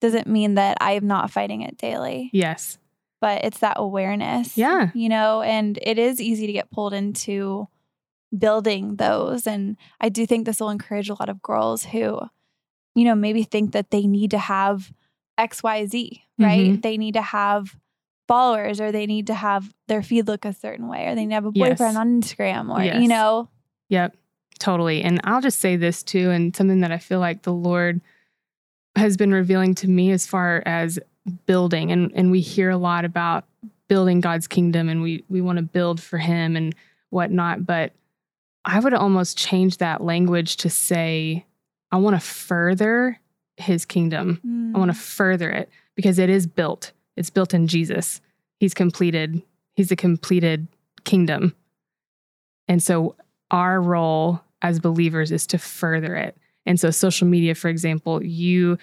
doesn't 0.00 0.26
mean 0.26 0.54
that 0.54 0.76
I 0.80 0.92
am 0.92 1.06
not 1.06 1.30
fighting 1.30 1.62
it 1.62 1.78
daily. 1.78 2.30
Yes. 2.32 2.78
But 3.20 3.44
it's 3.44 3.58
that 3.58 3.76
awareness. 3.78 4.56
Yeah. 4.58 4.90
You 4.94 5.08
know, 5.08 5.40
and 5.40 5.78
it 5.82 5.98
is 5.98 6.20
easy 6.20 6.46
to 6.46 6.52
get 6.52 6.70
pulled 6.70 6.92
into 6.92 7.66
building 8.36 8.96
those. 8.96 9.46
And 9.46 9.76
I 10.00 10.08
do 10.10 10.26
think 10.26 10.44
this 10.44 10.60
will 10.60 10.70
encourage 10.70 11.08
a 11.08 11.14
lot 11.14 11.28
of 11.30 11.40
girls 11.42 11.84
who, 11.86 12.20
you 12.94 13.04
know, 13.04 13.14
maybe 13.14 13.42
think 13.42 13.72
that 13.72 13.90
they 13.90 14.06
need 14.06 14.30
to 14.32 14.38
have 14.38 14.92
XYZ, 15.38 16.22
right? 16.38 16.72
Mhm. 16.72 16.82
They 16.82 16.98
need 16.98 17.14
to 17.14 17.22
have 17.22 17.74
followers 18.28 18.80
or 18.80 18.92
they 18.92 19.06
need 19.06 19.28
to 19.28 19.34
have 19.34 19.72
their 19.88 20.02
feed 20.02 20.26
look 20.26 20.44
a 20.44 20.52
certain 20.52 20.88
way 20.88 21.06
or 21.06 21.14
they 21.14 21.22
need 21.22 21.30
to 21.30 21.34
have 21.34 21.46
a 21.46 21.52
Yes. 21.54 21.70
boyfriend 21.70 21.96
on 21.96 22.20
Instagram 22.20 22.74
or, 22.74 22.82
Yes. 22.82 23.00
you 23.00 23.08
know, 23.08 23.48
Yep, 23.88 24.16
totally. 24.58 25.02
And 25.02 25.20
I'll 25.24 25.40
just 25.40 25.60
say 25.60 25.76
this 25.76 26.02
too, 26.02 26.30
and 26.30 26.54
something 26.54 26.80
that 26.80 26.90
I 26.90 26.98
feel 26.98 27.20
like 27.20 27.42
the 27.42 27.52
Lord 27.52 28.00
has 28.96 29.16
been 29.16 29.32
revealing 29.32 29.74
to 29.76 29.88
me 29.88 30.10
as 30.10 30.26
far 30.26 30.62
as 30.66 30.98
building. 31.46 31.92
And, 31.92 32.10
and 32.14 32.30
we 32.30 32.40
hear 32.40 32.70
a 32.70 32.76
lot 32.76 33.04
about 33.04 33.44
building 33.88 34.20
God's 34.20 34.48
kingdom 34.48 34.88
and 34.88 35.02
we, 35.02 35.24
we 35.28 35.40
want 35.40 35.58
to 35.58 35.62
build 35.62 36.00
for 36.00 36.18
Him 36.18 36.56
and 36.56 36.74
whatnot. 37.10 37.64
But 37.66 37.92
I 38.64 38.80
would 38.80 38.94
almost 38.94 39.38
change 39.38 39.78
that 39.78 40.02
language 40.02 40.56
to 40.58 40.70
say, 40.70 41.44
I 41.92 41.98
want 41.98 42.16
to 42.16 42.20
further 42.20 43.20
His 43.56 43.84
kingdom. 43.84 44.72
I 44.74 44.78
want 44.78 44.90
to 44.90 44.96
mm. 44.96 45.00
further 45.00 45.50
it 45.50 45.70
because 45.94 46.18
it 46.18 46.30
is 46.30 46.46
built. 46.46 46.92
It's 47.16 47.30
built 47.30 47.54
in 47.54 47.66
Jesus. 47.66 48.20
He's 48.58 48.74
completed. 48.74 49.42
He's 49.74 49.90
a 49.90 49.96
completed 49.96 50.68
kingdom. 51.04 51.54
And 52.68 52.82
so 52.82 53.16
our 53.50 53.80
role 53.80 54.40
as 54.62 54.80
believers 54.80 55.30
is 55.30 55.46
to 55.48 55.58
further 55.58 56.14
it. 56.16 56.36
And 56.64 56.80
so 56.80 56.90
social 56.90 57.28
media, 57.28 57.54
for 57.54 57.68
example, 57.68 58.24
you 58.24 58.78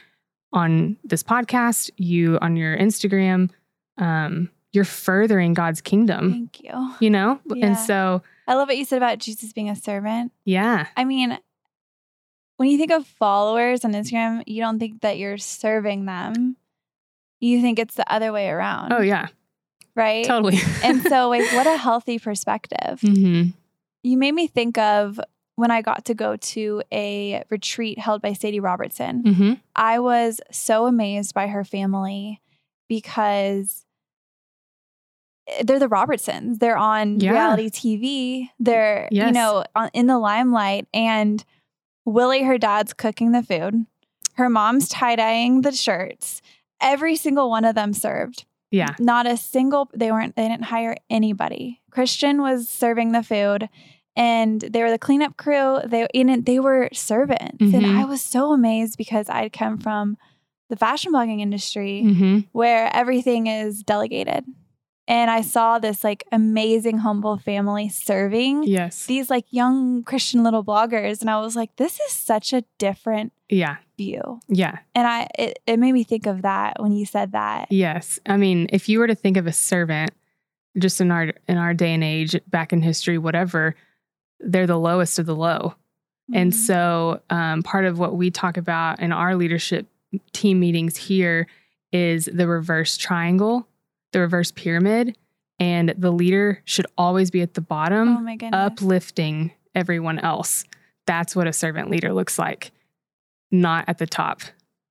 on 0.53 0.97
this 1.03 1.23
podcast, 1.23 1.89
you 1.97 2.37
on 2.41 2.55
your 2.55 2.77
Instagram, 2.77 3.49
um, 3.97 4.49
you're 4.71 4.85
furthering 4.85 5.53
God's 5.53 5.81
kingdom, 5.81 6.31
Thank 6.31 6.63
you. 6.63 6.95
you 6.99 7.09
know? 7.09 7.39
Yeah. 7.45 7.65
And 7.67 7.77
so, 7.77 8.21
I 8.47 8.55
love 8.55 8.67
what 8.67 8.77
you 8.77 8.85
said 8.85 8.97
about 8.97 9.19
Jesus 9.19 9.53
being 9.53 9.69
a 9.69 9.75
servant. 9.75 10.31
yeah. 10.45 10.87
I 10.95 11.05
mean, 11.05 11.37
when 12.57 12.69
you 12.69 12.77
think 12.77 12.91
of 12.91 13.05
followers 13.05 13.83
on 13.83 13.93
Instagram, 13.93 14.43
you 14.47 14.61
don't 14.61 14.79
think 14.79 15.01
that 15.01 15.17
you're 15.17 15.37
serving 15.37 16.05
them. 16.05 16.55
You 17.43 17.61
think 17.61 17.77
it's 17.79 17.95
the 17.95 18.11
other 18.11 18.31
way 18.31 18.49
around. 18.49 18.93
Oh, 18.93 19.01
yeah. 19.01 19.27
Right? 19.95 20.25
Totally. 20.25 20.57
and 20.83 21.01
so, 21.03 21.29
like, 21.29 21.51
what 21.53 21.67
a 21.67 21.77
healthy 21.77 22.17
perspective. 22.19 23.01
hmm 23.01 23.43
You 24.03 24.17
made 24.17 24.33
me 24.33 24.47
think 24.47 24.77
of 24.77 25.19
when 25.55 25.69
I 25.69 25.81
got 25.81 26.05
to 26.05 26.13
go 26.15 26.35
to 26.35 26.81
a 26.91 27.43
retreat 27.49 27.99
held 27.99 28.21
by 28.21 28.33
Sadie 28.33 28.59
Robertson. 28.59 29.23
Mm-hmm. 29.23 29.53
I 29.75 29.99
was 29.99 30.41
so 30.51 30.87
amazed 30.87 31.33
by 31.35 31.47
her 31.47 31.63
family 31.63 32.41
because 32.89 33.85
they're 35.63 35.79
the 35.79 35.87
Robertsons. 35.89 36.57
They're 36.59 36.77
on 36.77 37.19
Yeah. 37.19 37.31
reality 37.31 37.69
TV. 37.69 38.49
They're, 38.59 39.09
you 39.11 39.31
know, 39.31 39.65
on, 39.75 39.89
in 39.93 40.07
the 40.07 40.17
limelight. 40.17 40.87
And 40.93 41.43
Willie, 42.05 42.43
her 42.43 42.57
dad's 42.57 42.93
cooking 42.93 43.31
the 43.33 43.43
food. 43.43 43.85
Her 44.35 44.49
mom's 44.49 44.87
tie 44.89 45.15
dyeing 45.17 45.61
the 45.61 45.71
shirts. 45.73 46.41
Every 46.83 47.15
single 47.15 47.49
one 47.49 47.65
of 47.65 47.73
them 47.75 47.93
served. 47.93 48.45
Yeah. 48.71 48.95
Not 48.99 49.25
a 49.25 49.37
single, 49.37 49.89
they 49.93 50.11
weren't, 50.11 50.35
they 50.35 50.47
didn't 50.47 50.65
hire 50.65 50.95
anybody. 51.09 51.81
Christian 51.91 52.41
was 52.41 52.67
serving 52.69 53.11
the 53.13 53.23
food 53.23 53.69
and 54.15 54.61
they 54.61 54.81
were 54.83 54.91
the 54.91 54.99
cleanup 54.99 55.37
crew. 55.37 55.79
They, 55.85 56.07
and 56.13 56.45
they 56.45 56.59
were 56.59 56.89
servants. 56.93 57.57
And 57.61 57.73
Mhm. 57.73 57.99
I 58.01 58.05
was 58.05 58.21
so 58.21 58.51
amazed 58.51 58.97
because 58.97 59.29
I'd 59.29 59.53
come 59.53 59.77
from 59.77 60.17
the 60.69 60.75
fashion 60.75 61.11
blogging 61.13 61.39
industry 61.39 62.01
Mm-hmm. 62.05 62.39
where 62.51 62.89
everything 62.95 63.47
is 63.47 63.83
delegated. 63.83 64.43
And 65.07 65.29
I 65.29 65.41
saw 65.41 65.79
this 65.79 66.03
like 66.03 66.23
amazing, 66.31 66.99
humble 66.99 67.37
family 67.37 67.89
serving 67.89 68.63
Yes. 68.63 69.05
these 69.05 69.29
like 69.29 69.45
young 69.51 70.03
Christian 70.03 70.43
little 70.43 70.63
bloggers. 70.63 71.19
And 71.21 71.29
I 71.29 71.41
was 71.41 71.55
like, 71.55 71.75
this 71.75 71.99
is 71.99 72.13
such 72.13 72.53
a 72.53 72.63
different 72.77 73.33
Yeah. 73.49 73.77
view. 73.97 74.39
Yeah. 74.47 74.79
And 74.95 75.05
I 75.05 75.27
it, 75.37 75.59
it 75.67 75.77
made 75.77 75.91
me 75.91 76.03
think 76.05 76.25
of 76.25 76.43
that 76.43 76.81
when 76.81 76.93
you 76.93 77.05
said 77.05 77.33
that. 77.33 77.67
Yes. 77.69 78.17
I 78.25 78.37
mean, 78.37 78.67
if 78.71 78.87
you 78.87 78.99
were 78.99 79.07
to 79.07 79.15
think 79.15 79.35
of 79.35 79.45
a 79.45 79.51
servant 79.53 80.11
just 80.77 81.01
in 81.01 81.11
our 81.11 81.33
in 81.49 81.57
our 81.57 81.73
day 81.73 81.93
and 81.93 82.03
age, 82.03 82.39
back 82.47 82.71
in 82.71 82.81
history, 82.81 83.17
whatever, 83.17 83.75
they're 84.39 84.67
the 84.67 84.79
lowest 84.79 85.19
of 85.19 85.25
the 85.25 85.35
low. 85.35 85.75
And 86.33 86.53
Mhm. 86.53 86.55
so 86.55 87.21
um, 87.29 87.61
part 87.63 87.83
of 87.83 87.99
what 87.99 88.15
we 88.15 88.31
talk 88.31 88.55
about 88.55 89.01
in 89.01 89.11
our 89.11 89.35
leadership 89.35 89.85
team 90.31 90.61
meetings 90.61 90.95
here 90.95 91.47
is 91.91 92.29
the 92.31 92.47
reverse 92.47 92.95
triangle, 92.97 93.67
the 94.13 94.19
reverse 94.21 94.51
pyramid, 94.51 95.17
and 95.59 95.93
the 95.97 96.11
leader 96.11 96.61
should 96.65 96.87
always 96.97 97.29
be 97.29 97.41
at 97.41 97.53
the 97.53 97.61
oh 97.61 97.65
bottom, 97.67 98.23
my 98.23 98.35
goodness. 98.35 98.51
uplifting 98.53 99.51
everyone 99.75 100.19
else. 100.19 100.63
That's 101.05 101.35
what 101.35 101.47
a 101.47 101.53
servant 101.53 101.89
leader 101.89 102.13
looks 102.13 102.39
like, 102.39 102.71
not 103.51 103.85
at 103.87 103.97
the 103.97 104.07
top. 104.07 104.41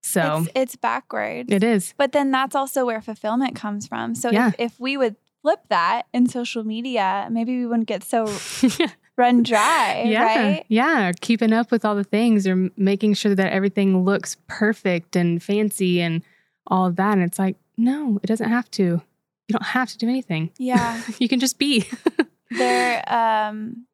So 0.03 0.39
it's, 0.43 0.51
it's 0.55 0.77
backwards. 0.77 1.51
it 1.53 1.63
is. 1.63 1.95
But 1.97 2.13
then 2.13 2.31
that's 2.31 2.55
also 2.55 2.85
where 2.85 3.01
fulfillment 3.01 3.55
comes 3.57 3.87
from. 3.87 4.15
So 4.15 4.31
Yeah. 4.31 4.49
if, 4.49 4.55
if 4.59 4.81
we 4.81 4.97
would 4.97 5.17
flip 5.43 5.61
that 5.69 6.07
in 6.13 6.29
social 6.29 6.65
media, 6.65 7.29
maybe 7.31 7.57
we 7.57 7.67
wouldn't 7.67 7.87
get 7.89 8.03
so 8.05 8.27
run 9.17 9.43
dry, 9.43 10.05
yeah, 10.07 10.23
right? 10.25 10.65
yeah, 10.69 11.13
keeping 11.21 11.53
up 11.53 11.71
with 11.71 11.85
all 11.85 11.95
the 11.95 12.03
things 12.05 12.47
or 12.47 12.71
making 12.77 13.15
sure 13.15 13.35
that 13.35 13.53
everything 13.53 14.05
looks 14.05 14.37
perfect 14.49 15.15
and 15.17 15.43
fancy 15.43 16.01
and 16.01 16.23
all 16.67 16.87
of 16.87 16.97
that. 16.97 17.13
And 17.15 17.23
it's 17.23 17.39
like, 17.39 17.57
no, 17.77 18.19
it 18.23 18.27
doesn't 18.27 18.49
have 18.49 18.71
to. 18.73 19.03
You 19.49 19.55
don't 19.55 19.67
have 19.67 19.91
to 19.91 19.99
do 19.99 20.09
anything. 20.09 20.51
Yeah. 20.59 21.03
you 21.19 21.29
can 21.29 21.41
just 21.41 21.59
be. 21.59 21.87
there 22.59 23.03
um 23.13 23.87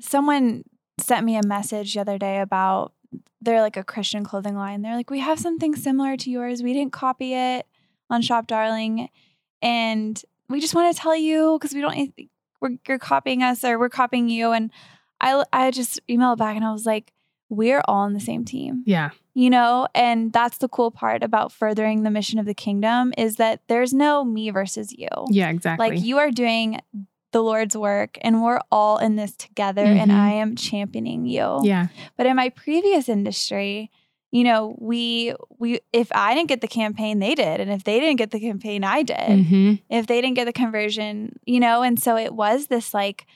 someone 0.00 0.64
sent 0.98 1.24
me 1.24 1.36
a 1.36 1.46
message 1.46 1.94
the 1.94 2.00
other 2.00 2.18
day 2.18 2.40
about 2.40 2.92
they're 3.40 3.60
like 3.60 3.76
a 3.76 3.84
christian 3.84 4.24
clothing 4.24 4.56
line 4.56 4.82
they're 4.82 4.96
like 4.96 5.10
we 5.10 5.18
have 5.18 5.38
something 5.38 5.74
similar 5.74 6.16
to 6.16 6.30
yours 6.30 6.62
we 6.62 6.72
didn't 6.72 6.92
copy 6.92 7.34
it 7.34 7.66
on 8.08 8.22
shop 8.22 8.46
darling 8.46 9.08
and 9.62 10.22
we 10.48 10.60
just 10.60 10.74
want 10.74 10.94
to 10.94 11.00
tell 11.00 11.16
you 11.16 11.58
because 11.58 11.74
we 11.74 11.80
don't 11.80 12.12
we're 12.60 12.76
you're 12.86 12.98
copying 12.98 13.42
us 13.42 13.64
or 13.64 13.78
we're 13.78 13.88
copying 13.88 14.28
you 14.28 14.52
and 14.52 14.70
i 15.20 15.42
i 15.52 15.70
just 15.70 16.00
emailed 16.08 16.38
back 16.38 16.56
and 16.56 16.64
i 16.64 16.72
was 16.72 16.86
like 16.86 17.12
we're 17.48 17.82
all 17.88 18.02
on 18.02 18.12
the 18.12 18.20
same 18.20 18.44
team 18.44 18.82
yeah, 18.86 19.10
you 19.40 19.48
know 19.56 19.86
and 19.94 20.32
that's 20.32 20.58
the 20.58 20.68
cool 20.68 20.90
part 20.90 21.22
about 21.22 21.50
furthering 21.60 22.02
the 22.02 22.10
mission 22.10 22.38
of 22.38 22.46
the 22.46 22.54
kingdom 22.66 23.12
is 23.16 23.36
that 23.36 23.56
there's 23.68 23.92
no 24.06 24.24
me 24.24 24.50
versus 24.50 24.88
you 25.02 25.08
yeah, 25.30 25.48
exactly. 25.48 25.88
like 25.90 26.02
you 26.08 26.18
are 26.18 26.30
doing 26.30 26.80
the 27.32 27.42
Lord's 27.42 27.76
work 27.76 28.18
and 28.22 28.42
we're 28.42 28.60
all 28.72 28.98
in 28.98 29.14
this 29.16 29.36
together 29.36 29.84
and 30.00 30.10
Mhm. 30.10 30.14
I 30.26 30.30
am 30.42 30.56
championing 30.56 31.26
you. 31.26 31.48
yeah, 31.62 31.86
But 32.16 32.26
in 32.26 32.34
my 32.42 32.48
previous 32.48 33.08
industry, 33.08 33.90
you 34.32 34.42
know, 34.48 34.74
we 34.90 35.34
we 35.62 35.78
if 35.92 36.08
I 36.12 36.34
didn't 36.34 36.48
get 36.48 36.60
the 36.60 36.68
campaign, 36.80 37.20
they 37.20 37.34
did. 37.36 37.60
And 37.60 37.70
if 37.70 37.82
they 37.84 38.00
didn't 38.00 38.18
get 38.22 38.30
the 38.32 38.40
campaign, 38.40 38.82
I 38.82 39.02
did. 39.04 39.46
hmm 39.46 39.74
If 39.88 40.06
they 40.08 40.20
didn't 40.20 40.38
get 40.40 40.46
the 40.46 40.52
conversion, 40.64 41.38
you 41.46 41.60
know, 41.60 41.82
and 41.86 41.96
so 42.04 42.16
it 42.16 42.32
was 42.34 42.66
this 42.66 42.92
like 42.92 43.26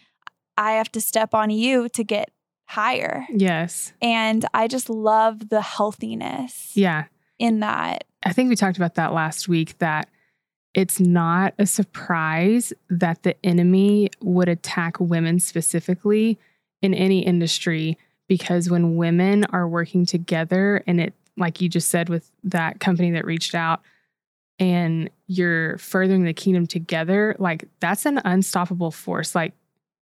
I 0.56 0.72
have 0.72 0.90
to 0.92 1.00
step 1.00 1.30
on 1.34 1.50
you 1.50 1.88
to 1.90 2.02
get 2.04 2.28
higher. 2.66 3.26
yes, 3.30 3.92
And 4.00 4.44
I 4.54 4.68
just 4.68 4.88
love 4.90 5.48
the 5.48 5.60
healthiness 5.60 6.72
yeah. 6.74 7.04
in 7.38 7.60
that. 7.60 8.04
I 8.24 8.32
think 8.32 8.48
we 8.48 8.56
talked 8.56 8.76
about 8.76 8.94
that 8.94 9.12
last 9.12 9.48
week 9.48 9.78
that 9.78 10.08
it's 10.74 10.98
not 10.98 11.54
a 11.58 11.66
surprise 11.66 12.72
that 12.90 13.22
the 13.22 13.36
enemy 13.46 14.10
would 14.20 14.48
attack 14.48 14.98
women 14.98 15.38
specifically 15.38 16.38
in 16.82 16.92
any 16.92 17.20
industry 17.20 17.96
because 18.28 18.68
when 18.68 18.96
women 18.96 19.44
are 19.46 19.68
working 19.68 20.04
together 20.04 20.82
and 20.86 21.00
it 21.00 21.14
like 21.36 21.60
you 21.60 21.68
just 21.68 21.90
said 21.90 22.08
with 22.08 22.30
that 22.44 22.80
company 22.80 23.10
that 23.12 23.24
reached 23.24 23.54
out 23.54 23.80
and 24.58 25.10
you're 25.26 25.78
furthering 25.78 26.24
the 26.24 26.32
kingdom 26.32 26.66
together 26.66 27.34
like 27.38 27.64
that's 27.80 28.06
an 28.06 28.20
unstoppable 28.24 28.90
force 28.90 29.34
like 29.34 29.52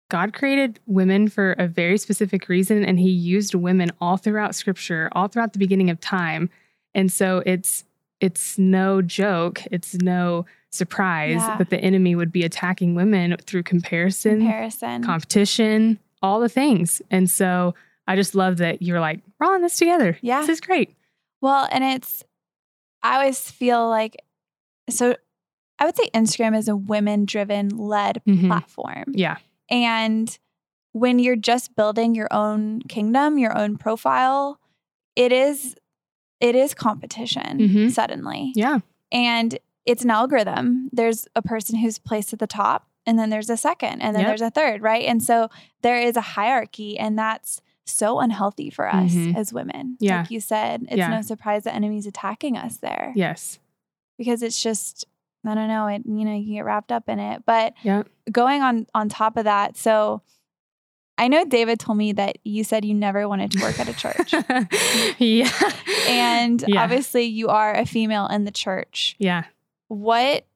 God 0.08 0.32
created 0.32 0.78
women 0.86 1.28
for 1.28 1.52
a 1.52 1.66
very 1.66 1.98
specific 1.98 2.48
reason 2.48 2.84
and 2.84 2.98
he 3.00 3.10
used 3.10 3.54
women 3.54 3.90
all 4.00 4.16
throughout 4.16 4.54
scripture 4.54 5.08
all 5.12 5.26
throughout 5.28 5.52
the 5.52 5.58
beginning 5.58 5.90
of 5.90 5.98
time 6.00 6.48
and 6.94 7.10
so 7.12 7.42
it's 7.44 7.84
it's 8.20 8.56
no 8.58 9.02
joke, 9.02 9.60
it's 9.70 9.94
no 9.96 10.46
surprise 10.70 11.36
Yeah. 11.42 11.58
that 11.58 11.68
the 11.70 11.78
enemy 11.78 12.14
would 12.14 12.32
be 12.32 12.44
attacking 12.44 12.94
women 12.94 13.36
through 13.42 13.64
comparison, 13.64 14.38
Comparison. 14.40 15.04
competition, 15.04 15.98
all 16.22 16.40
the 16.40 16.48
things. 16.48 17.02
And 17.10 17.28
so 17.28 17.74
I 18.06 18.16
just 18.16 18.34
love 18.34 18.56
that 18.56 18.80
you're 18.80 19.00
like, 19.00 19.20
we're 19.38 19.46
all 19.48 19.54
in 19.54 19.60
this 19.60 19.76
together. 19.76 20.16
Yeah. 20.22 20.40
This 20.40 20.48
is 20.48 20.60
great. 20.62 20.94
Well, 21.42 21.68
and 21.70 21.84
it's, 21.84 22.24
I 23.02 23.16
always 23.16 23.50
feel 23.50 23.86
like, 23.88 24.16
so 24.88 25.14
I 25.78 25.84
would 25.84 25.96
say 25.96 26.08
Instagram 26.14 26.56
is 26.56 26.68
a 26.68 26.76
women 26.76 27.26
driven 27.26 27.68
led 27.68 28.22
Mhm. 28.26 28.46
platform. 28.46 29.04
Yeah. 29.12 29.36
And 29.70 30.38
when 30.92 31.18
you're 31.18 31.36
just 31.36 31.76
building 31.76 32.14
your 32.14 32.28
own 32.30 32.80
kingdom, 32.82 33.38
your 33.38 33.56
own 33.56 33.76
profile, 33.76 34.58
it 35.14 35.32
is, 35.32 35.74
it 36.40 36.54
is 36.54 36.74
competition 36.74 37.58
Mhm. 37.58 37.90
suddenly. 37.90 38.52
Yeah. 38.54 38.78
And 39.12 39.58
it's 39.84 40.04
an 40.04 40.10
algorithm. 40.10 40.88
There's 40.92 41.28
a 41.36 41.42
person 41.42 41.76
who's 41.78 41.98
placed 41.98 42.32
at 42.32 42.38
the 42.38 42.46
top, 42.46 42.88
and 43.06 43.18
then 43.18 43.30
there's 43.30 43.50
a 43.50 43.56
second, 43.56 44.00
and 44.02 44.14
then 44.16 44.22
Yep. 44.22 44.28
there's 44.28 44.40
a 44.42 44.50
third, 44.50 44.82
right? 44.82 45.04
And 45.04 45.22
so 45.22 45.48
there 45.82 45.98
is 46.00 46.16
a 46.16 46.20
hierarchy, 46.20 46.98
and 46.98 47.18
that's 47.18 47.60
so 47.84 48.18
unhealthy 48.18 48.68
for 48.68 48.92
us 48.92 49.12
Mhm. 49.12 49.36
as 49.36 49.52
women. 49.52 49.96
Yeah. 50.00 50.22
Like 50.22 50.30
you 50.32 50.40
said, 50.40 50.82
it's 50.88 50.96
Yeah. 50.96 51.08
no 51.08 51.22
surprise 51.22 51.64
the 51.64 51.74
enemy's 51.74 52.06
attacking 52.06 52.56
us 52.56 52.78
there 52.78 53.12
Yes. 53.14 53.60
because 54.18 54.42
it's 54.42 54.60
just, 54.60 55.04
I 55.46 55.54
don't 55.54 55.68
know, 55.68 55.86
it, 55.86 56.02
you 56.04 56.24
know, 56.24 56.34
you 56.34 56.54
get 56.54 56.64
wrapped 56.64 56.92
up 56.92 57.08
in 57.08 57.18
it. 57.18 57.42
But 57.46 57.74
going 58.30 58.62
on 58.62 58.86
on 58.94 59.08
top 59.08 59.36
of 59.36 59.44
that, 59.44 59.76
so 59.76 60.22
I 61.18 61.28
know 61.28 61.44
David 61.44 61.80
told 61.80 61.96
me 61.98 62.12
that 62.12 62.38
you 62.44 62.62
said 62.64 62.84
you 62.84 62.92
never 62.94 63.26
wanted 63.28 63.52
to 63.52 63.62
work 63.62 63.78
at 63.80 63.88
a 63.88 63.94
church. 63.94 64.32
yeah. 65.18 65.50
And 66.08 66.62
yeah. 66.66 66.82
obviously 66.82 67.24
you 67.24 67.48
are 67.48 67.74
a 67.74 67.86
female 67.86 68.26
in 68.26 68.44
the 68.44 68.50
church. 68.50 69.16
Yeah. 69.18 69.44
What 69.88 70.46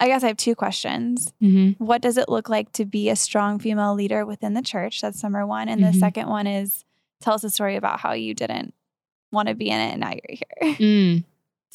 I 0.00 0.06
guess 0.08 0.22
I 0.24 0.28
have 0.28 0.36
two 0.36 0.54
questions. 0.54 1.32
hmm 1.40 1.70
What 1.78 2.02
does 2.02 2.18
it 2.18 2.28
look 2.28 2.48
like 2.48 2.72
to 2.72 2.84
be 2.84 3.08
a 3.10 3.16
strong 3.16 3.58
female 3.58 3.94
leader 3.94 4.26
within 4.26 4.54
the 4.54 4.62
church? 4.62 5.00
That's 5.00 5.22
number 5.22 5.46
one. 5.46 5.68
And 5.68 5.82
the 5.82 5.88
Mhm. 5.88 6.00
second 6.00 6.28
one 6.28 6.46
is 6.46 6.84
tell 7.20 7.34
us 7.34 7.44
a 7.44 7.50
story 7.50 7.76
about 7.76 8.00
how 8.00 8.12
you 8.12 8.34
didn't 8.34 8.74
want 9.32 9.48
to 9.48 9.54
be 9.54 9.70
in 9.70 9.80
it 9.80 9.92
and 9.92 10.00
now 10.00 10.10
you're 10.10 10.38
here. 10.70 10.76
Mm. 10.76 11.24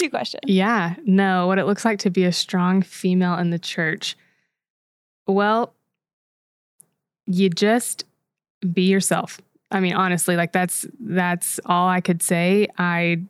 Two. 0.07 0.39
Yeah, 0.45 0.95
no, 1.05 1.47
what 1.47 1.59
it 1.59 1.65
looks 1.65 1.85
like 1.85 1.99
to 1.99 2.09
be 2.09 2.23
a 2.23 2.31
strong 2.31 2.81
female 2.81 3.35
in 3.35 3.49
the 3.49 3.59
church. 3.59 4.17
Well, 5.27 5.73
you 7.25 7.49
just 7.49 8.05
be 8.73 8.83
yourself. 8.83 9.39
I 9.71 9.79
mean, 9.79 9.93
honestly, 9.93 10.35
like 10.35 10.51
that's 10.51 10.87
that's 10.99 11.59
all 11.65 11.87
I 11.87 12.01
could 12.01 12.23
say. 12.23 12.67
I 12.77 13.21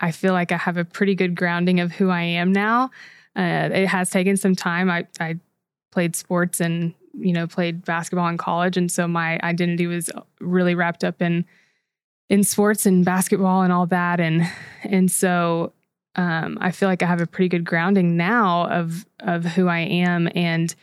I 0.00 0.10
feel 0.12 0.32
like 0.32 0.52
I 0.52 0.56
have 0.56 0.76
a 0.76 0.84
pretty 0.84 1.14
good 1.14 1.34
grounding 1.34 1.80
of 1.80 1.92
who 1.92 2.10
I 2.10 2.22
am 2.22 2.52
now. 2.52 2.90
Uh, 3.36 3.70
it 3.72 3.86
has 3.86 4.10
taken 4.10 4.36
some 4.36 4.54
time. 4.54 4.90
I 4.90 5.06
I 5.18 5.38
played 5.90 6.16
sports 6.16 6.60
and 6.60 6.94
you 7.14 7.32
know 7.32 7.46
played 7.46 7.84
basketball 7.84 8.28
in 8.28 8.36
college, 8.36 8.76
and 8.76 8.90
so 8.90 9.08
my 9.08 9.40
identity 9.42 9.86
was 9.86 10.10
really 10.40 10.74
wrapped 10.74 11.04
up 11.04 11.22
in 11.22 11.44
in 12.28 12.44
sports 12.44 12.86
and 12.86 13.04
basketball 13.04 13.62
and 13.62 13.72
all 13.72 13.86
that, 13.86 14.20
and 14.20 14.50
and 14.82 15.10
so 15.10 15.72
um, 16.20 16.58
I 16.60 16.70
feel 16.70 16.88
like 16.88 17.02
I 17.02 17.06
have 17.06 17.22
a 17.22 17.26
pretty 17.26 17.48
good 17.48 17.64
grounding 17.64 18.16
now 18.16 18.68
of 18.68 19.06
of 19.20 19.44
who 19.44 19.68
I 19.68 19.78
am, 19.78 20.28
and 20.34 20.74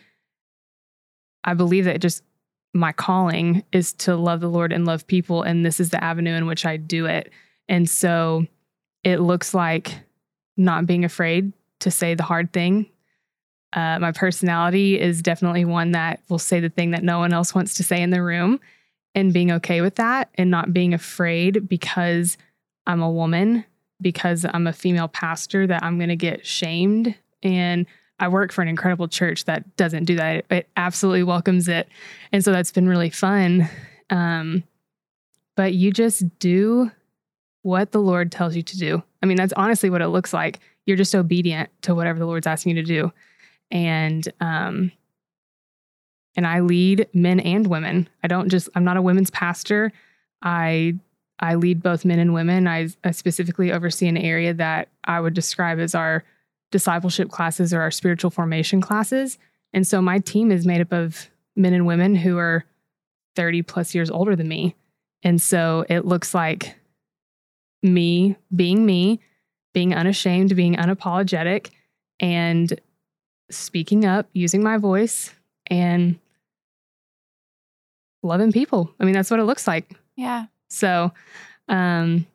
I 1.43 1.53
believe 1.53 1.85
that 1.85 2.01
just 2.01 2.23
my 2.73 2.91
calling 2.91 3.63
is 3.71 3.93
to 3.93 4.15
love 4.15 4.41
the 4.41 4.49
Lord 4.49 4.73
and 4.73 4.85
love 4.85 5.05
people. 5.05 5.43
And 5.43 5.63
this 5.63 5.79
is 5.79 5.91
the 5.91 6.03
avenue 6.03 6.33
in 6.33 6.47
which 6.47 6.65
I 6.65 6.77
do 6.77 7.05
it. 7.05 7.31
And 7.69 7.87
so 7.87 8.47
it 9.03 9.19
looks 9.19 9.53
like 9.53 9.99
not 10.57 10.87
being 10.87 11.05
afraid 11.05 11.53
to 11.81 11.91
say 11.91 12.15
the 12.15 12.23
hard 12.23 12.51
thing. 12.51 12.87
Uh, 13.73 13.99
my 13.99 14.11
personality 14.11 14.99
is 14.99 15.21
definitely 15.21 15.65
one 15.65 15.91
that 15.91 16.19
will 16.29 16.39
say 16.39 16.59
the 16.59 16.69
thing 16.69 16.91
that 16.91 17.03
no 17.03 17.19
one 17.19 17.31
else 17.31 17.53
wants 17.53 17.75
to 17.75 17.83
say 17.83 18.01
in 18.01 18.09
the 18.09 18.23
room 18.23 18.59
and 19.13 19.33
being 19.33 19.51
okay 19.51 19.81
with 19.81 19.95
that 19.95 20.29
and 20.35 20.49
not 20.49 20.73
being 20.73 20.93
afraid 20.93 21.67
because 21.67 22.37
I'm 22.87 23.01
a 23.01 23.11
woman, 23.11 23.65
because 24.01 24.45
I'm 24.45 24.67
a 24.67 24.73
female 24.73 25.07
pastor, 25.07 25.67
that 25.67 25.83
I'm 25.83 25.97
going 25.97 26.09
to 26.09 26.15
get 26.15 26.45
shamed. 26.45 27.15
And 27.43 27.85
I 28.19 28.27
work 28.27 28.51
for 28.51 28.61
an 28.61 28.67
incredible 28.67 29.07
church 29.07 29.45
that 29.45 29.75
doesn't 29.75 30.05
do 30.05 30.15
that. 30.15 30.45
It, 30.49 30.67
absolutely 30.75 31.23
welcomes 31.23 31.67
it. 31.67 31.87
And 32.31 32.43
so 32.43 32.51
that's 32.51 32.71
been 32.71 32.87
really 32.87 33.09
fun. 33.09 33.69
Um, 34.09 34.63
but 35.55 35.73
you 35.73 35.91
just 35.91 36.39
do 36.39 36.91
what 37.63 37.91
the 37.91 37.99
Lord 37.99 38.31
tells 38.31 38.55
you 38.55 38.63
to 38.63 38.77
do. 38.77 39.03
I 39.21 39.25
mean, 39.25 39.37
that's 39.37 39.53
honestly 39.53 39.89
what 39.89 40.01
it 40.01 40.07
looks 40.07 40.33
like. 40.33 40.59
You're 40.85 40.97
just 40.97 41.13
obedient 41.13 41.69
to 41.81 41.93
whatever 41.93 42.17
the 42.17 42.25
Lord's 42.25 42.47
asking 42.47 42.77
you 42.77 42.83
to 42.83 42.87
do. 42.87 43.11
And 43.71 44.25
um 44.39 44.91
and 46.37 46.47
I 46.47 46.61
lead 46.61 47.07
men 47.13 47.39
and 47.39 47.67
women. 47.67 48.07
I 48.23 48.27
don't 48.27 48.49
just 48.49 48.69
I'm 48.75 48.85
not 48.85 48.95
a 48.95 49.01
women's 49.01 49.31
pastor. 49.31 49.91
I 50.41 50.95
I 51.39 51.55
lead 51.55 51.83
both 51.83 52.05
men 52.05 52.19
and 52.19 52.33
women. 52.33 52.67
I, 52.67 52.89
I 53.03 53.11
specifically 53.11 53.71
oversee 53.71 54.07
an 54.07 54.17
area 54.17 54.53
that 54.55 54.89
I 55.03 55.19
would 55.19 55.33
describe 55.33 55.79
as 55.79 55.93
our 55.93 56.23
discipleship 56.71 57.29
classes 57.29 57.73
or 57.73 57.81
our 57.81 57.91
spiritual 57.91 58.31
formation 58.31 58.81
classes. 58.81 59.37
And 59.73 59.85
so 59.85 60.01
my 60.01 60.19
team 60.19 60.51
is 60.51 60.65
made 60.65 60.81
up 60.81 60.91
of 60.91 61.29
men 61.55 61.73
and 61.73 61.85
women 61.85 62.15
who 62.15 62.37
are 62.37 62.65
30 63.35 63.61
plus 63.63 63.93
years 63.93 64.09
older 64.09 64.35
than 64.35 64.47
me. 64.47 64.75
And 65.23 65.41
so 65.41 65.85
it 65.89 66.05
looks 66.05 66.33
like 66.33 66.75
me 67.83 68.35
being 68.55 68.85
me, 68.85 69.19
being 69.73 69.93
unashamed, 69.93 70.55
being 70.55 70.75
unapologetic, 70.75 71.69
and 72.19 72.79
speaking 73.49 74.05
up, 74.05 74.27
using 74.33 74.63
my 74.63 74.77
voice, 74.77 75.33
and 75.67 76.19
loving 78.23 78.51
people. 78.51 78.91
I 78.99 79.05
mean, 79.05 79.13
that's 79.13 79.29
what 79.29 79.39
it 79.39 79.43
looks 79.45 79.67
like. 79.67 79.91
Yeah. 80.15 80.45
So, 80.69 81.11
um, 81.67 82.25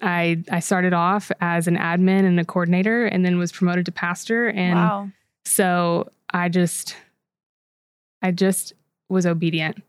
I 0.00 0.42
I 0.50 0.58
started 0.60 0.92
off 0.92 1.30
as 1.40 1.68
an 1.68 1.76
admin 1.76 2.26
and 2.26 2.38
a 2.40 2.44
coordinator, 2.44 3.06
and 3.06 3.24
then 3.24 3.38
was 3.38 3.52
promoted 3.52 3.86
to 3.86 3.92
pastor. 3.92 4.48
And 4.48 4.74
wow. 4.74 5.08
so 5.44 6.10
I 6.30 6.48
just, 6.48 6.96
I 8.20 8.32
just 8.32 8.72
was 9.08 9.26
obedient. 9.26 9.82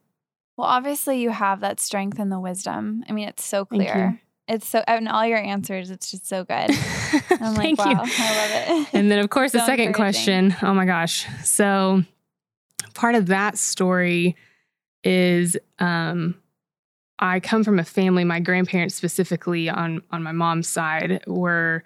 Well, 0.55 0.67
obviously, 0.67 1.19
you 1.19 1.31
have 1.31 1.61
that 1.61 1.79
strength 1.79 2.19
and 2.19 2.31
the 2.31 2.39
wisdom. 2.39 3.03
I 3.09 3.13
mean, 3.13 3.27
it's 3.27 3.43
so 3.43 3.65
clear. 3.65 4.19
It's 4.47 4.67
so, 4.67 4.83
and 4.87 5.07
all 5.07 5.25
your 5.25 5.39
answers, 5.39 5.89
it's 5.89 6.11
just 6.11 6.27
so 6.27 6.43
good. 6.43 6.53
I'm 7.29 7.55
like, 7.55 7.75
Thank 7.75 7.79
wow, 7.79 7.91
you. 7.91 7.97
I 8.17 8.37
love 8.37 8.81
it. 8.81 8.87
And 8.93 9.09
then, 9.09 9.19
of 9.19 9.29
course, 9.29 9.51
the 9.51 9.65
second 9.65 9.93
question. 9.93 10.55
Oh 10.61 10.73
my 10.73 10.85
gosh! 10.85 11.25
So 11.43 12.03
part 12.93 13.15
of 13.15 13.27
that 13.27 13.57
story 13.57 14.35
is 15.03 15.57
um, 15.79 16.35
I 17.19 17.39
come 17.39 17.63
from 17.63 17.79
a 17.79 17.83
family. 17.83 18.23
My 18.23 18.39
grandparents, 18.39 18.95
specifically 18.95 19.69
on 19.69 20.01
on 20.11 20.23
my 20.23 20.31
mom's 20.31 20.67
side, 20.67 21.23
were 21.27 21.83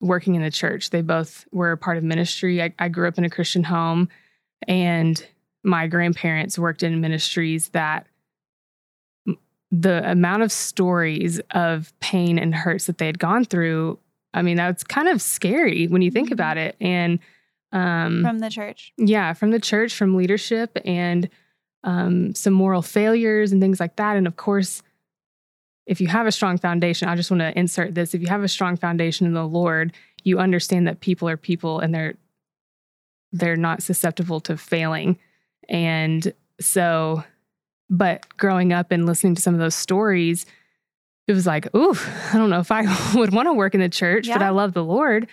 working 0.00 0.34
in 0.34 0.42
the 0.42 0.50
church. 0.50 0.90
They 0.90 1.02
both 1.02 1.46
were 1.52 1.72
a 1.72 1.76
part 1.76 1.96
of 1.98 2.04
ministry. 2.04 2.62
I, 2.62 2.72
I 2.78 2.88
grew 2.88 3.08
up 3.08 3.18
in 3.18 3.24
a 3.24 3.30
Christian 3.30 3.64
home, 3.64 4.08
and 4.66 5.24
my 5.64 5.86
grandparents 5.86 6.58
worked 6.58 6.82
in 6.82 7.00
ministries 7.00 7.68
that 7.70 8.06
the 9.70 10.08
amount 10.10 10.42
of 10.42 10.50
stories 10.50 11.40
of 11.50 11.92
pain 12.00 12.38
and 12.38 12.54
hurts 12.54 12.86
that 12.86 12.96
they 12.98 13.04
had 13.06 13.18
gone 13.18 13.44
through 13.44 13.98
i 14.32 14.40
mean 14.40 14.56
that's 14.56 14.82
kind 14.82 15.08
of 15.08 15.20
scary 15.20 15.86
when 15.88 16.00
you 16.00 16.10
think 16.10 16.30
Mhm. 16.30 16.32
about 16.32 16.56
it 16.56 16.74
and 16.80 17.18
um 17.72 18.22
From 18.22 18.38
the 18.38 18.48
church. 18.48 18.94
yeah 18.96 19.34
from 19.34 19.50
the 19.50 19.60
church 19.60 19.94
from 19.94 20.14
leadership 20.16 20.78
and 20.86 21.28
um 21.84 22.34
some 22.34 22.52
moral 22.52 22.82
failures 22.82 23.52
and 23.52 23.60
things 23.60 23.80
like 23.80 23.96
that. 23.96 24.16
And 24.16 24.26
of 24.26 24.36
course 24.36 24.82
if 25.86 26.02
you 26.02 26.06
have 26.06 26.26
a 26.26 26.32
strong 26.32 26.58
foundation 26.58 27.08
i 27.08 27.16
just 27.16 27.30
want 27.30 27.40
to 27.40 27.58
insert 27.58 27.94
this 27.94 28.12
if 28.12 28.20
you 28.20 28.26
have 28.26 28.42
a 28.42 28.48
strong 28.48 28.76
foundation 28.76 29.26
in 29.26 29.32
the 29.32 29.46
lord 29.46 29.90
you 30.22 30.38
understand 30.38 30.86
that 30.86 31.00
people 31.00 31.26
are 31.26 31.38
people 31.38 31.80
and 31.80 31.94
they're 31.94 32.14
they're 33.32 33.56
not 33.56 33.82
susceptible 33.82 34.40
to 34.40 34.56
failing. 34.56 35.18
And 35.68 36.32
so 36.60 37.22
but 37.90 38.36
growing 38.36 38.72
up 38.72 38.90
and 38.90 39.06
listening 39.06 39.34
to 39.34 39.40
some 39.40 39.54
of 39.54 39.60
those 39.60 39.74
stories 39.74 40.44
it 41.26 41.32
was 41.32 41.46
like 41.46 41.74
ooh 41.74 41.94
i 42.32 42.36
don't 42.36 42.50
know 42.50 42.60
if 42.60 42.70
i 42.70 42.82
would 43.14 43.32
want 43.32 43.46
to 43.46 43.54
work 43.54 43.74
in 43.74 43.80
the 43.80 43.88
church 43.88 44.28
but 44.28 44.42
i 44.42 44.50
love 44.50 44.74
the 44.74 44.84
lord. 44.84 45.28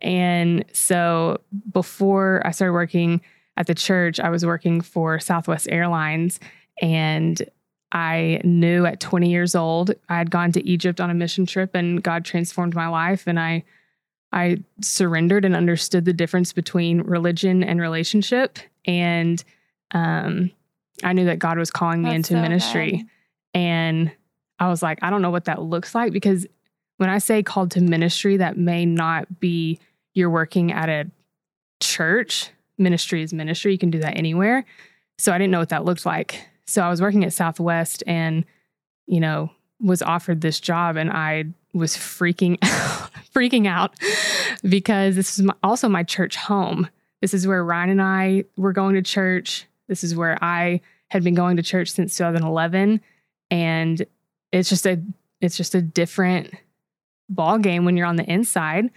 And 0.00 0.64
so 0.72 1.40
before 1.72 2.42
i 2.46 2.50
started 2.50 2.72
working 2.72 3.20
at 3.58 3.66
the 3.66 3.74
church 3.74 4.18
i 4.18 4.30
was 4.30 4.46
working 4.46 4.80
for 4.80 5.20
southwest 5.20 5.68
airlines 5.70 6.40
and 6.80 7.42
i 7.92 8.40
knew 8.44 8.86
at 8.86 9.00
20 9.00 9.30
years 9.30 9.54
old 9.54 9.90
i 10.08 10.16
had 10.16 10.30
gone 10.30 10.52
to 10.52 10.66
egypt 10.66 11.00
on 11.00 11.10
a 11.10 11.14
mission 11.14 11.44
trip 11.44 11.74
and 11.74 12.02
god 12.02 12.24
transformed 12.24 12.74
my 12.74 12.88
life 12.88 13.26
and 13.26 13.38
i 13.38 13.62
i 14.32 14.56
surrendered 14.80 15.44
and 15.44 15.54
understood 15.54 16.06
the 16.06 16.12
difference 16.12 16.52
between 16.52 17.02
religion 17.02 17.62
and 17.62 17.80
relationship 17.80 18.58
and 18.86 19.44
um, 19.92 20.50
I 21.02 21.12
knew 21.12 21.26
that 21.26 21.38
God 21.38 21.58
was 21.58 21.70
calling 21.70 22.02
me 22.02 22.10
That's 22.10 22.30
into 22.30 22.34
so 22.34 22.42
ministry. 22.42 22.90
good. 22.98 23.06
And 23.54 24.12
I 24.58 24.68
was 24.68 24.82
like, 24.82 24.98
I 25.02 25.10
don't 25.10 25.22
know 25.22 25.30
what 25.30 25.44
that 25.46 25.62
looks 25.62 25.94
like 25.94 26.12
because 26.12 26.46
when 26.96 27.08
I 27.08 27.18
say 27.18 27.42
called 27.42 27.70
to 27.72 27.80
ministry, 27.80 28.38
that 28.38 28.56
may 28.56 28.84
not 28.84 29.40
be 29.40 29.78
you're 30.14 30.30
working 30.30 30.72
at 30.72 30.88
a 30.88 31.06
church. 31.80 32.50
Ministry 32.78 33.22
is 33.22 33.32
ministry. 33.32 33.72
You 33.72 33.78
can 33.78 33.90
do 33.90 33.98
that 34.00 34.16
anywhere. 34.16 34.64
So 35.18 35.32
I 35.32 35.38
didn't 35.38 35.50
know 35.50 35.58
what 35.58 35.70
that 35.70 35.84
looked 35.84 36.06
like. 36.06 36.46
So 36.66 36.82
I 36.82 36.88
was 36.88 37.02
working 37.02 37.24
at 37.24 37.32
Southwest 37.32 38.02
and, 38.06 38.44
you 39.06 39.20
know, 39.20 39.50
was 39.80 40.02
offered 40.02 40.40
this 40.40 40.60
job 40.60 40.96
and 40.96 41.10
I 41.10 41.46
was 41.72 41.96
freaking 41.96 42.58
out, 42.62 43.10
freaking 43.34 43.66
out 43.66 43.94
because 44.62 45.16
this 45.16 45.38
is 45.38 45.44
my, 45.44 45.54
also 45.62 45.88
my 45.88 46.02
church 46.02 46.36
home. 46.36 46.88
This 47.20 47.34
is 47.34 47.46
where 47.46 47.64
Ryan 47.64 47.90
and 47.90 48.02
I 48.02 48.44
were 48.56 48.72
going 48.72 48.94
to 48.94 49.02
church. 49.02 49.66
This 49.88 50.04
is 50.04 50.14
where 50.14 50.42
I 50.42 50.80
had 51.08 51.24
been 51.24 51.34
going 51.34 51.56
to 51.56 51.62
church 51.62 51.90
since 51.90 52.16
2011 52.16 53.00
and 53.50 54.06
it's 54.52 54.68
just 54.68 54.86
a 54.86 55.00
it's 55.40 55.56
just 55.56 55.74
a 55.74 55.82
different 55.82 56.52
ball 57.28 57.58
game 57.58 57.84
when 57.84 57.96
you're 57.96 58.06
on 58.06 58.16
the 58.16 58.30
inside 58.30 58.90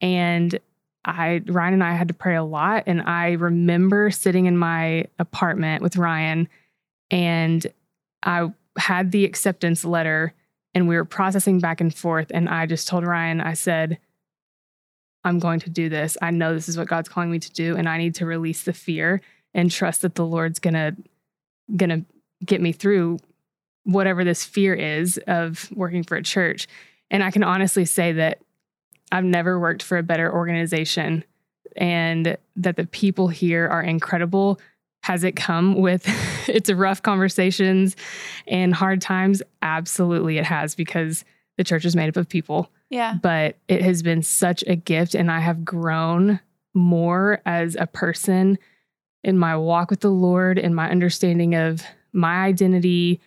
and 0.00 0.58
I 1.04 1.42
Ryan 1.46 1.74
and 1.74 1.84
I 1.84 1.94
had 1.94 2.08
to 2.08 2.14
pray 2.14 2.36
a 2.36 2.42
lot 2.42 2.84
and 2.86 3.02
I 3.02 3.32
remember 3.32 4.10
sitting 4.10 4.46
in 4.46 4.56
my 4.56 5.06
apartment 5.18 5.82
with 5.82 5.96
Ryan 5.96 6.48
and 7.10 7.66
I 8.22 8.52
had 8.76 9.12
the 9.12 9.24
acceptance 9.24 9.84
letter 9.84 10.34
and 10.74 10.88
we 10.88 10.96
were 10.96 11.04
processing 11.04 11.60
back 11.60 11.80
and 11.80 11.94
forth 11.94 12.30
and 12.30 12.48
I 12.48 12.66
just 12.66 12.88
told 12.88 13.04
Ryan 13.04 13.40
I 13.40 13.54
said 13.54 13.98
I'm 15.24 15.38
going 15.38 15.60
to 15.60 15.70
do 15.70 15.88
this. 15.88 16.16
I 16.22 16.30
know 16.30 16.54
this 16.54 16.68
is 16.68 16.78
what 16.78 16.88
God's 16.88 17.08
calling 17.08 17.30
me 17.30 17.38
to 17.38 17.52
do 17.52 17.76
and 17.76 17.88
I 17.88 17.98
need 17.98 18.14
to 18.16 18.26
release 18.26 18.62
the 18.62 18.72
fear 18.72 19.20
and 19.54 19.70
trust 19.70 20.02
that 20.02 20.14
the 20.14 20.26
Lord's 20.26 20.58
going 20.58 20.74
to 20.74 20.96
going 21.76 21.90
to 21.90 22.04
get 22.44 22.60
me 22.60 22.72
through 22.72 23.18
whatever 23.84 24.24
this 24.24 24.44
fear 24.44 24.74
is 24.74 25.18
of 25.26 25.70
working 25.72 26.02
for 26.02 26.16
a 26.16 26.22
church. 26.22 26.66
And 27.10 27.22
I 27.22 27.30
can 27.30 27.42
honestly 27.42 27.84
say 27.84 28.12
that 28.12 28.40
I've 29.10 29.24
never 29.24 29.58
worked 29.58 29.82
for 29.82 29.98
a 29.98 30.02
better 30.02 30.32
organization 30.32 31.24
and 31.76 32.36
that 32.56 32.76
the 32.76 32.86
people 32.86 33.28
here 33.28 33.66
are 33.68 33.82
incredible. 33.82 34.60
Has 35.04 35.24
it 35.24 35.36
come 35.36 35.74
with 35.76 36.06
its 36.48 36.68
a 36.68 36.76
rough 36.76 37.02
conversations 37.02 37.96
and 38.46 38.74
hard 38.74 39.00
times? 39.00 39.42
Absolutely, 39.62 40.38
it 40.38 40.44
has 40.44 40.74
because 40.74 41.24
the 41.56 41.64
church 41.64 41.84
is 41.84 41.96
made 41.96 42.08
up 42.08 42.16
of 42.16 42.28
people. 42.28 42.70
Yeah. 42.90 43.16
But 43.22 43.56
it 43.68 43.82
has 43.82 44.02
been 44.02 44.22
such 44.22 44.64
a 44.66 44.76
gift, 44.76 45.14
and 45.14 45.30
I 45.30 45.40
have 45.40 45.64
grown 45.64 46.40
more 46.74 47.40
as 47.44 47.76
a 47.78 47.86
person 47.86 48.58
in 49.24 49.38
my 49.38 49.56
walk 49.56 49.90
with 49.90 50.00
the 50.00 50.10
Lord 50.10 50.58
and 50.58 50.74
my 50.74 50.90
understanding 50.90 51.54
of 51.54 51.82
my 52.12 52.44
identity, 52.44 53.20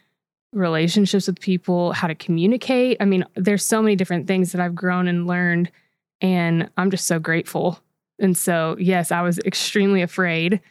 relationships 0.54 1.28
with 1.28 1.40
people, 1.40 1.94
how 1.94 2.08
to 2.08 2.16
communicate. 2.16 2.98
I 3.00 3.06
mean, 3.06 3.24
there's 3.36 3.66
so 3.66 3.82
many 3.82 3.96
different 3.96 4.28
things 4.28 4.52
that 4.52 4.62
I've 4.62 4.76
grown 4.76 5.08
and 5.08 5.28
learned, 5.28 5.72
and 6.20 6.70
I'm 6.78 6.92
just 6.92 7.06
so 7.08 7.20
grateful. 7.20 7.80
And 8.20 8.38
so, 8.38 8.76
yes, 8.80 9.12
I 9.12 9.22
was 9.22 9.40
extremely 9.40 10.02
afraid 10.02 10.62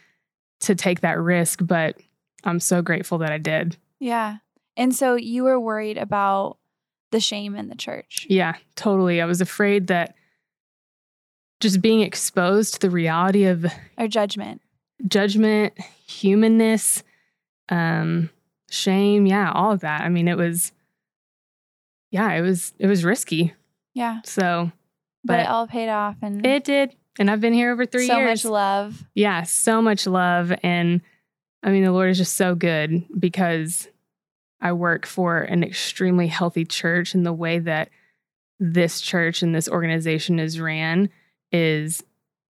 to 0.61 0.75
take 0.75 1.01
that 1.01 1.19
risk, 1.19 1.59
but 1.63 1.97
I'm 2.43 2.59
so 2.59 2.81
grateful 2.81 3.17
that 3.19 3.31
I 3.31 3.37
did. 3.37 3.77
Yeah. 3.99 4.37
And 4.77 4.95
so 4.95 5.15
you 5.15 5.43
were 5.43 5.59
worried 5.59 5.97
about 5.97 6.57
the 7.11 7.19
shame 7.19 7.55
in 7.55 7.67
the 7.67 7.75
church. 7.75 8.25
Yeah, 8.29 8.53
totally. 8.75 9.21
I 9.21 9.25
was 9.25 9.41
afraid 9.41 9.87
that 9.87 10.15
just 11.59 11.81
being 11.81 12.01
exposed 12.01 12.75
to 12.75 12.79
the 12.79 12.89
reality 12.89 13.45
of 13.45 13.65
our 13.97 14.07
judgment. 14.07 14.61
judgment, 15.07 15.73
humanness, 16.07 17.03
um, 17.69 18.29
shame, 18.71 19.25
yeah, 19.25 19.51
all 19.51 19.71
of 19.71 19.81
that. 19.81 20.01
I 20.01 20.09
mean, 20.09 20.27
it 20.27 20.37
was, 20.37 20.71
yeah, 22.09 22.31
it 22.33 22.41
was 22.41 22.73
it 22.79 22.87
was 22.87 23.03
risky. 23.03 23.53
Yeah. 23.93 24.21
So, 24.23 24.71
But, 25.23 25.41
it 25.41 25.47
all 25.47 25.67
paid 25.67 25.89
off 25.89 26.15
and 26.21 26.45
it 26.45 26.63
did, 26.63 26.95
and 27.19 27.29
I've 27.29 27.41
been 27.41 27.53
here 27.53 27.71
over 27.71 27.85
three 27.85 28.07
so 28.07 28.17
years. 28.17 28.41
So 28.41 28.49
much 28.49 28.51
love. 28.51 29.03
yeah, 29.13 29.43
so 29.43 29.81
much 29.81 30.07
love. 30.07 30.53
And 30.63 31.01
I 31.61 31.71
mean, 31.71 31.83
the 31.83 31.91
Lord 31.91 32.09
is 32.09 32.17
just 32.17 32.35
so 32.35 32.55
good 32.55 33.03
because 33.19 33.87
I 34.61 34.73
work 34.73 35.05
for 35.05 35.39
an 35.39 35.63
extremely 35.63 36.27
healthy 36.27 36.65
church, 36.65 37.13
and 37.13 37.25
the 37.25 37.33
way 37.33 37.59
that 37.59 37.89
this 38.59 39.01
church 39.01 39.41
and 39.41 39.53
this 39.53 39.67
organization 39.67 40.39
is 40.39 40.59
ran 40.59 41.09
is 41.51 42.03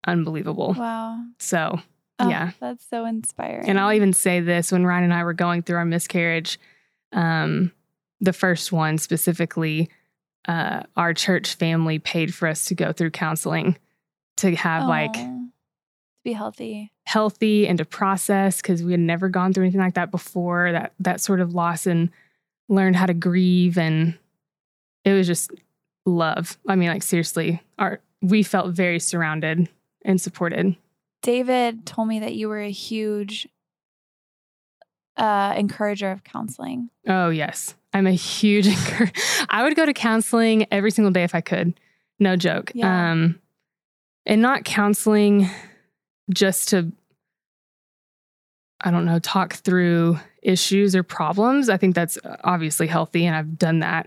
unbelievable. 0.07 0.75
Wow. 0.77 1.23
So, 1.39 1.81
Oh, 2.21 2.29
yeah. 2.29 2.51
That's 2.61 2.85
so 2.89 3.05
inspiring. 3.05 3.69
And 3.69 3.79
I'll 3.79 3.93
even 3.93 4.13
say 4.13 4.41
this 4.41 4.73
when 4.73 4.85
Ryan 4.87 5.05
and 5.05 5.15
I 5.15 5.25
were 5.25 5.33
going 5.33 5.63
through 5.63 5.77
our 5.77 5.85
miscarriage, 5.85 6.59
um, 7.13 7.73
the 8.21 8.33
first 8.33 8.73
one 8.73 8.99
specifically, 8.99 9.89
uh, 10.47 10.83
our 10.97 11.15
church 11.15 11.55
family 11.55 11.99
paid 11.99 12.35
for 12.35 12.49
us 12.49 12.65
to 12.67 12.75
go 12.75 12.93
through 12.93 13.11
counseling 13.11 13.77
to 14.39 14.55
have 14.57 14.89
like 14.89 15.13
to 15.13 15.49
be 16.25 16.33
healthy. 16.33 16.91
healthy 17.07 17.69
and 17.69 17.79
to 17.79 17.85
process 17.85 18.61
because 18.61 18.83
we 18.83 18.93
had 18.93 19.01
never 19.01 19.29
gone 19.29 19.53
through 19.53 19.65
anything 19.65 19.81
like 19.81 19.95
that 19.95 20.11
before 20.11 20.73
that 20.73 20.93
that 20.99 21.21
sort 21.21 21.41
of 21.41 21.55
loss 21.55 21.87
and 21.87 22.11
learned 22.69 22.97
how 22.97 23.07
to 23.07 23.15
grieve 23.15 23.77
and 23.77 24.17
it 25.05 25.13
was 25.13 25.27
just 25.27 25.51
love 26.07 26.59
i 26.67 26.75
mean 26.75 26.89
like 26.89 27.03
seriously 27.03 27.61
our 27.79 28.01
we 28.23 28.43
felt 28.43 28.75
very 28.75 28.99
surrounded 28.99 29.69
and 30.05 30.21
supported 30.21 30.75
David 31.23 31.85
told 31.87 32.09
me 32.09 32.21
that 32.21 32.35
you 32.35 32.49
were 32.49 32.61
a 32.61 32.71
huge 32.71 33.47
uh, 35.17 35.55
encourager 35.57 36.11
of 36.11 36.25
counseling. 36.25 36.89
oh 37.07 37.29
yes 37.29 37.75
i'm 37.93 38.07
a 38.07 38.13
huge 38.13 38.67
encourager. 38.75 39.13
i 39.51 39.63
would 39.63 39.77
go 39.77 39.85
to 39.85 39.93
counseling 39.93 40.67
every 40.71 40.91
single 40.91 41.11
day 41.11 41.25
if 41.25 41.35
i 41.35 41.41
could 41.43 41.79
no 42.19 42.37
joke 42.37 42.73
Yeah. 42.75 43.11
um 43.13 43.39
and 44.25 44.41
not 44.41 44.65
counseling 44.65 45.49
just 46.33 46.69
to 46.71 46.93
I 48.83 48.91
don't 48.91 49.05
know, 49.05 49.19
talk 49.19 49.53
through 49.57 50.19
issues 50.43 50.97
or 50.97 51.03
problems. 51.03 51.69
I 51.69 51.77
think 51.77 51.95
that's 51.95 52.17
obviously 52.45 52.87
healthy 52.87 53.27
and 53.27 53.37
I've 53.37 53.59
done 53.59 53.81
that. 53.81 54.07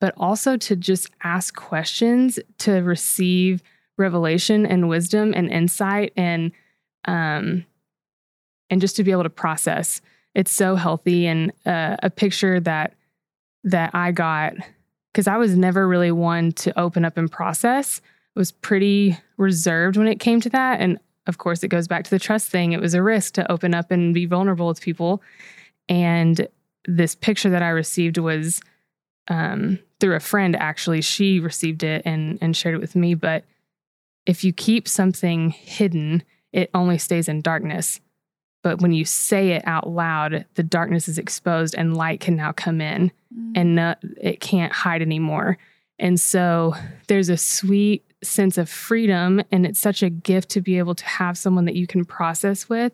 But 0.00 0.14
also 0.16 0.56
to 0.56 0.76
just 0.76 1.10
ask 1.22 1.54
questions 1.54 2.38
to 2.60 2.76
receive 2.80 3.62
revelation 3.96 4.66
and 4.66 4.88
wisdom 4.88 5.32
and 5.34 5.50
insight 5.50 6.12
and 6.16 6.52
um 7.06 7.64
and 8.70 8.80
just 8.80 8.96
to 8.96 9.04
be 9.04 9.10
able 9.10 9.22
to 9.22 9.30
process. 9.30 10.00
It's 10.34 10.50
so 10.52 10.74
healthy 10.74 11.26
and 11.26 11.52
uh, 11.64 11.96
a 12.02 12.10
picture 12.10 12.58
that 12.60 12.94
that 13.64 13.94
I 13.94 14.12
got 14.12 14.54
cuz 15.12 15.26
I 15.26 15.36
was 15.36 15.56
never 15.56 15.86
really 15.86 16.12
one 16.12 16.52
to 16.52 16.78
open 16.78 17.04
up 17.04 17.16
and 17.16 17.30
process. 17.30 18.00
was 18.34 18.50
pretty 18.50 19.16
reserved 19.36 19.96
when 19.96 20.08
it 20.08 20.18
came 20.18 20.40
to 20.40 20.50
that 20.50 20.80
and 20.80 20.98
of 21.26 21.38
course, 21.38 21.62
it 21.62 21.68
goes 21.68 21.88
back 21.88 22.04
to 22.04 22.10
the 22.10 22.18
trust 22.18 22.50
thing. 22.50 22.72
It 22.72 22.80
was 22.80 22.94
a 22.94 23.02
risk 23.02 23.34
to 23.34 23.50
open 23.50 23.74
up 23.74 23.90
and 23.90 24.12
be 24.12 24.26
vulnerable 24.26 24.66
with 24.66 24.80
people. 24.80 25.22
And 25.88 26.46
this 26.86 27.14
picture 27.14 27.50
that 27.50 27.62
I 27.62 27.70
received 27.70 28.18
was 28.18 28.60
um, 29.28 29.78
through 30.00 30.16
a 30.16 30.20
friend, 30.20 30.54
actually. 30.56 31.00
She 31.00 31.40
received 31.40 31.82
it 31.82 32.02
and, 32.04 32.38
and 32.42 32.56
shared 32.56 32.74
it 32.74 32.80
with 32.80 32.94
me. 32.94 33.14
But 33.14 33.44
if 34.26 34.44
you 34.44 34.52
keep 34.52 34.88
something 34.88 35.50
hidden, 35.50 36.22
it 36.52 36.70
only 36.74 36.98
stays 36.98 37.28
in 37.28 37.40
darkness. 37.40 38.00
But 38.62 38.80
when 38.80 38.92
you 38.92 39.04
say 39.04 39.50
it 39.50 39.62
out 39.66 39.88
loud, 39.88 40.46
the 40.54 40.62
darkness 40.62 41.08
is 41.08 41.18
exposed 41.18 41.74
and 41.74 41.96
light 41.96 42.20
can 42.20 42.36
now 42.36 42.52
come 42.52 42.80
in 42.80 43.12
Mm. 43.36 43.52
and 43.56 43.74
no, 43.74 43.94
it 44.20 44.40
can't 44.40 44.72
hide 44.72 45.02
anymore. 45.02 45.58
And 45.98 46.18
so 46.20 46.74
there's 47.08 47.28
a 47.28 47.36
sweet 47.36 48.04
sense 48.22 48.58
of 48.58 48.68
freedom, 48.68 49.42
and 49.50 49.66
it's 49.66 49.80
such 49.80 50.02
a 50.02 50.10
gift 50.10 50.50
to 50.50 50.60
be 50.60 50.78
able 50.78 50.94
to 50.94 51.04
have 51.04 51.36
someone 51.36 51.64
that 51.64 51.74
you 51.76 51.86
can 51.86 52.04
process 52.04 52.68
with 52.68 52.92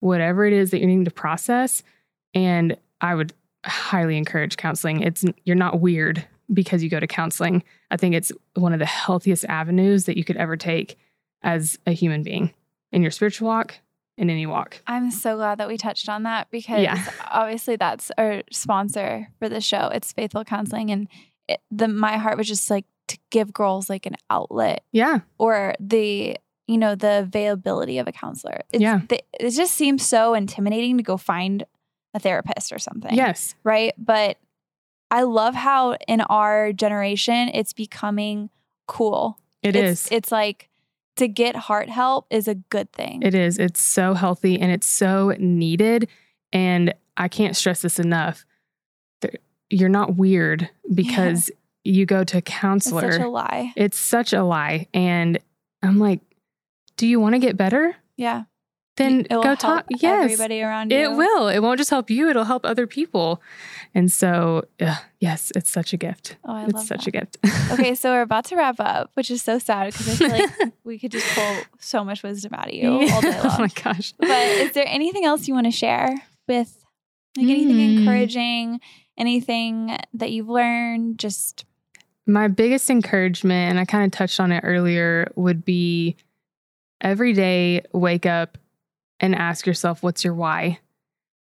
whatever 0.00 0.44
it 0.44 0.52
is 0.52 0.70
that 0.70 0.78
you're 0.78 0.88
needing 0.88 1.04
to 1.04 1.10
process. 1.10 1.82
And 2.34 2.76
I 3.00 3.14
would 3.14 3.32
highly 3.64 4.16
encourage 4.16 4.56
counseling. 4.56 5.02
It's 5.02 5.24
you're 5.44 5.56
not 5.56 5.80
weird 5.80 6.26
because 6.52 6.82
you 6.82 6.88
go 6.90 7.00
to 7.00 7.06
counseling. 7.06 7.62
I 7.90 7.96
think 7.96 8.14
it's 8.14 8.32
one 8.54 8.72
of 8.72 8.78
the 8.78 8.86
healthiest 8.86 9.44
avenues 9.46 10.04
that 10.04 10.16
you 10.16 10.24
could 10.24 10.36
ever 10.36 10.56
take 10.56 10.98
as 11.42 11.78
a 11.86 11.92
human 11.92 12.22
being 12.22 12.52
in 12.92 13.02
your 13.02 13.10
spiritual 13.10 13.48
walk, 13.48 13.78
in 14.16 14.30
any 14.30 14.46
walk. 14.46 14.80
I'm 14.86 15.10
so 15.10 15.36
glad 15.36 15.58
that 15.58 15.68
we 15.68 15.76
touched 15.76 16.08
on 16.08 16.22
that 16.22 16.50
because 16.50 16.80
Yeah. 16.82 17.02
obviously 17.30 17.76
that's 17.76 18.10
our 18.16 18.42
sponsor 18.50 19.28
for 19.38 19.48
the 19.48 19.60
show. 19.60 19.88
It's 19.92 20.12
Faithful 20.12 20.44
Counseling, 20.44 20.90
and 20.90 21.08
it, 21.48 21.60
the 21.70 21.88
my 21.88 22.16
heart 22.16 22.38
was 22.38 22.48
just 22.48 22.70
like 22.70 22.86
to 23.08 23.18
give 23.30 23.52
girls 23.52 23.88
like 23.90 24.06
an 24.06 24.16
outlet 24.30 24.82
Yeah. 24.92 25.20
or 25.38 25.74
the 25.80 26.36
you 26.66 26.78
know 26.78 26.96
the 26.96 27.20
availability 27.20 27.98
of 27.98 28.08
a 28.08 28.12
counselor. 28.12 28.62
It's, 28.72 28.82
Yeah. 28.82 29.00
the, 29.08 29.20
it 29.38 29.50
just 29.50 29.74
seems 29.74 30.04
so 30.04 30.34
intimidating 30.34 30.96
to 30.96 31.02
go 31.04 31.16
find 31.16 31.64
a 32.14 32.18
therapist 32.18 32.72
or 32.72 32.78
something. 32.80 33.14
Yes. 33.14 33.54
right? 33.62 33.92
But 33.98 34.38
I 35.10 35.22
love 35.22 35.54
how 35.54 35.96
in 36.08 36.20
our 36.22 36.72
generation 36.72 37.50
it's 37.54 37.72
becoming 37.72 38.50
cool. 38.86 39.38
It 39.62 39.76
it's, 39.76 40.06
is. 40.06 40.08
It's 40.12 40.32
like 40.32 40.68
to 41.16 41.28
get 41.28 41.56
heart 41.56 41.88
help 41.88 42.26
is 42.30 42.48
a 42.48 42.54
good 42.54 42.92
thing. 42.92 43.22
It 43.22 43.34
is. 43.34 43.58
It's 43.58 43.80
so 43.80 44.14
healthy 44.14 44.60
and 44.60 44.70
it's 44.70 44.86
so 44.86 45.34
needed. 45.38 46.08
And 46.52 46.92
I 47.16 47.28
can't 47.28 47.56
stress 47.56 47.82
this 47.82 47.98
enough. 47.98 48.44
You're 49.70 49.88
not 49.88 50.16
weird 50.16 50.68
because 50.94 51.50
you 51.84 52.04
go 52.06 52.24
to 52.24 52.36
a 52.36 52.38
It's 52.38 52.50
counselor. 52.50 53.12
such 53.12 53.20
a 53.20 53.28
lie. 53.28 53.72
it's 53.76 53.98
such 53.98 54.32
a 54.32 54.42
lie. 54.42 54.88
And 54.92 55.38
I'm 55.82 55.98
like, 55.98 56.20
do 56.96 57.06
you 57.06 57.20
want 57.20 57.34
to 57.34 57.38
get 57.38 57.56
better? 57.56 57.94
Yeah. 58.16 58.44
Then 58.96 59.22
go 59.24 59.42
help 59.42 59.58
talk. 59.58 59.86
Yes. 59.90 60.24
everybody 60.24 60.62
around 60.62 60.90
you. 60.90 60.98
It 60.98 61.12
will. 61.16 61.48
It 61.48 61.58
won't 61.60 61.78
just 61.78 61.90
help 61.90 62.08
you, 62.10 62.28
it'll 62.30 62.44
help 62.44 62.64
other 62.64 62.86
people. 62.86 63.42
And 63.94 64.10
so, 64.10 64.64
ugh, 64.80 64.96
yes, 65.20 65.52
it's 65.54 65.70
such 65.70 65.92
a 65.92 65.96
gift. 65.96 66.36
Oh, 66.44 66.54
I 66.54 66.64
it's 66.64 66.72
love 66.74 66.86
such 66.86 67.04
that. 67.04 67.08
a 67.08 67.10
gift. 67.10 67.36
okay, 67.72 67.94
so 67.94 68.10
we're 68.12 68.22
about 68.22 68.46
to 68.46 68.56
wrap 68.56 68.76
up, 68.78 69.10
which 69.14 69.30
is 69.30 69.42
so 69.42 69.58
sad 69.58 69.92
because 69.92 70.08
I 70.08 70.14
feel 70.14 70.28
like 70.30 70.72
we 70.84 70.98
could 70.98 71.12
just 71.12 71.26
pull 71.34 71.56
so 71.78 72.04
much 72.04 72.22
wisdom 72.22 72.54
out 72.54 72.68
of 72.68 72.74
you 72.74 72.88
all 72.90 73.20
day 73.20 73.30
long. 73.30 73.40
oh 73.44 73.56
my 73.58 73.68
gosh. 73.82 74.12
but 74.18 74.28
is 74.30 74.72
there 74.72 74.86
anything 74.88 75.24
else 75.24 75.46
you 75.46 75.54
want 75.54 75.66
to 75.66 75.70
share 75.70 76.14
with 76.48 76.82
like 77.36 77.46
anything 77.46 77.74
Hmm. 77.76 77.98
encouraging, 77.98 78.80
anything 79.18 79.96
that 80.14 80.30
you've 80.32 80.48
learned? 80.48 81.18
Just 81.18 81.64
My 82.26 82.48
biggest 82.48 82.88
encouragement, 82.88 83.70
and 83.70 83.78
I 83.78 83.84
kind 83.84 84.04
of 84.06 84.10
touched 84.10 84.40
on 84.40 84.52
it 84.52 84.60
earlier, 84.64 85.30
would 85.36 85.64
be 85.66 86.16
every 87.02 87.34
day 87.34 87.82
wake 87.92 88.24
up 88.24 88.56
and 89.20 89.34
ask 89.34 89.66
yourself, 89.66 90.02
what's 90.02 90.24
your 90.24 90.34
why? 90.34 90.80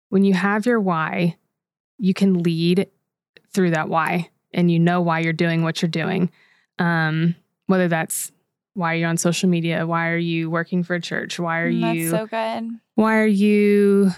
When 0.09 0.23
you 0.23 0.33
have 0.33 0.65
your 0.65 0.79
why, 0.79 1.37
you 1.97 2.13
can 2.13 2.43
lead 2.43 2.87
through 3.53 3.71
that 3.71 3.89
why 3.89 4.29
and 4.53 4.71
you 4.71 4.79
know 4.79 5.01
why 5.01 5.19
you're 5.19 5.33
doing 5.33 5.63
what 5.63 5.81
you're 5.81 5.89
doing. 5.89 6.29
Um, 6.79 7.35
whether 7.67 7.87
that's 7.87 8.31
why 8.73 8.93
you're 8.95 9.09
on 9.09 9.17
social 9.17 9.49
media, 9.49 9.85
why 9.85 10.09
are 10.09 10.17
you 10.17 10.49
working 10.49 10.83
for 10.83 10.95
a 10.95 11.01
church? 11.01 11.39
Why 11.39 11.59
are 11.59 11.71
mm, 11.71 11.81
that's 11.81 11.97
you 11.97 12.09
so 12.09 12.27
good. 12.27 12.79
why 12.95 13.17
are 13.17 13.27
you 13.27 14.11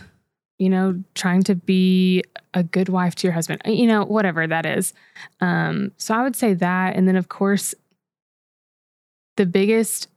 you 0.57 0.69
know 0.69 1.03
trying 1.15 1.43
to 1.43 1.55
be 1.55 2.23
a 2.53 2.63
good 2.63 2.89
wife 2.89 3.15
to 3.15 3.27
your 3.27 3.33
husband 3.33 3.61
you 3.65 3.85
know 3.85 4.05
whatever 4.05 4.47
that 4.47 4.65
is 4.65 4.93
um 5.41 5.91
so 5.97 6.13
i 6.15 6.23
would 6.23 6.35
say 6.35 6.53
that 6.53 6.95
and 6.95 7.07
then 7.07 7.15
of 7.15 7.29
course 7.29 7.75
the 9.37 9.45
biggest 9.45 10.07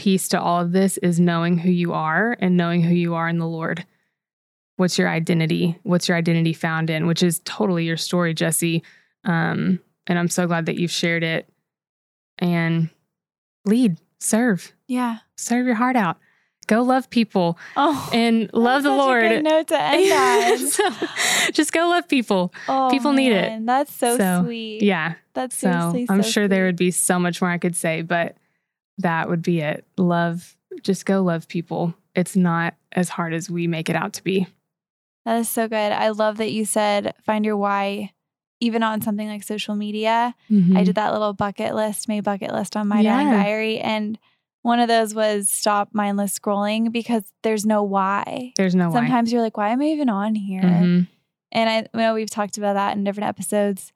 piece 0.00 0.28
to 0.28 0.40
all 0.40 0.60
of 0.62 0.72
this 0.72 0.96
is 0.98 1.20
knowing 1.20 1.58
who 1.58 1.70
you 1.70 1.92
are 1.92 2.34
and 2.40 2.56
knowing 2.56 2.82
who 2.82 2.94
you 2.94 3.14
are 3.14 3.28
in 3.28 3.38
the 3.38 3.46
lord 3.46 3.84
what's 4.76 4.98
your 4.98 5.08
identity 5.08 5.78
what's 5.82 6.08
your 6.08 6.16
identity 6.16 6.54
found 6.54 6.88
in 6.88 7.06
which 7.06 7.22
is 7.22 7.40
totally 7.44 7.84
your 7.84 7.98
story 7.98 8.32
jesse 8.32 8.82
um 9.24 9.78
and 10.06 10.18
i'm 10.18 10.28
so 10.28 10.46
glad 10.46 10.64
that 10.66 10.76
you've 10.78 10.90
shared 10.90 11.22
it 11.22 11.46
and 12.38 12.88
lead 13.66 13.98
serve 14.18 14.72
Yeah. 14.88 15.18
serve 15.36 15.66
your 15.66 15.74
heart 15.74 15.96
out 15.96 16.16
go 16.66 16.82
love 16.82 17.10
people 17.10 17.58
Oh, 17.76 18.08
and 18.12 18.48
love 18.54 18.84
the 18.84 18.92
a 18.92 18.96
Lord. 18.96 19.28
good 19.28 19.42
note 19.44 19.66
to 19.68 19.78
end 19.82 20.12
on. 20.62 20.68
So, 20.68 20.88
just 21.52 21.72
go 21.72 21.88
love 21.88 22.06
people. 22.08 22.54
Oh, 22.68 22.88
People 22.92 23.12
need 23.12 23.32
it. 23.32 23.66
That's 23.66 23.92
so, 23.92 24.16
So, 24.16 24.42
sweet. 24.44 24.80
Yeah. 24.82 25.14
That's 25.34 25.56
So 25.56 25.68
I'm 26.08 26.22
so 26.22 26.30
sure 26.30 26.46
there 26.48 26.66
would 26.66 26.76
be 26.76 26.92
so 26.92 27.18
much 27.18 27.42
more 27.42 27.50
I 27.50 27.58
could 27.58 27.74
say, 27.74 28.02
but 28.02 28.36
that 29.02 29.28
would 29.28 29.42
be 29.42 29.60
it. 29.60 29.84
Love, 29.96 30.56
just 30.82 31.06
go 31.06 31.22
love 31.22 31.48
people. 31.48 31.94
It's 32.14 32.36
not 32.36 32.74
as 32.92 33.08
hard 33.08 33.34
as 33.34 33.50
we 33.50 33.66
make 33.66 33.88
it 33.88 33.96
out 33.96 34.12
to 34.14 34.24
be. 34.24 34.46
That 35.26 35.38
is 35.38 35.48
so 35.48 35.68
good. 35.68 35.92
I 35.92 36.08
love 36.10 36.38
that 36.38 36.52
you 36.52 36.64
said 36.64 37.14
find 37.22 37.44
your 37.44 37.56
why, 37.56 38.12
even 38.60 38.82
on 38.82 39.00
something 39.02 39.28
like 39.28 39.42
social 39.42 39.74
media. 39.74 40.34
I 40.50 40.52
Mhm. 40.52 40.84
did 40.84 40.94
that 40.96 41.12
little 41.12 41.32
bucket 41.34 41.74
list, 41.74 42.08
my 42.08 42.20
bucket 42.20 42.52
list 42.52 42.76
on 42.76 42.88
my 42.88 43.00
Yeah. 43.00 43.30
diary, 43.30 43.78
and 43.78 44.18
One 44.62 44.78
of 44.78 44.88
those 44.88 45.14
was 45.14 45.48
stop 45.48 45.88
mindless 45.94 46.38
scrolling 46.38 46.92
because 46.92 47.22
there's 47.42 47.64
no 47.64 47.82
why. 47.82 48.52
There's 48.58 48.74
no. 48.74 48.90
Sometimes 48.92 49.32
you're 49.32 49.40
like, 49.40 49.56
why 49.56 49.70
am 49.70 49.80
I 49.80 49.86
even 49.86 50.10
on 50.10 50.34
here? 50.34 50.60
Mhm. 50.60 51.06
And 51.50 51.70
I 51.70 51.86
know 51.96 52.12
we've 52.12 52.28
talked 52.28 52.58
about 52.58 52.74
that 52.74 52.94
in 52.94 53.02
different 53.02 53.28
episodes. 53.30 53.94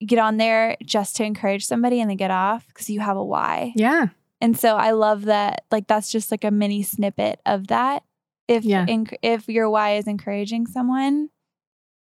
Get 0.00 0.18
on 0.18 0.38
there 0.38 0.78
just 0.82 1.16
to 1.16 1.24
encourage 1.24 1.66
somebody 1.66 2.00
and 2.00 2.08
then 2.08 2.16
get 2.16 2.30
off 2.30 2.66
because 2.68 2.88
you 2.88 3.00
have 3.00 3.18
a 3.18 3.22
why. 3.22 3.74
Yeah. 3.76 4.06
And 4.42 4.58
so 4.58 4.76
I 4.76 4.90
love 4.90 5.24
that. 5.26 5.64
Like 5.70 5.86
that's 5.86 6.10
just 6.12 6.30
like 6.30 6.44
a 6.44 6.50
mini 6.50 6.82
snippet 6.82 7.40
of 7.46 7.68
that. 7.68 8.02
If 8.48 8.64
Yeah. 8.64 8.84
enc- 8.86 9.14
if 9.22 9.48
your 9.48 9.70
why 9.70 9.94
is 9.96 10.06
encouraging 10.06 10.66
someone, 10.66 11.30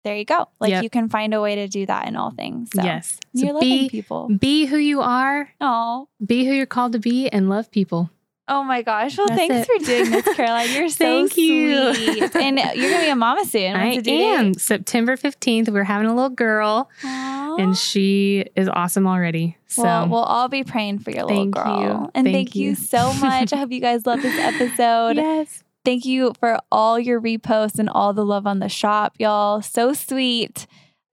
there 0.03 0.17
you 0.17 0.25
go. 0.25 0.49
Like 0.59 0.71
Yep. 0.71 0.83
you 0.83 0.91
can 0.91 1.09
find 1.09 1.35
a 1.35 1.41
way 1.41 1.55
to 1.57 1.69
do 1.69 1.87
that 1.87 2.09
in 2.09 2.17
all 2.17 2.31
things. 2.33 2.71
So 2.75 2.83
Yes. 2.83 3.19
So 3.37 3.45
you're 3.47 3.53
loving 3.55 3.89
people. 3.89 4.29
be 4.41 4.65
who 4.67 4.77
you 4.79 5.01
are, 5.03 5.51
Oh, 5.61 6.09
be 6.25 6.45
who 6.47 6.53
you're 6.53 6.67
called 6.67 6.93
to 6.93 6.99
be, 6.99 7.29
and 7.29 7.49
love 7.49 7.71
people. 7.71 8.11
Oh 8.49 8.63
my 8.65 8.83
gosh! 8.83 9.17
Well, 9.19 9.27
That's 9.29 9.39
thanks 9.39 9.69
it. 9.69 9.81
for 9.81 9.85
doing 9.87 10.11
this, 10.11 10.37
Caroline. 10.37 10.71
You're 10.73 10.89
so 10.91 10.97
Thank 11.05 11.37
you. 11.37 11.95
sweet, 11.95 12.37
and 12.37 12.59
you're 12.59 12.91
gonna 12.91 13.05
be 13.05 13.11
a 13.11 13.17
mama 13.17 13.45
soon. 13.45 13.75
I 13.77 13.95
due 13.97 14.03
date? 14.03 14.23
am. 14.23 14.55
September 14.55 15.17
15th, 15.17 15.69
we're 15.71 15.85
having 15.85 16.07
a 16.09 16.15
little 16.15 16.31
girl, 16.31 16.91
Aw. 17.05 17.57
and 17.59 17.77
she 17.77 18.45
is 18.57 18.69
awesome 18.69 19.07
already. 19.07 19.57
So 19.67 19.83
well, 19.85 20.09
we'll 20.09 20.19
all 20.23 20.49
be 20.49 20.65
praying 20.65 20.99
for 21.01 21.11
your 21.11 21.25
little 21.25 21.47
girl. 21.47 21.81
you. 21.81 22.11
And 22.15 22.27
Thank 22.27 22.35
thank, 22.35 22.55
you. 22.57 22.71
you. 22.71 22.75
so 22.75 23.13
much. 23.15 23.53
I 23.55 23.57
hope 23.57 23.71
you 23.73 23.81
guys 23.81 24.05
love 24.07 24.21
this 24.23 24.39
episode. 24.39 25.17
yes. 25.17 25.65
Thank 25.85 26.05
you 26.05 26.33
for 26.39 26.59
all 26.71 26.97
your 27.01 27.21
reposts 27.21 27.79
and 27.81 27.89
all 27.89 28.13
the 28.13 28.25
love 28.25 28.47
on 28.47 28.61
the 28.61 28.69
shop, 28.69 29.15
y'all. 29.19 29.63
So 29.63 29.93
sweet. 29.93 30.67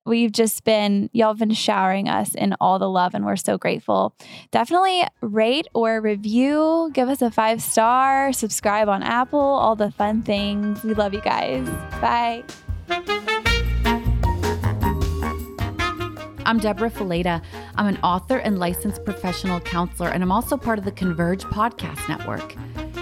We've 0.10 0.32
just 0.32 0.64
been, 0.64 1.12
y'all 1.14 1.28
have 1.28 1.38
been 1.38 1.54
showering 1.54 2.10
us 2.10 2.34
in 2.34 2.56
all 2.60 2.80
the 2.80 2.90
love, 2.90 3.14
and 3.14 3.28
we're 3.28 3.36
so 3.36 3.60
grateful. 3.60 4.16
Definitely 4.50 5.04
rate 5.22 5.68
or 5.76 6.02
review, 6.02 6.90
give 6.94 7.10
us 7.10 7.22
a 7.22 7.30
five 7.30 7.62
star, 7.62 8.34
subscribe 8.34 8.90
on 8.90 9.04
Apple, 9.04 9.40
all 9.40 9.76
the 9.76 9.92
fun 9.92 10.24
things. 10.24 10.84
We 10.84 10.96
love 10.96 11.14
you 11.14 11.22
guys. 11.22 11.70
Bye. 12.02 12.44
I'm 16.44 16.58
Deborah 16.58 16.90
Fileta. 16.90 17.44
I'm 17.76 17.86
an 17.86 17.98
author 17.98 18.40
and 18.40 18.58
licensed 18.58 19.06
professional 19.06 19.60
counselor, 19.60 20.10
and 20.10 20.24
I'm 20.24 20.32
also 20.32 20.58
part 20.58 20.80
of 20.80 20.86
the 20.86 20.92
Converge 20.92 21.44
Podcast 21.44 22.10
Network. 22.10 22.56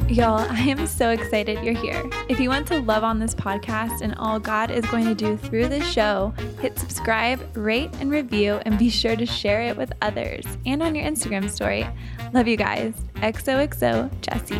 Y'all, 0.09 0.39
I 0.51 0.61
am 0.61 0.87
so 0.87 1.11
excited 1.11 1.63
you're 1.63 1.75
here. 1.75 2.03
If 2.31 2.41
you 2.41 2.49
want 2.49 2.67
to 2.69 2.81
love 2.81 3.05
on 3.05 3.19
this 3.19 3.35
podcast 3.35 4.01
and 4.01 4.15
all 4.15 4.41
God 4.41 4.71
is 4.71 4.85
going 4.87 5.05
to 5.05 5.15
do 5.15 5.37
through 5.37 5.69
this 5.69 5.87
show, 5.87 6.33
hit 6.61 6.79
subscribe, 6.79 7.41
rate, 7.55 7.91
and 8.01 8.11
review, 8.11 8.61
and 8.65 8.79
be 8.79 8.89
sure 8.89 9.17
to 9.17 9.27
share 9.27 9.61
it 9.63 9.77
with 9.77 9.93
others 10.01 10.47
and 10.65 10.83
on 10.83 10.95
your 10.95 11.05
Instagram 11.05 11.51
story. 11.51 11.87
Love 12.33 12.49
you 12.49 12.57
guys. 12.57 12.95
XOXO 13.17 14.11
Jesse. 14.23 14.59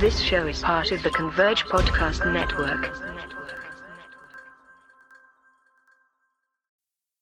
This 0.00 0.18
show 0.18 0.48
is 0.48 0.60
part 0.62 0.90
of 0.90 1.00
the 1.04 1.10
Converge 1.10 1.62
Podcast 1.66 2.32
Network. 2.32 3.21